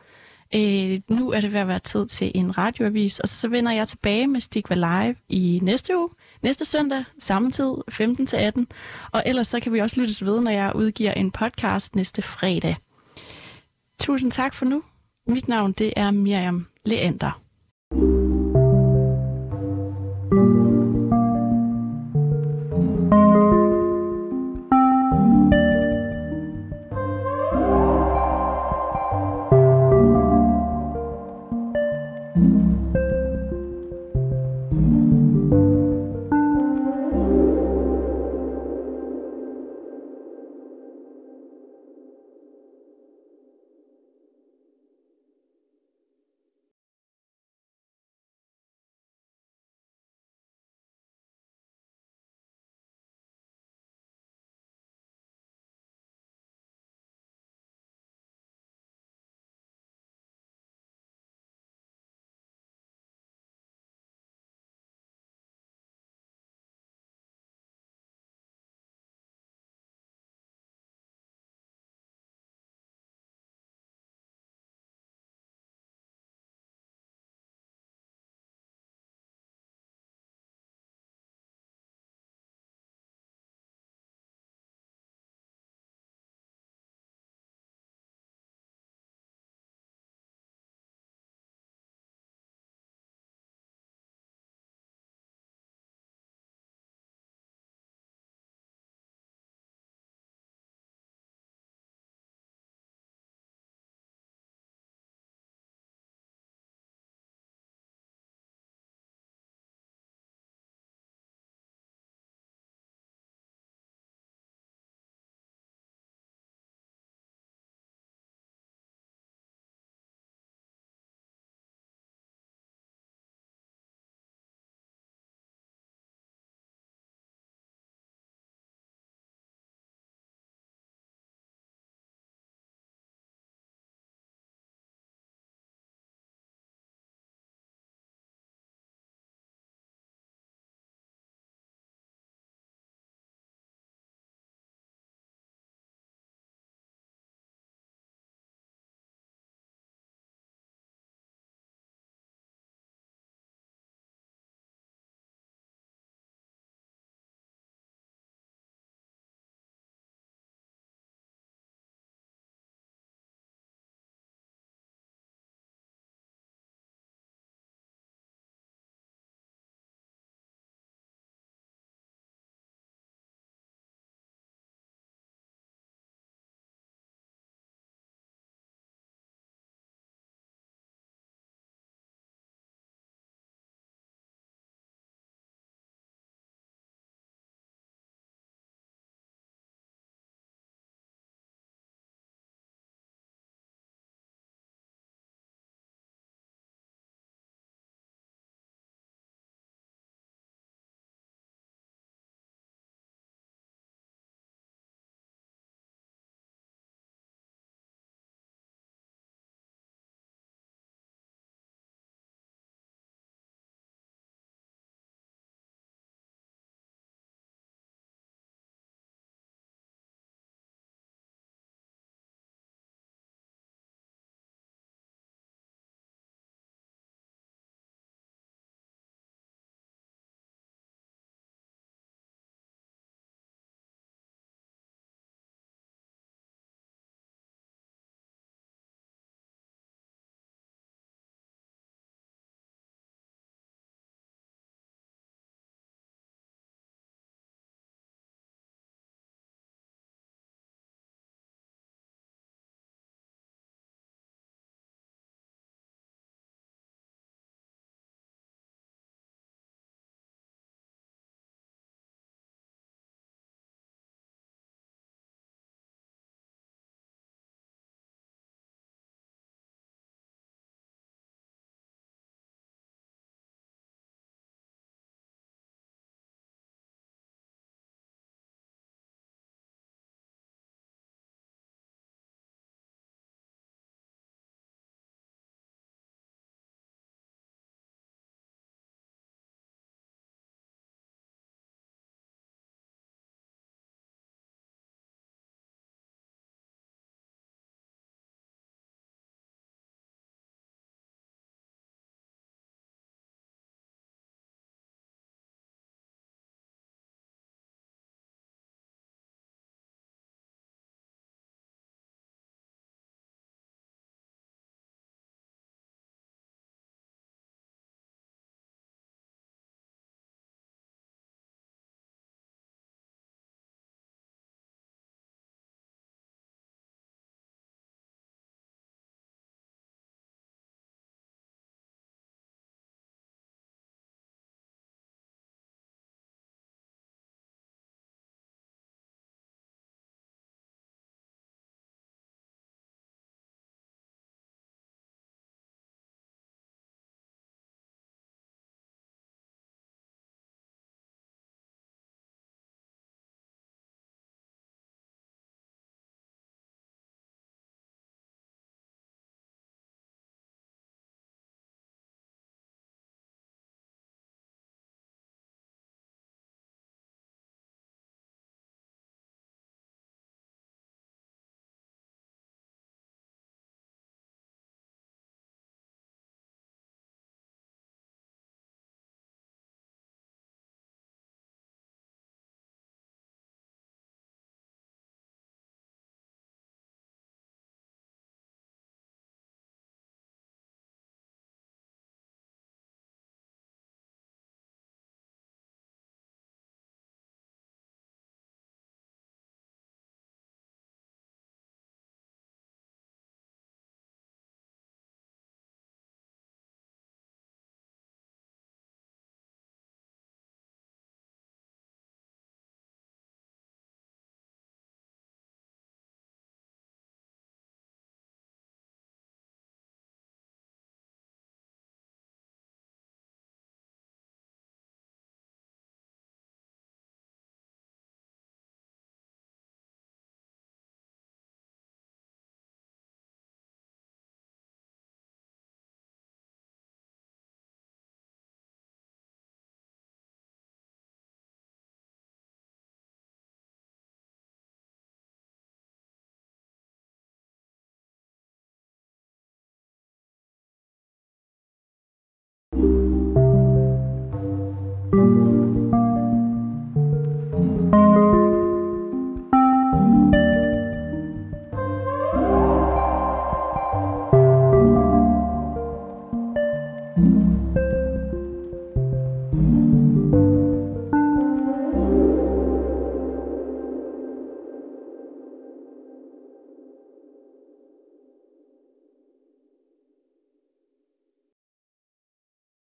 Øh, 0.56 1.00
nu 1.08 1.30
er 1.30 1.40
det 1.40 1.52
ved 1.52 1.60
at 1.60 1.68
være 1.68 1.78
tid 1.78 2.06
til 2.06 2.32
en 2.34 2.58
radioavis, 2.58 3.18
og 3.20 3.28
så, 3.28 3.40
så 3.40 3.48
vender 3.48 3.72
jeg 3.72 3.88
tilbage 3.88 4.26
med 4.26 4.40
Stigva 4.40 4.74
Live 4.74 5.14
i 5.28 5.60
næste 5.62 5.98
uge, 5.98 6.08
næste 6.42 6.64
søndag, 6.64 7.04
samme 7.18 7.50
tid, 7.50 7.74
15-18. 7.92 8.64
Og 9.12 9.22
ellers 9.26 9.46
så 9.46 9.60
kan 9.60 9.72
vi 9.72 9.80
også 9.80 10.00
lyttes 10.00 10.24
ved, 10.24 10.40
når 10.40 10.50
jeg 10.50 10.72
udgiver 10.74 11.12
en 11.12 11.30
podcast 11.30 11.96
næste 11.96 12.22
fredag. 12.22 12.76
Tusind 14.00 14.32
tak 14.32 14.54
for 14.54 14.64
nu. 14.64 14.82
Mit 15.26 15.48
navn 15.48 15.72
det 15.72 15.92
er 15.96 16.10
Miriam 16.10 16.66
Leander. 16.84 17.45